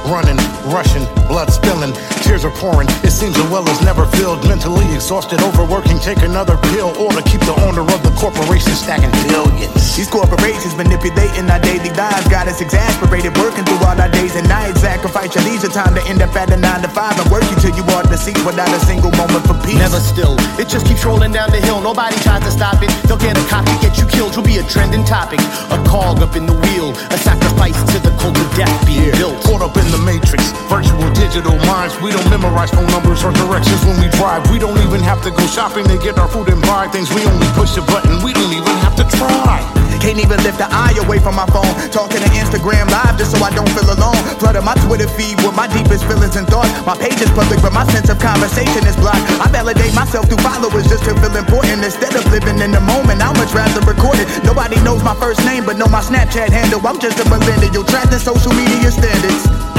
Running, 0.09 0.35
rushing, 0.73 1.05
blood 1.29 1.53
spilling, 1.53 1.93
tears 2.25 2.43
are 2.43 2.53
pouring. 2.57 2.89
It 3.05 3.13
seems 3.13 3.37
the 3.37 3.45
well 3.53 3.63
is 3.69 3.81
never 3.85 4.05
filled. 4.17 4.41
Mentally 4.49 4.85
exhausted, 4.93 5.39
overworking, 5.41 6.01
take 6.01 6.25
another 6.25 6.57
pill, 6.73 6.91
or 6.97 7.13
to 7.13 7.21
keep 7.23 7.41
the 7.45 7.55
owner 7.65 7.85
of 7.85 8.01
the 8.01 8.13
corporation 8.17 8.73
stacking 8.73 9.13
billions. 9.29 9.95
These 9.95 10.09
corporations 10.09 10.75
manipulating 10.75 11.45
our 11.49 11.61
daily 11.61 11.93
lives 11.93 12.27
got 12.27 12.49
us 12.49 12.59
exasperated, 12.59 13.37
working 13.37 13.63
through 13.63 13.85
all 13.85 13.95
our 13.95 14.09
days 14.09 14.35
and 14.35 14.49
nights. 14.49 14.81
Sacrifice 14.81 15.33
your 15.35 15.45
leisure 15.45 15.69
time 15.69 15.93
to 15.93 16.01
end 16.09 16.21
up 16.21 16.35
at 16.35 16.51
a 16.51 16.57
nine 16.57 16.81
to 16.81 16.89
five 16.89 17.13
and 17.21 17.29
work 17.29 17.45
you 17.45 17.57
till 17.61 17.75
you 17.77 17.85
want 17.93 18.09
the 18.09 18.17
seat 18.17 18.37
without 18.43 18.69
a 18.73 18.81
single 18.89 19.13
moment 19.13 19.45
for 19.45 19.53
peace. 19.61 19.77
Never 19.77 20.01
still. 20.01 20.33
It 20.57 20.67
just 20.67 20.89
keeps 20.89 21.05
rolling 21.05 21.31
down 21.31 21.53
the 21.53 21.61
hill. 21.61 21.79
Nobody 21.81 22.17
tries 22.25 22.41
to 22.43 22.51
stop 22.51 22.81
it. 22.81 22.89
They'll 23.05 23.21
get 23.21 23.37
a 23.37 23.45
copy, 23.47 23.71
get 23.79 23.97
you 24.01 24.07
killed. 24.09 24.33
You'll 24.35 24.45
be 24.45 24.57
a 24.57 24.65
trending 24.65 25.05
topic. 25.05 25.39
A 25.69 25.77
cog 25.85 26.19
up 26.25 26.35
in 26.35 26.45
the 26.45 26.57
wheel. 26.65 26.91
A 27.13 27.17
sacrifice 27.17 27.77
to 27.93 27.97
the 28.01 28.13
cold 28.17 28.37
of 28.37 28.49
death 28.55 28.73
being 28.85 29.11
built. 29.19 29.37
Caught 29.43 29.61
up 29.61 29.75
in 29.77 29.87
the 29.91 29.98
matrix, 30.05 30.51
virtual 30.67 31.09
digital 31.13 31.55
minds. 31.65 31.99
We 32.01 32.11
don't 32.11 32.29
memorize 32.29 32.71
phone 32.71 32.87
numbers 32.87 33.23
or 33.23 33.31
directions 33.33 33.83
when 33.85 33.99
we 33.99 34.07
drive. 34.17 34.49
We 34.51 34.59
don't 34.59 34.77
even 34.85 35.01
have 35.01 35.21
to 35.23 35.31
go 35.31 35.45
shopping 35.47 35.85
to 35.87 35.97
get 35.97 36.17
our 36.17 36.27
food 36.27 36.49
and 36.49 36.61
buy 36.63 36.87
things. 36.87 37.09
We 37.13 37.25
only 37.25 37.47
push 37.53 37.77
a 37.77 37.81
button. 37.81 38.23
We 38.23 38.33
don't 38.33 38.53
even 38.53 38.75
have 38.83 38.95
to 38.97 39.05
try. 39.17 39.79
Can't 39.99 40.15
even 40.15 40.39
lift 40.47 40.63
an 40.63 40.71
eye 40.71 40.95
away 41.03 41.19
from 41.19 41.35
my 41.35 41.45
phone. 41.51 41.67
Talking 41.91 42.23
to 42.23 42.29
Instagram 42.31 42.87
live 42.87 43.19
just 43.19 43.35
so 43.35 43.43
I 43.43 43.51
don't 43.51 43.67
feel 43.75 43.83
alone. 43.91 44.15
Flooding 44.39 44.63
my 44.63 44.73
Twitter 44.87 45.11
feed 45.11 45.35
with 45.43 45.53
my 45.59 45.67
deepest 45.67 46.07
feelings 46.07 46.39
and 46.39 46.47
thoughts. 46.47 46.71
My 46.87 46.95
page 46.95 47.19
is 47.19 47.29
public, 47.35 47.59
but 47.61 47.75
my 47.75 47.83
sense 47.91 48.07
of 48.07 48.17
conversation 48.17 48.87
is 48.87 48.95
blocked. 48.95 49.19
I 49.43 49.51
validate 49.51 49.93
myself 49.93 50.31
through 50.31 50.39
followers 50.39 50.87
just 50.87 51.03
to 51.03 51.11
feel 51.19 51.35
important. 51.35 51.83
Instead 51.83 52.15
of 52.15 52.23
living 52.31 52.63
in 52.63 52.71
the 52.71 52.79
moment, 52.79 53.19
I 53.19 53.35
much 53.35 53.51
rather 53.51 53.83
record 53.83 54.23
it. 54.23 54.27
Nobody 54.47 54.79
knows 54.87 55.03
my 55.03 55.15
first 55.19 55.43
name, 55.43 55.67
but 55.67 55.75
know 55.75 55.91
my 55.91 56.01
Snapchat 56.01 56.47
handle. 56.47 56.79
I'm 56.87 56.97
just 56.97 57.19
a 57.19 57.27
millennial, 57.27 57.83
trapped 57.83 58.15
in 58.15 58.19
social 58.23 58.55
media 58.55 58.95
standards. 58.95 59.78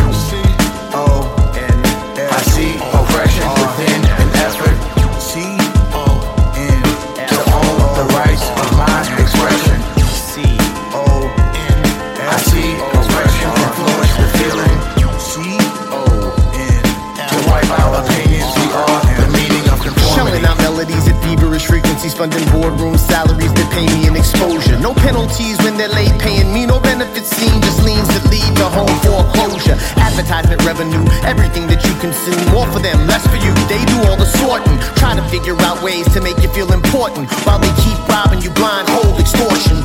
I 2.41 2.43
see 2.57 2.73
oppression 2.97 3.45
within 3.61 4.01
an 4.17 4.29
effort. 4.49 4.73
C 5.21 5.45
O 5.93 6.09
N 6.57 6.81
to 7.29 7.37
own 7.53 7.77
the 8.01 8.07
rights 8.17 8.49
of 8.57 8.69
my 8.81 9.05
expression. 9.21 9.77
C 10.09 10.57
O 10.97 11.29
N 11.37 11.85
I 12.17 12.37
see 12.49 12.81
oppression 12.97 13.51
influence 13.61 14.15
the 14.17 14.29
feeling. 14.41 14.77
C 15.21 15.53
O 15.93 16.33
N 16.57 16.83
to 17.29 17.37
wipe 17.45 17.69
out 17.77 18.09
opinions. 18.09 18.49
We 18.57 18.73
are 18.73 19.01
the 19.21 19.29
meaning 19.37 19.65
of 19.69 19.79
conformity. 19.85 20.41
out 20.41 20.57
melodies 20.65 21.07
at 21.13 21.21
feverish 21.23 21.67
frequencies, 21.67 22.15
funding 22.15 22.49
boardroom 22.57 22.97
salaries 22.97 23.53
that 23.53 23.69
pay 23.69 23.85
me 23.85 24.09
an 24.09 24.17
exposure. 24.17 24.79
No 24.81 24.95
penalties 24.95 25.59
when 25.61 25.77
they're 25.77 25.93
late 25.93 26.17
paying 26.19 26.55
me, 26.55 26.65
no 26.65 26.81
benefits 26.81 27.37
seen, 27.37 27.61
just 27.61 27.85
that 28.09 28.25
lead 28.25 28.30
home 28.69 28.93
foreclosure. 29.01 29.79
Advertisement 29.97 30.61
revenue, 30.67 31.05
everything 31.25 31.67
that 31.69 31.81
you 31.87 31.95
consume, 32.03 32.41
more 32.53 32.67
for 32.69 32.81
them, 32.81 33.07
less 33.07 33.25
for 33.27 33.41
you. 33.41 33.53
They 33.71 33.81
do 33.87 33.97
all 34.11 34.17
the 34.17 34.27
sorting, 34.27 34.77
to 35.21 35.29
figure 35.29 35.57
out 35.61 35.83
ways 35.83 36.07
to 36.15 36.21
make 36.21 36.39
you 36.43 36.49
feel 36.51 36.73
important 36.73 37.29
while 37.45 37.59
they 37.59 37.73
keep 37.83 37.99
robbing 38.09 38.41
you 38.43 38.51
blind, 38.51 38.87
cold 38.89 39.19
extortion. 39.19 39.77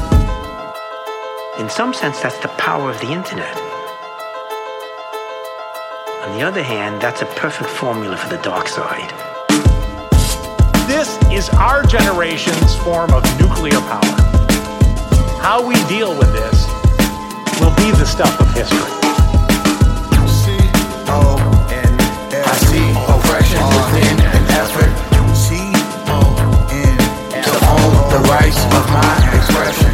In 1.59 1.69
some 1.69 1.93
sense, 1.93 2.19
that's 2.19 2.37
the 2.39 2.49
power 2.59 2.91
of 2.91 2.99
the 2.99 3.11
internet. 3.11 3.55
On 6.23 6.37
the 6.37 6.43
other 6.43 6.63
hand, 6.63 7.01
that's 7.01 7.21
a 7.21 7.25
perfect 7.37 7.69
formula 7.69 8.17
for 8.17 8.29
the 8.29 8.41
dark 8.41 8.67
side. 8.67 9.11
This 10.87 11.17
is 11.31 11.49
our 11.49 11.83
generation's 11.83 12.75
form 12.77 13.11
of 13.11 13.23
nuclear 13.39 13.79
power. 13.81 14.15
How 15.41 15.65
we 15.65 15.75
deal 15.85 16.17
with 16.17 16.31
this 16.33 16.74
will 17.59 17.75
be 17.75 17.91
the 17.91 18.05
stuff 18.05 18.39
of 18.41 18.47
history. 18.53 18.79
I 22.47 22.55
see 22.67 22.91
oppression 23.13 23.61
within 23.75 24.17
an 24.25 24.45
effort. 24.61 24.93
To 27.45 27.51
own 27.73 27.93
the 28.09 28.19
rights 28.29 28.61
of 28.77 28.83
my 28.91 29.15
expression. 29.37 29.84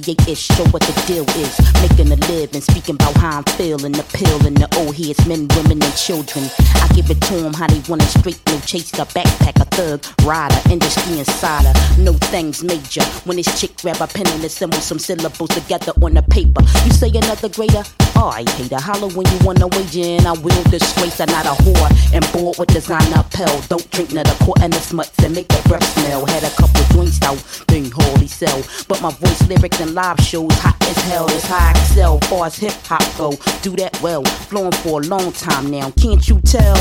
88 0.00 0.28
ish, 0.28 0.46
show 0.46 0.64
what 0.68 0.82
the 0.82 0.94
deal 1.06 1.28
is. 1.36 1.52
Making 1.82 2.12
a 2.12 2.16
living, 2.32 2.60
speaking 2.60 2.94
about 2.94 3.16
how 3.16 3.38
I'm 3.38 3.44
feeling. 3.56 3.92
The 3.92 4.04
pill 4.14 4.46
and 4.46 4.56
the 4.56 4.68
old 4.78 4.96
heads, 4.96 5.26
men, 5.26 5.48
women, 5.56 5.82
and 5.82 5.96
children. 5.96 6.48
I 6.74 6.88
give 6.94 7.10
it 7.10 7.20
to 7.28 7.36
them 7.36 7.52
how 7.52 7.66
they 7.66 7.80
want 7.88 8.02
it 8.02 8.08
straight. 8.08 8.40
No 8.46 8.58
chase 8.60 8.90
the 8.90 9.04
backpack, 9.04 9.60
a 9.60 9.64
thug, 9.76 10.04
rider, 10.24 10.60
industry 10.70 11.18
insider. 11.18 11.72
No 11.98 12.12
things 12.32 12.64
major. 12.64 13.04
When 13.24 13.36
this 13.36 13.60
chick 13.60 13.76
grab 13.82 14.00
a 14.00 14.06
pen 14.06 14.26
and 14.28 14.44
assemble 14.44 14.80
some 14.80 14.98
syllables 14.98 15.50
together 15.50 15.92
on 16.02 16.14
the 16.14 16.22
paper. 16.22 16.62
You 16.84 16.92
say 16.92 17.08
another 17.08 17.48
greater? 17.48 17.84
I 18.28 18.44
hate 18.56 18.72
a 18.72 18.80
holler 18.80 19.08
when 19.14 19.26
you 19.26 19.38
wanna 19.44 19.68
wager 19.68 20.00
in. 20.00 20.26
I 20.26 20.32
will 20.32 20.62
disgrace. 20.64 21.20
I'm 21.20 21.28
not 21.28 21.46
a 21.46 21.54
whore 21.62 21.90
and 22.14 22.24
bored 22.32 22.58
with 22.58 22.68
designer 22.68 23.24
pill. 23.30 23.60
Don't 23.68 23.88
drink 23.90 24.12
none 24.12 24.26
of 24.26 24.38
the 24.38 24.44
court 24.44 24.60
and 24.62 24.72
the 24.72 24.80
smuts 24.80 25.18
and 25.24 25.34
make 25.34 25.48
the 25.48 25.62
breath 25.68 25.84
smell. 25.98 26.26
Had 26.26 26.44
a 26.44 26.50
couple 26.50 26.82
joints 26.94 27.22
out, 27.22 27.38
thing 27.68 27.90
holy 27.90 28.26
sell. 28.26 28.62
But 28.88 29.00
my 29.00 29.10
voice, 29.10 29.46
lyrics, 29.48 29.80
and 29.80 29.94
live 29.94 30.20
shows 30.20 30.52
hot 30.60 30.76
as 30.82 30.96
hell. 31.08 31.26
It's 31.30 31.46
high 31.46 31.70
excel. 31.72 32.20
Far 32.20 32.46
as 32.46 32.56
hip 32.56 32.74
hop 32.84 33.02
go, 33.16 33.30
do 33.62 33.76
that 33.76 34.00
well. 34.02 34.24
Flowing 34.50 34.72
for 34.72 35.00
a 35.00 35.04
long 35.04 35.32
time 35.32 35.70
now. 35.70 35.90
Can't 35.92 36.28
you 36.28 36.40
tell? 36.40 36.76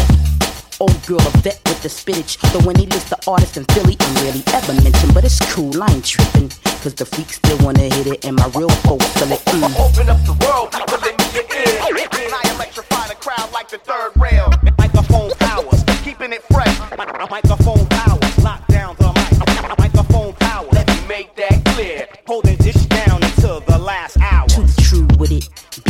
Old 0.80 1.06
girl, 1.06 1.20
a 1.20 1.32
vet 1.44 1.60
with 1.66 1.84
the 1.84 1.90
spinach. 1.90 2.38
Though 2.54 2.64
when 2.64 2.78
he 2.78 2.86
list 2.86 3.10
the 3.10 3.20
artists 3.28 3.58
in 3.58 3.66
Philly, 3.76 3.98
I'm 4.00 4.16
rarely 4.24 4.44
ever 4.54 4.74
mentioned. 4.80 5.14
But 5.14 5.26
it's 5.26 5.40
cool, 5.52 5.76
I 5.84 5.92
ain't 5.92 6.06
tripping. 6.06 6.50
Cause 6.80 6.94
the 6.96 7.06
freaks 7.06 7.36
still 7.36 7.58
wanna 7.66 7.92
hit 7.92 8.08
it, 8.08 8.24
and 8.24 8.38
my 8.38 8.48
real 8.56 8.70
folks 8.88 9.06
feel 9.20 9.32
it. 9.32 9.44
Mm. 9.52 9.76
Open 9.76 10.08
up 10.08 10.24
the 10.24 10.32
world, 10.40 10.72
people 10.72 11.00
let 11.04 11.20
me 11.20 11.26
get 11.36 11.52
in. 11.52 11.76
And 12.00 12.34
I 12.34 12.56
electrify 12.56 13.08
the 13.08 13.16
crowd 13.16 13.52
like 13.52 13.68
the 13.68 13.80
third 13.80 14.12
rail. 14.16 14.48
Microphone 14.78 15.32
powers, 15.40 15.84
keeping 16.06 16.32
it 16.32 16.44
fresh. 16.44 16.72
Microphone 17.30 17.79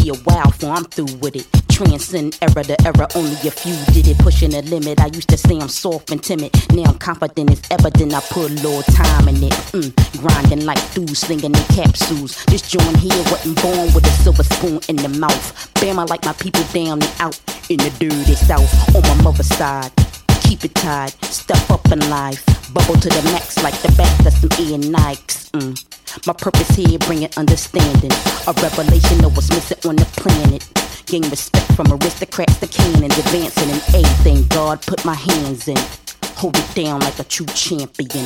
a 0.09 0.15
while 0.23 0.45
before 0.45 0.71
I'm 0.71 0.85
through 0.85 1.15
with 1.17 1.35
it. 1.35 1.47
Transcend 1.69 2.37
era 2.41 2.63
to 2.63 2.75
era, 2.85 3.07
only 3.15 3.39
a 3.47 3.51
few 3.51 3.75
did 3.93 4.07
it. 4.07 4.17
Pushing 4.19 4.51
the 4.51 4.61
limit. 4.63 4.99
I 4.99 5.07
used 5.07 5.29
to 5.29 5.37
say 5.37 5.57
I'm 5.57 5.69
soft 5.69 6.11
and 6.11 6.21
timid. 6.21 6.51
Now 6.73 6.91
I'm 6.91 6.97
confident, 6.97 7.51
it's 7.51 7.69
evident. 7.71 8.13
I 8.13 8.19
put 8.21 8.51
a 8.51 8.53
little 8.55 8.83
time 8.83 9.27
in 9.27 9.43
it. 9.43 9.53
Mm, 9.71 9.91
grinding 10.21 10.65
like 10.65 10.81
dudes, 10.93 11.19
slinging 11.19 11.55
in 11.55 11.65
capsules. 11.75 12.43
This 12.45 12.69
joint 12.69 12.97
here 12.97 13.23
wasn't 13.31 13.61
born 13.61 13.93
with 13.93 14.05
a 14.05 14.11
silver 14.23 14.43
spoon 14.43 14.79
in 14.89 14.97
the 14.97 15.09
mouth. 15.09 15.73
Bam, 15.75 15.99
I 15.99 16.03
like 16.03 16.25
my 16.25 16.33
people 16.33 16.63
down 16.73 17.01
and 17.01 17.13
out 17.19 17.39
in 17.69 17.77
the 17.77 17.91
dirty 17.99 18.35
south 18.35 18.71
on 18.95 19.01
my 19.03 19.23
mother's 19.23 19.47
side. 19.47 19.91
Keep 20.41 20.65
it 20.65 20.75
tied, 20.75 21.11
step 21.23 21.69
up 21.69 21.91
in 21.91 21.99
life. 22.09 22.43
Bubble 22.73 22.95
to 22.95 23.09
the 23.09 23.21
max 23.31 23.61
like 23.63 23.79
the 23.81 23.91
back 23.93 24.25
of 24.25 24.33
some 24.33 24.49
Ian 24.59 24.81
Nikes. 24.81 25.49
Mm. 25.51 25.88
My 26.27 26.33
purpose 26.33 26.69
here, 26.75 26.99
bringing 26.99 27.29
understanding. 27.37 28.11
A 28.47 28.53
revelation 28.61 29.23
of 29.23 29.35
what's 29.35 29.49
missing 29.49 29.77
on 29.89 29.95
the 29.95 30.05
planet. 30.17 30.67
Gain 31.05 31.23
respect 31.29 31.71
from 31.73 31.91
aristocrats 31.91 32.59
to 32.59 32.67
cannons. 32.67 33.17
Advancing 33.17 33.69
in 33.69 33.81
anything 33.95 34.47
God 34.49 34.81
put 34.81 35.03
my 35.05 35.15
hands 35.15 35.67
in. 35.67 35.77
Hold 36.35 36.57
it 36.57 36.75
down 36.75 36.99
like 37.01 37.17
a 37.19 37.23
true 37.23 37.45
champion. 37.47 38.25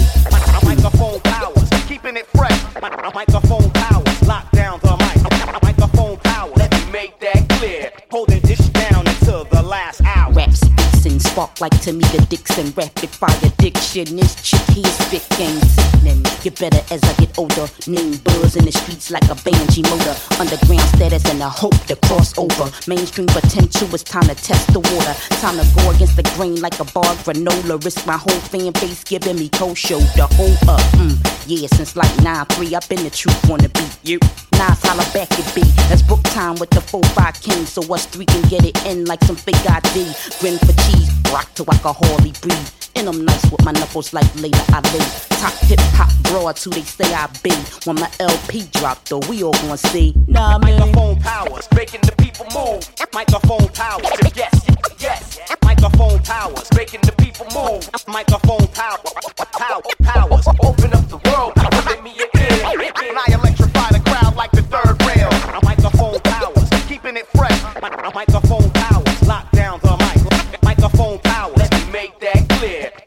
Microphone 0.63 1.19
powers, 1.21 1.69
keeping 1.87 2.17
it 2.17 2.25
fresh. 2.27 2.59
Microphone 3.13 3.69
powers, 3.71 4.21
lock 4.27 4.49
down 4.51 4.79
the 4.81 4.97
mic. 4.97 5.63
Microphone 5.63 6.17
powers, 6.17 6.57
let 6.57 6.71
me 6.71 6.91
make 6.91 7.19
that 7.19 7.47
clear. 7.49 7.91
Holding 8.09 8.41
this 8.41 8.62
spark 11.33 11.59
like 11.59 11.73
Tamika 11.81 12.21
Dixon. 12.29 12.71
Rapid 12.77 13.09
fire 13.09 13.51
diction. 13.57 14.05
This 14.15 14.35
chick 14.41 14.61
here 14.69 14.85
spit 14.85 15.25
game 15.37 15.59
sickening. 15.73 16.21
Get 16.43 16.59
better 16.59 16.81
as 16.93 17.01
I 17.03 17.13
get 17.17 17.37
older. 17.37 17.67
Name 17.87 18.17
buzz 18.23 18.55
in 18.55 18.65
the 18.65 18.71
streets 18.71 19.09
like 19.09 19.25
a 19.29 19.35
Banshee 19.41 19.81
motor. 19.81 20.15
Underground 20.39 20.87
status 20.93 21.25
and 21.29 21.41
the 21.41 21.49
hope 21.49 21.77
to 21.89 21.95
cross 22.07 22.37
over. 22.37 22.69
Mainstream 22.87 23.27
potential, 23.27 23.89
it's 23.93 24.03
time 24.03 24.27
to 24.29 24.35
test 24.35 24.71
the 24.73 24.79
water. 24.79 25.13
Time 25.41 25.57
to 25.57 25.65
go 25.75 25.89
against 25.89 26.15
the 26.15 26.23
grain 26.35 26.61
like 26.61 26.79
a 26.79 26.85
bar 26.93 27.13
granola. 27.25 27.83
Risk 27.83 28.05
my 28.05 28.17
whole 28.17 28.41
fan 28.51 28.71
base 28.73 29.03
giving 29.03 29.37
me 29.37 29.49
cold 29.49 29.77
shoulder. 29.77 30.27
Hold 30.37 30.57
up, 30.69 30.85
mm. 31.01 31.17
Yeah, 31.47 31.67
since 31.73 31.95
like 31.95 32.13
9-3, 32.21 32.73
I've 32.73 32.87
been 32.87 33.03
the 33.03 33.09
truth 33.09 33.49
on 33.49 33.59
the 33.59 33.69
beat. 33.69 33.97
You. 34.03 34.19
Nas 34.53 34.79
holla 34.83 35.03
back 35.13 35.31
at 35.33 35.55
B. 35.55 35.61
That's 35.89 36.01
book 36.03 36.21
time 36.23 36.55
with 36.55 36.69
the 36.69 36.79
4-5 36.79 37.41
king. 37.41 37.65
So 37.65 37.81
us 37.93 38.05
three 38.05 38.25
can 38.25 38.41
get 38.49 38.65
it 38.65 38.77
in 38.85 39.05
like 39.05 39.23
some 39.23 39.35
fake 39.35 39.65
ID. 39.65 40.13
Grin 40.39 40.57
for 40.59 40.73
cheese, 40.85 41.09
rock 41.31 41.49
till 41.55 41.65
I 41.69 41.77
can 41.77 41.93
hardly 41.93 42.33
breathe. 42.41 42.69
And 42.95 43.07
I'm 43.09 43.25
nice 43.25 43.43
with 43.51 43.63
my 43.65 43.71
knuckles 43.71 44.13
like 44.13 44.27
later 44.35 44.63
I 44.69 44.79
lay. 44.93 45.05
Top 45.41 45.53
hip 45.65 45.79
hop 45.97 46.11
broads 46.23 46.63
who 46.63 46.69
they 46.71 46.81
say 46.81 47.11
I 47.13 47.27
be. 47.43 47.51
When 47.85 47.95
my 47.95 48.09
LP 48.19 48.63
drop 48.71 49.03
though, 49.05 49.21
we 49.29 49.43
all 49.43 49.53
gonna 49.53 49.77
see. 49.77 50.13
Nah, 50.27 50.59
man. 50.59 50.79
Microphone 50.79 51.19
powers, 51.19 51.67
making 51.75 52.01
the 52.01 52.13
people 52.17 52.45
move. 52.53 52.87
Microphone 53.13 53.67
powers, 53.69 54.05
yes, 54.35 54.65
yes. 54.99 55.39
Microphone 55.63 56.19
powers, 56.19 56.67
making 56.75 57.01
the 57.01 57.11
people 57.13 57.45
move. 57.53 57.89
Microphone 58.07 58.67
power, 58.67 58.97
power, 59.53 59.81
powers. 60.03 60.47
Open 60.63 60.93
up 60.93 61.07
the 61.09 61.19
world, 61.29 61.53
let 61.85 62.03
me 62.03 62.11
in. 62.11 62.29
And 62.33 63.17
I 63.17 63.25
electrify 63.33 63.89
the 63.91 64.01
crowd 64.05 64.35
like 64.35 64.51
the 64.51 64.61
third 64.63 65.01
rail. 65.09 65.29
Microphone 65.63 66.19
powers, 66.21 66.69
keeping 66.87 67.17
it 67.17 67.27
fresh. 67.35 67.59
Microphone 68.13 68.69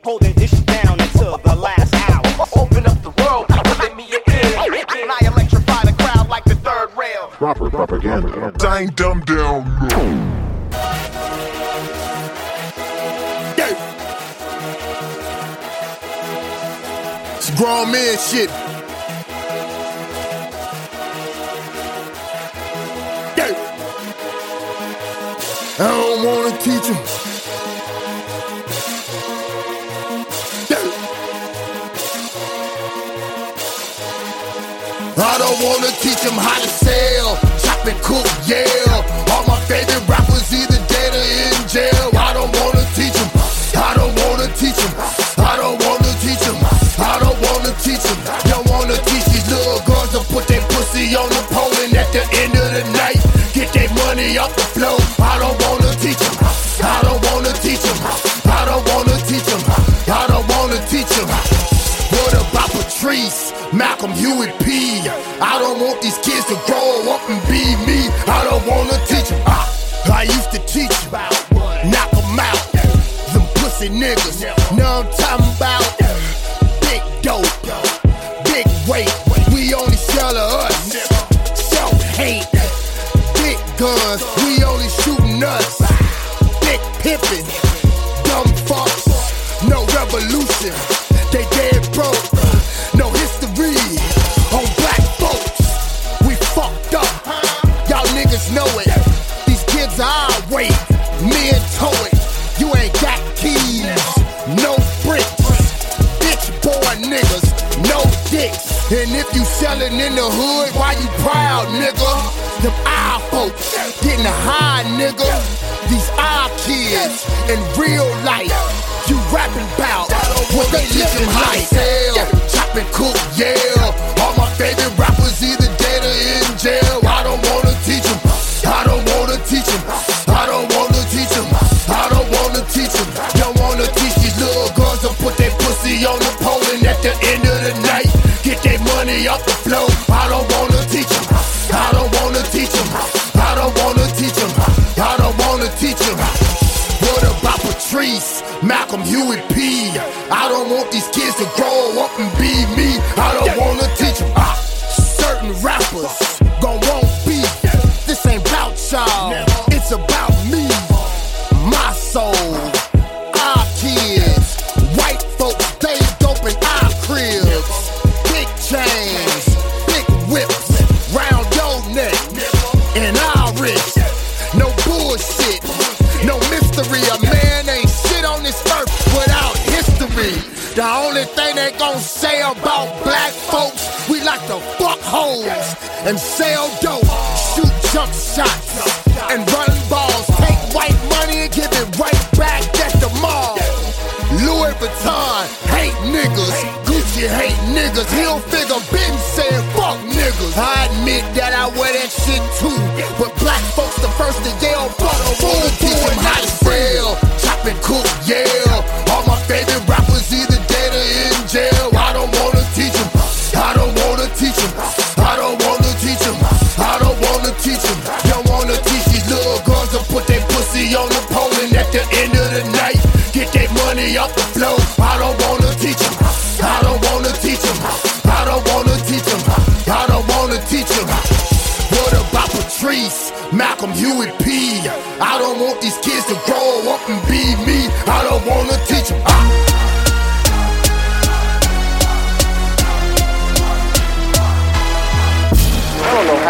Holding 0.07 0.35
this 0.35 0.53
down 0.61 1.01
until 1.01 1.37
the 1.39 1.57
last 1.57 1.93
hour. 2.09 2.23
Open 2.55 2.87
up 2.87 3.03
the 3.03 3.11
world, 3.25 3.47
let 3.81 3.97
me 3.97 4.05
in. 4.05 4.23
And 4.25 5.11
I 5.11 5.19
electrify 5.27 5.83
the 5.83 5.93
crowd 5.99 6.29
like 6.29 6.45
the 6.45 6.55
third 6.55 6.97
rail. 6.97 7.27
Proper 7.33 7.69
propaganda. 7.69 8.53
I 8.65 8.83
ain't 8.83 8.95
dumb 8.95 9.23
down. 9.23 9.65
No. 9.89 10.47
It's 17.37 17.51
grown 17.59 17.91
man 17.91 18.17
shit. 18.17 18.49
Yeah. 23.37 23.51
I 25.81 25.89
don't 25.89 26.25
wanna 26.25 26.57
teach 26.59 26.87
him. 26.87 27.36
I 35.37 35.39
don't 35.39 35.61
wanna 35.61 35.93
teach 36.01 36.25
him 36.25 36.33
how 36.33 36.57
to 36.57 36.67
sell, 36.67 37.37
chop 37.61 37.85
and 37.85 38.01
cook, 38.01 38.25
yeah. 38.49 39.37
All 39.37 39.45
my 39.45 39.61
favorite 39.69 40.01
rappers 40.09 40.49
either 40.49 40.81
dead 40.89 41.13
or 41.13 41.29
in 41.29 41.69
jail. 41.69 42.09
I 42.17 42.33
don't 42.33 42.49
wanna 42.57 42.81
teach 42.97 43.13
him. 43.13 43.29
I 43.77 43.93
don't 44.01 44.17
wanna 44.17 44.49
teach 44.57 44.81
him. 44.81 44.93
I 45.37 45.61
don't 45.61 45.77
wanna 45.85 46.09
teach 46.25 46.41
him. 46.41 46.57
I 46.97 47.21
don't 47.21 47.37
wanna 47.37 47.77
teach 47.85 48.01
him. 48.01 48.17
Don't 48.49 48.65
wanna 48.73 48.97
teach 49.05 49.29
these 49.29 49.45
little 49.53 49.85
girls 49.85 50.09
to 50.17 50.25
put 50.33 50.49
their 50.49 50.65
pussy 50.73 51.13
on 51.13 51.29
the 51.29 51.45
pole 51.53 51.69
and 51.85 51.93
at 51.93 52.09
the 52.17 52.25
end 52.41 52.57
of 52.57 52.73
the 52.73 52.85
night 52.97 53.21
get 53.53 53.69
their 53.77 53.93
money 54.09 54.39
off 54.39 54.57
the 54.57 54.65
floor. 54.73 54.97
I 55.21 55.37
don't 55.37 55.61
wanna 55.69 55.76
wanna 68.67 68.99
teach 69.07 69.36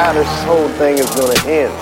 how 0.06 0.12
this 0.12 0.44
whole 0.44 0.68
thing 0.78 0.96
is 0.98 1.10
gonna 1.18 1.34
end. 1.50 1.74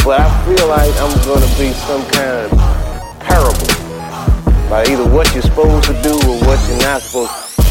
But 0.00 0.16
I 0.24 0.28
feel 0.48 0.66
like 0.66 0.88
I'm 0.96 1.12
gonna 1.28 1.52
be 1.60 1.76
some 1.84 2.00
kind 2.08 2.32
of 2.40 2.48
parable 3.20 3.68
by 4.70 4.80
either 4.88 5.04
what 5.12 5.30
you're 5.34 5.42
supposed 5.42 5.84
to 5.84 5.92
do 6.00 6.16
or 6.24 6.40
what 6.48 6.56
you're 6.68 6.80
not 6.80 7.02
supposed 7.02 7.32
to. 7.32 7.62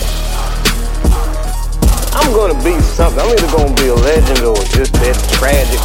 I'm 2.14 2.32
gonna 2.38 2.64
be 2.64 2.80
something. 2.82 3.20
I'm 3.20 3.34
either 3.34 3.50
gonna 3.50 3.74
be 3.82 3.88
a 3.88 3.96
legend 3.96 4.46
or 4.46 4.54
just 4.78 4.94
that 4.94 5.18
tragic 5.34 5.82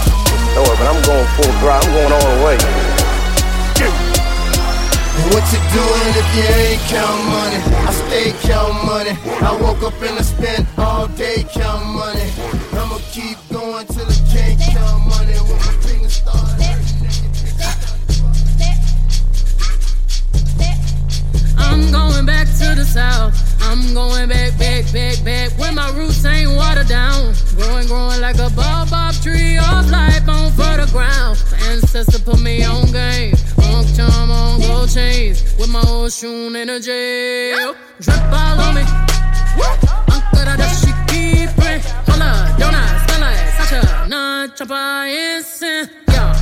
story, 0.52 0.76
but 0.76 0.84
I'm 0.84 1.00
going 1.08 1.26
full 1.40 1.52
throttle. 1.64 1.88
I'm 1.88 1.94
going 1.96 2.12
all 2.12 2.36
the 2.36 2.44
way. 2.44 2.99
What 5.28 5.44
you 5.52 5.60
doing 5.76 6.12
if 6.20 6.28
you 6.34 6.42
ain't 6.42 6.80
count 6.88 7.20
money? 7.28 7.60
I 7.86 7.92
stay 7.92 8.32
count 8.48 8.84
money. 8.84 9.14
I 9.44 9.56
woke 9.60 9.82
up 9.82 10.00
and 10.02 10.18
I 10.18 10.22
spent 10.22 10.66
all 10.78 11.06
day 11.08 11.44
count 11.52 11.84
money. 11.86 12.28
I'ma 12.72 12.98
keep 13.12 13.36
going 13.52 13.86
till 13.86 14.06
I 14.06 14.18
can't 14.32 14.60
count 14.72 15.06
money. 15.06 15.36
When 15.46 15.56
my 15.56 15.72
fingers 15.84 16.14
start 16.14 16.50
I'm 21.58 21.92
going 21.92 22.26
back 22.26 22.46
to 22.58 22.74
the 22.74 22.84
south. 22.84 23.36
I'm 23.62 23.94
going 23.94 24.28
back, 24.28 24.58
back, 24.58 24.92
back, 24.92 25.22
back. 25.24 25.58
When 25.58 25.74
my 25.74 25.90
roots 25.90 26.24
ain't 26.24 26.50
watered 26.56 26.88
down. 26.88 27.34
Growing, 27.56 27.86
growing 27.86 28.20
like 28.20 28.38
a 28.38 28.50
baobab 28.56 29.14
tree. 29.22 29.58
Off 29.58 29.90
life 29.90 30.28
on 30.28 30.50
fertile 30.52 30.86
ground. 30.86 31.42
My 31.52 31.58
ancestor 31.68 32.18
put 32.18 32.40
me 32.40 32.64
on 32.64 32.90
game 32.90 33.34
charm 34.00 34.30
on 34.30 34.60
gold 34.60 34.88
chains 34.88 35.42
with 35.58 35.70
my 35.70 35.82
old 35.88 36.12
shoon 36.12 36.56
in 36.56 36.68
a 36.70 36.80
jail. 36.80 37.74
Drip 38.00 38.32
all 38.32 38.60
on 38.60 38.74
me. 38.74 38.82
Uncle, 40.14 40.44
that 40.44 40.72
she 40.80 40.92
keep 41.10 41.50
it. 41.70 41.82
Hola, 42.08 42.54
Donna, 42.58 42.82
Stella, 43.04 43.30
Sacha, 43.56 44.08
Nah, 44.08 44.46
Chapa, 44.56 45.06
Instant. 45.08 45.90
Yeah. 46.08 46.39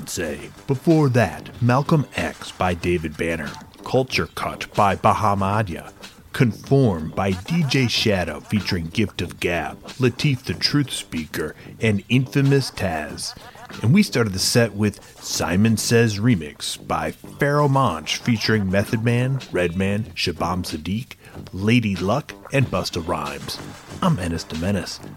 Beyonce. 0.00 0.50
Before 0.66 1.08
that, 1.10 1.62
Malcolm 1.62 2.06
X 2.16 2.52
by 2.52 2.74
David 2.74 3.16
Banner. 3.16 3.50
Culture 3.84 4.26
Cut 4.26 4.72
by 4.74 4.96
Bahamadia. 4.96 5.92
Conform 6.32 7.10
by 7.10 7.32
DJ 7.32 7.88
Shadow 7.88 8.40
featuring 8.40 8.88
Gift 8.88 9.22
of 9.22 9.40
Gab, 9.40 9.82
Lateef 9.98 10.42
the 10.42 10.52
Truth 10.52 10.92
Speaker, 10.92 11.54
and 11.80 12.04
Infamous 12.10 12.70
Taz. 12.70 13.34
And 13.82 13.94
we 13.94 14.02
started 14.02 14.34
the 14.34 14.38
set 14.38 14.74
with 14.74 15.00
Simon 15.36 15.76
Says 15.76 16.18
Remix 16.18 16.76
by 16.88 17.12
Pharoahe 17.12 17.68
Monch 17.68 18.16
featuring 18.16 18.70
Method 18.70 19.04
Man, 19.04 19.38
Redman, 19.52 20.04
Shabaam 20.14 20.64
Sadeeq, 20.64 21.12
Lady 21.52 21.94
Luck, 21.94 22.32
and 22.54 22.64
Busta 22.68 23.06
Rhymes. 23.06 23.58
I'm 24.00 24.18
Ennis 24.18 24.44
de. 24.44 24.56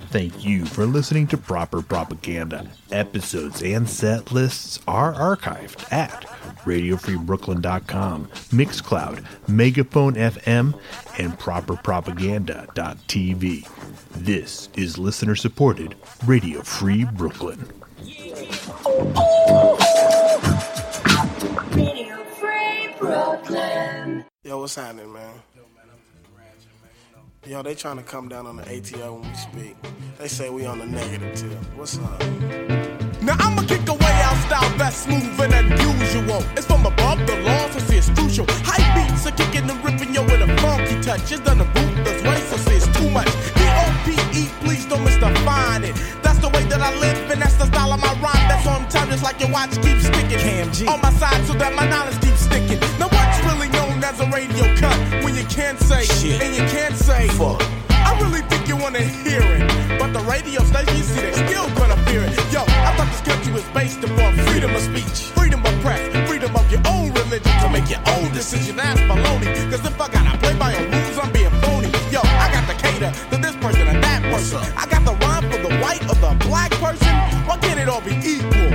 Thank 0.09 0.43
you 0.43 0.65
for 0.65 0.85
listening 0.85 1.27
to 1.27 1.37
Proper 1.37 1.81
Propaganda. 1.81 2.69
Episodes 2.91 3.63
and 3.63 3.89
set 3.89 4.33
lists 4.33 4.81
are 4.89 5.13
archived 5.13 5.89
at 5.89 6.25
RadioFreeBrooklyn.com, 6.65 8.27
Mixcloud, 8.27 9.23
Megaphone 9.47 10.15
FM, 10.15 10.77
and 11.17 11.39
ProperPropaganda.tv. 11.39 13.69
This 14.11 14.67
is 14.75 14.97
listener 14.97 15.37
supported 15.37 15.95
Radio 16.25 16.61
Free 16.61 17.05
Brooklyn. 17.05 17.65
Radio 18.01 19.98
Brooklyn. 23.09 24.23
Yo, 24.43 24.59
what's 24.59 24.75
happening, 24.75 25.11
man? 25.11 25.33
Yo, 27.47 27.63
they 27.63 27.73
trying 27.73 27.97
to 27.97 28.03
come 28.03 28.29
down 28.29 28.45
on 28.45 28.57
the 28.57 28.61
ATL 28.61 29.19
when 29.19 29.27
we 29.27 29.35
speak. 29.35 29.75
They 30.19 30.27
say 30.27 30.51
we 30.51 30.67
on 30.67 30.77
the 30.77 30.85
negative 30.85 31.33
tip. 31.33 31.57
What's 31.75 31.97
up? 31.97 32.19
Now 33.23 33.35
I'ma 33.39 33.63
kick 33.63 33.89
away 33.89 34.15
out 34.21 34.37
style 34.45 34.77
that's 34.77 34.97
smoother 34.97 35.47
than 35.47 35.71
usual. 35.71 36.43
It's 36.55 36.67
from 36.67 36.85
above 36.85 37.25
the 37.25 37.37
law, 37.41 37.69
so 37.71 37.79
see 37.79 37.97
it's 37.97 38.09
crucial. 38.09 38.45
High 38.61 38.85
beats 38.93 39.25
are 39.25 39.31
kicking 39.31 39.67
and 39.67 39.83
ripping 39.83 40.13
yo 40.13 40.21
with 40.23 40.41
a 40.41 40.57
funky 40.61 41.01
touch. 41.01 41.31
It's 41.31 41.41
done 41.41 41.57
the 41.57 41.65
ruthless 41.65 42.21
way, 42.21 42.39
so 42.41 42.57
see 42.57 42.75
it's 42.75 42.87
too 42.95 43.09
much. 43.09 43.31
D-O-P-E, 43.57 44.48
please 44.61 44.85
don't 44.85 45.03
misdefine 45.05 45.83
it. 45.83 45.95
That's 46.23 46.39
the 46.39 46.49
way 46.49 46.63
that 46.63 46.81
I 46.81 46.91
live, 46.99 47.31
and 47.31 47.41
that's 47.41 47.55
the 47.55 47.65
style 47.65 47.93
of 47.93 47.99
my 47.99 48.13
rhyme. 48.21 48.45
That's 48.47 48.67
on 48.67 48.87
time, 48.89 49.09
just 49.09 49.23
like 49.23 49.39
your 49.39 49.51
watch 49.51 49.71
keeps 49.81 50.05
sticking. 50.07 50.87
On 50.87 51.01
my 51.01 51.11
side, 51.13 51.45
so 51.45 51.53
that 51.53 51.73
my 51.75 51.87
knowledge 51.89 52.19
keeps 52.21 52.41
sticking. 52.41 52.79
Now 52.99 53.09
what's 53.09 53.39
really 53.43 53.69
known 53.69 54.03
as 54.03 54.19
a 54.19 54.27
radio 54.29 54.63
cut? 54.75 54.97
When 55.23 55.35
you 55.35 55.45
can't 55.45 55.79
say 55.79 56.03
Shit. 56.05 56.41
and 56.41 56.55
you 56.55 56.63
can't 56.69 56.95
say 56.95 57.27
Fuck. 57.29 57.61
I 57.89 58.17
really 58.21 58.41
think 58.49 58.67
you 58.67 58.75
wanna 58.75 59.01
hear 59.01 59.41
it, 59.41 59.99
but 59.99 60.13
the 60.13 60.21
radio 60.21 60.63
station, 60.63 60.95
you 60.97 61.03
see, 61.03 61.21
they 61.21 61.33
still 61.33 61.67
gonna 61.75 61.97
fear 62.07 62.23
it. 62.23 62.33
Yo, 62.51 62.61
I 62.63 62.95
thought 62.95 63.09
this 63.11 63.21
country 63.21 63.53
was 63.53 63.63
based 63.73 64.03
upon 64.03 64.35
freedom 64.47 64.73
of 64.75 64.81
speech, 64.81 65.31
freedom 65.37 65.61
of 65.65 65.73
press, 65.81 66.01
freedom 66.27 66.55
of 66.55 66.65
your 66.71 66.81
own 66.87 67.11
religion 67.13 67.51
to 67.61 67.69
make 67.69 67.89
your 67.89 68.01
own 68.17 68.31
decision. 68.31 68.77
That's 68.77 68.99
baloney. 69.01 69.49
Cause 69.69 69.85
if 69.85 69.99
I 69.99 70.07
gotta 70.09 70.37
play 70.39 70.55
by 70.57 70.73
your 70.73 70.85
rules, 70.89 71.17
I'm 71.19 71.31
being 71.31 71.51
phony. 71.61 71.89
Yo, 72.11 72.21
I 72.23 72.49
got 72.51 72.65
to 72.69 72.75
cater 72.81 73.11
to 73.31 73.37
person. 74.39 74.73
I 74.77 74.85
got 74.87 75.03
the 75.03 75.15
rhyme 75.25 75.45
for 75.51 75.59
the 75.59 75.73
white 75.83 76.03
or 76.07 76.15
the 76.15 76.33
black 76.47 76.71
person. 76.79 77.11
Why 77.47 77.57
can't 77.57 77.79
it 77.79 77.89
all 77.89 78.01
be 78.01 78.15
equal? 78.23 78.71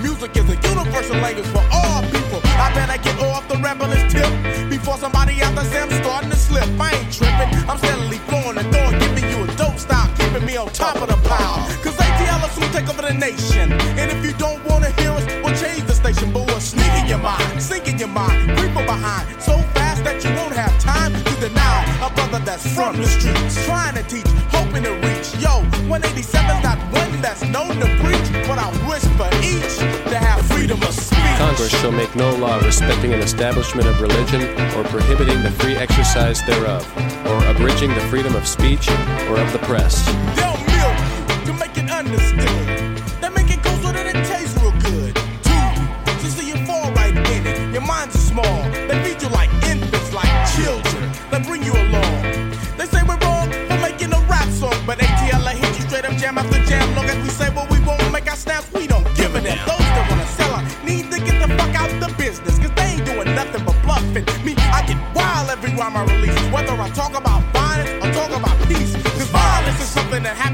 Music 0.00 0.36
is 0.36 0.48
a 0.48 0.56
universal 0.68 1.16
language 1.20 1.46
for 1.48 1.64
all 1.72 2.02
people. 2.08 2.40
I 2.56 2.72
better 2.74 2.98
get 3.02 3.16
off 3.20 3.46
the 3.48 3.56
rebellious 3.56 4.12
tip 4.12 4.30
before 4.70 4.96
somebody 4.96 5.42
out 5.42 5.54
there 5.54 5.90
starting 6.02 6.30
to 6.30 6.36
slip. 6.36 6.68
I 6.80 6.94
ain't 6.96 7.12
tripping. 7.12 7.50
I'm 7.68 7.78
steadily 7.78 8.18
flowing 8.28 8.56
the 8.56 8.64
throwing, 8.72 8.98
giving 8.98 9.28
you 9.30 9.44
a 9.44 9.48
dope 9.56 9.78
style, 9.78 10.08
keeping 10.16 10.44
me 10.46 10.56
on 10.56 10.68
top 10.68 10.96
of 10.96 11.08
the 11.08 11.18
pile. 11.28 11.60
Cause 11.82 11.96
ATL 11.96 12.40
will 12.56 12.72
take 12.72 12.88
over 12.88 13.02
the 13.02 13.14
nation. 13.14 13.72
And 14.00 14.10
if 14.10 14.24
you 14.24 14.32
don't 14.34 14.62
wanna 14.64 14.90
hear 15.00 15.10
us, 15.10 15.26
we'll 15.42 15.56
change 15.56 15.84
the 15.84 15.94
station. 15.94 16.32
But 16.32 16.46
we'll 16.46 16.60
sneak 16.60 16.92
in 17.00 17.06
your 17.06 17.18
mind, 17.18 17.60
sink 17.60 17.88
in 17.88 17.98
your 17.98 18.08
mind, 18.08 18.56
creep 18.56 18.74
behind. 18.74 19.24
So 19.40 19.58
fast 19.74 20.04
that 20.04 20.24
you 20.24 20.30
won't 20.34 20.54
have 20.54 20.72
time 20.80 21.12
to 21.12 21.32
deny 21.40 21.80
a 22.06 22.10
brother 22.10 22.40
that's 22.44 22.66
from 22.74 22.96
the 22.96 23.06
streets. 23.06 23.64
Trying 23.66 23.94
to 23.94 24.02
teach, 24.04 24.26
hoping 24.74 24.84
to 24.84 25.06
reach. 25.06 25.34
Yo, 25.42 25.62
187's 25.88 26.62
not 26.62 26.78
one 26.92 27.20
that's 27.20 27.42
known 27.42 27.68
to 27.68 27.86
preach. 28.02 28.46
But 28.46 28.58
I 28.58 28.70
wish 28.88 29.04
for 29.16 29.28
each 29.44 29.78
to 30.10 30.18
have 30.18 30.44
freedom 30.46 30.82
of 30.82 30.92
speech. 30.92 31.18
Congress 31.38 31.70
shall 31.80 31.92
make 31.92 32.14
no 32.16 32.34
law 32.36 32.58
respecting 32.58 33.12
an 33.12 33.20
establishment 33.20 33.86
of 33.86 34.00
religion 34.00 34.42
or 34.76 34.84
prohibiting 34.84 35.42
the 35.42 35.50
free 35.50 35.76
exercise 35.76 36.42
thereof, 36.42 36.86
or 37.26 37.44
abridging 37.46 37.90
the 37.94 38.00
freedom 38.02 38.34
of 38.34 38.46
speech 38.46 38.88
or 39.28 39.38
of 39.38 39.52
the 39.52 39.60
press. 39.62 40.04
They'll 40.36 40.56
milk 40.78 40.98
you 41.38 41.46
to 41.46 41.52
make 41.54 41.76
it 41.76 41.90
understood. 41.90 42.53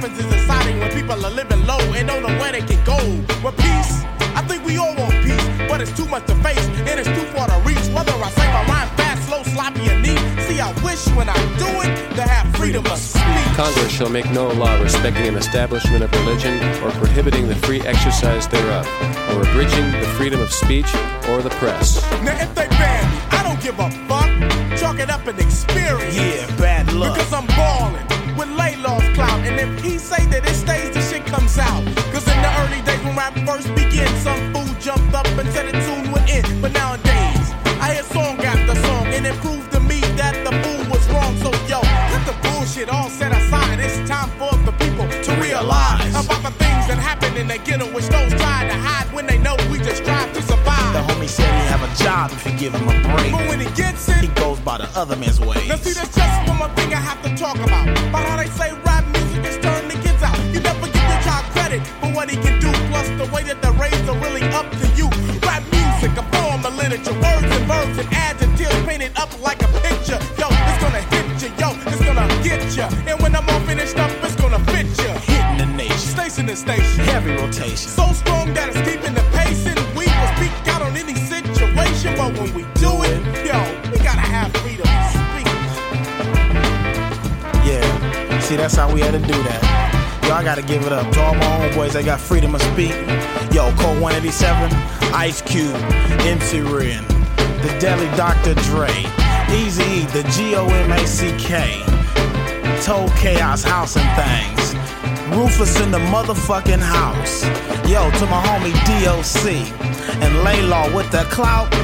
Happens 0.01 0.25
in 0.25 0.31
society 0.31 0.79
when 0.79 0.91
people 0.93 1.27
are 1.27 1.31
living 1.31 1.67
low 1.67 1.79
and 1.93 2.09
don't 2.09 2.23
know 2.23 2.35
where 2.41 2.53
they 2.53 2.63
can 2.63 2.83
go. 2.85 2.97
But 3.43 3.55
peace, 3.59 4.03
I 4.35 4.43
think 4.49 4.65
we 4.65 4.79
all 4.79 4.95
want 4.97 5.13
peace, 5.23 5.45
but 5.69 5.83
it's 5.83 5.95
too 5.95 6.07
much 6.07 6.27
to 6.29 6.35
face 6.37 6.65
and 6.89 6.99
it's 6.99 7.09
too 7.09 7.27
far 7.37 7.47
to 7.49 7.59
reach. 7.69 7.85
Whether 7.93 8.13
I 8.13 8.31
say 8.31 8.47
my 8.49 8.65
rhyme 8.65 8.89
fast, 8.97 9.29
slow, 9.29 9.43
sloppy, 9.43 9.91
or 9.91 9.99
neat, 10.01 10.19
see, 10.49 10.59
I 10.59 10.73
wish 10.83 11.07
when 11.17 11.29
I 11.29 11.37
do 11.59 11.69
it 11.85 11.93
to 12.17 12.23
have 12.23 12.49
freedom 12.57 12.87
of 12.87 12.97
speech. 12.97 13.57
Congress 13.57 13.93
shall 13.93 14.09
make 14.09 14.31
no 14.31 14.49
law 14.49 14.75
respecting 14.81 15.27
an 15.27 15.37
establishment 15.37 16.03
of 16.03 16.11
religion 16.13 16.57
or 16.83 16.91
prohibiting 16.93 17.47
the 17.49 17.57
free 17.57 17.83
exercise 17.83 18.49
thereof, 18.49 18.87
or 19.29 19.43
abridging 19.43 19.93
the 20.01 20.09
freedom 20.17 20.41
of 20.41 20.51
speech 20.51 20.89
or 21.29 21.43
the 21.43 21.53
press. 21.61 22.01
Now 22.25 22.41
if 22.41 22.55
they 22.55 22.69
ban 22.69 23.05
me, 23.11 23.19
I 23.33 23.43
don't 23.43 23.61
give 23.61 23.79
a 23.79 23.91
fuck. 24.09 24.31
Chalk 24.79 24.99
it 24.99 25.11
up 25.11 25.27
an 25.27 25.39
experience. 25.39 26.17
Yeah, 26.17 26.47
bad 26.57 26.91
luck. 26.95 27.17
Because 27.17 27.33
I'm 27.35 27.47
ballin' 27.49 28.10
if 29.61 29.85
he 29.85 29.99
say 29.99 30.25
that 30.33 30.43
it 30.49 30.57
stays, 30.57 30.91
the 30.91 31.03
shit 31.03 31.25
comes 31.27 31.59
out. 31.59 31.85
Cause 32.13 32.27
in 32.27 32.39
the 32.41 32.53
early 32.65 32.81
days 32.83 33.01
when 33.05 33.15
rap 33.17 33.35
first 33.47 33.69
began, 33.77 34.09
some 34.25 34.41
fool 34.53 34.73
jumped 34.81 35.15
up 35.15 35.27
and 35.27 35.49
said 35.53 35.69
a 35.69 35.73
tune 35.85 36.11
would 36.13 36.25
end. 36.29 36.49
But 36.63 36.73
nowadays, 36.73 37.45
I 37.85 37.95
hear 37.95 38.03
song 38.05 38.41
after 38.41 38.75
song, 38.87 39.07
and 39.13 39.27
it 39.27 39.37
proves 39.45 39.69
to 39.77 39.81
me 39.81 40.01
that 40.17 40.35
the 40.47 40.53
fool 40.65 40.83
was 40.89 41.05
wrong. 41.13 41.37
So 41.45 41.51
yo, 41.69 41.81
cut 42.13 42.25
the 42.25 42.37
bullshit 42.49 42.89
all 42.89 43.11
set 43.11 43.33
aside. 43.33 43.79
It's 43.81 44.01
time 44.09 44.31
for 44.41 44.53
the 44.65 44.73
people 44.81 45.07
to 45.09 45.31
realize 45.41 46.13
about 46.17 46.43
the 46.43 46.55
things 46.57 46.89
that 46.89 46.99
happen 46.99 47.37
in 47.37 47.47
the 47.49 47.59
ghetto, 47.59 47.87
which 47.93 48.09
those 48.09 48.33
try 48.41 48.65
to 48.65 48.75
hide 48.75 49.13
when 49.13 49.27
they 49.27 49.39
know 49.39 49.57
we 49.71 49.79
just 49.79 50.03
strive 50.03 50.33
to 50.33 50.43
survive. 50.43 50.93
The 50.97 51.03
homie 51.13 51.29
said 51.29 51.49
he 51.61 51.67
have 51.69 51.85
a 51.85 51.93
job 52.03 52.33
if 52.33 52.47
you 52.47 52.57
give 52.57 52.73
him 52.75 52.89
a 52.89 52.97
break. 53.13 53.33
But 53.33 53.45
when 53.49 53.61
he 53.61 53.69
gets 53.77 54.09
it, 54.09 54.25
He 54.25 54.29
goes 54.41 54.59
by 54.61 54.79
the 54.79 54.89
other 54.99 55.17
man's 55.17 55.39
ways. 55.41 55.69
Now 55.69 55.77
see, 55.77 55.93
that's 55.93 56.17
just 56.17 56.49
one 56.49 56.59
more 56.59 56.73
thing 56.77 56.93
I 56.93 57.01
have 57.01 57.21
to 57.23 57.31
talk 57.37 57.57
about. 57.57 57.87
The 63.21 63.29
way 63.37 63.43
that 63.45 63.61
the 63.61 63.71
raised 63.77 64.09
are 64.09 64.16
really 64.25 64.41
up 64.57 64.64
to 64.81 64.87
you. 64.97 65.05
Rap 65.45 65.61
music, 65.68 66.16
a 66.16 66.25
form 66.33 66.64
of 66.64 66.73
literature, 66.81 67.12
words 67.21 67.45
and 67.53 67.64
verbs 67.68 67.97
and 68.01 68.09
adjectives 68.16 68.73
painted 68.89 69.12
up 69.21 69.29
like 69.45 69.61
a 69.61 69.68
picture. 69.85 70.16
Yo, 70.41 70.49
it's 70.49 70.81
gonna 70.81 71.05
hit 71.12 71.29
you. 71.45 71.53
Yo, 71.61 71.68
it's 71.85 72.01
gonna 72.01 72.27
get 72.41 72.64
you. 72.73 72.89
And 73.05 73.21
when 73.21 73.37
I'm 73.37 73.45
all 73.45 73.61
finished 73.68 73.99
up, 73.99 74.11
it's 74.25 74.37
gonna 74.41 74.59
fit 74.73 74.89
you. 75.05 75.12
Hitting 75.29 75.59
the 75.61 75.68
nation. 75.77 76.09
Station 76.16 76.47
to 76.47 76.57
station. 76.57 77.05
Heavy 77.12 77.33
rotation. 77.37 77.93
So 77.93 78.09
strong 78.16 78.55
that 78.55 78.73
it's 78.73 78.81
keeping 78.89 79.12
the 79.12 79.25
pace. 79.37 79.68
And 79.68 79.77
we 79.93 80.09
will 80.09 80.31
speak 80.41 80.55
out 80.73 80.81
on 80.81 80.97
any 80.97 81.14
situation. 81.14 82.16
But 82.16 82.33
when 82.41 82.49
we 82.57 82.64
do 82.81 82.93
it, 83.05 83.21
yo, 83.45 83.61
we 83.93 83.99
gotta 84.01 84.25
have 84.25 84.49
freedom 84.64 84.89
to 84.89 85.09
speak. 85.12 85.47
Yeah. 87.68 88.41
See, 88.41 88.57
that's 88.57 88.77
how 88.77 88.89
we 88.91 89.01
had 89.01 89.12
to 89.12 89.21
do 89.21 89.37
that. 89.45 89.80
I 90.31 90.45
gotta 90.45 90.62
give 90.62 90.87
it 90.87 90.93
up 90.93 91.11
to 91.12 91.22
all 91.22 91.35
my 91.35 91.45
homeboys 91.45 91.93
that 91.95 92.05
got 92.05 92.20
freedom 92.20 92.55
of 92.55 92.62
speak. 92.62 92.95
Yo, 93.53 93.74
Cold 93.76 94.01
187, 94.01 94.70
Ice 95.12 95.43
Cube, 95.43 95.74
MC 96.22 96.61
Ren, 96.61 97.05
The 97.62 97.76
Deli 97.81 98.07
Dr. 98.16 98.55
Dre, 98.70 98.89
Eazy 99.51 99.83
E, 99.83 100.07
The 100.07 100.22
G 100.31 100.55
O 100.55 100.68
M 100.68 100.93
A 100.93 101.05
C 101.05 101.35
K, 101.37 101.83
Told 102.83 103.11
Chaos 103.16 103.64
House 103.64 103.97
and 103.97 104.07
Things, 104.14 104.74
Rufus 105.37 105.81
in 105.81 105.91
the 105.91 105.99
motherfucking 105.99 106.78
house. 106.78 107.43
Yo, 107.91 108.09
to 108.11 108.26
my 108.26 108.41
homie 108.47 108.74
DOC, 108.87 109.51
and 110.22 110.35
Laylaw 110.47 110.95
with 110.95 111.11
the 111.11 111.24
clout. 111.24 111.74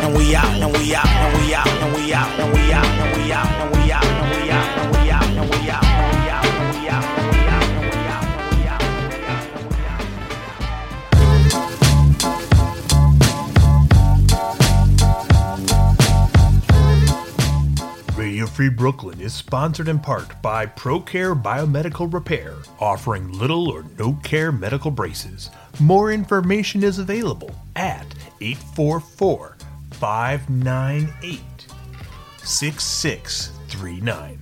And 0.00 0.16
we 0.16 0.36
out, 0.36 0.54
and 0.54 0.72
we 0.78 0.94
out, 0.94 1.06
and 1.06 1.42
we 1.42 1.54
out, 1.54 1.66
and 1.66 1.94
we 1.94 2.12
out, 2.12 2.28
and 2.38 2.52
we 2.52 2.72
out, 2.72 2.86
and 2.86 3.16
we 3.16 3.32
out, 3.32 3.46
and 3.46 3.72
we 3.72 3.92
out, 3.92 4.04
and 4.04 4.44
we 4.44 4.50
out, 4.50 5.01
Free 18.52 18.68
Brooklyn 18.68 19.18
is 19.18 19.32
sponsored 19.32 19.88
in 19.88 19.98
part 19.98 20.42
by 20.42 20.66
ProCare 20.66 21.40
Biomedical 21.40 22.12
Repair, 22.12 22.56
offering 22.78 23.32
little 23.32 23.70
or 23.70 23.86
no 23.98 24.12
care 24.22 24.52
medical 24.52 24.90
braces. 24.90 25.48
More 25.80 26.12
information 26.12 26.84
is 26.84 26.98
available 26.98 27.50
at 27.76 28.04
844 28.42 29.56
598 29.92 31.40
6639. 32.42 34.41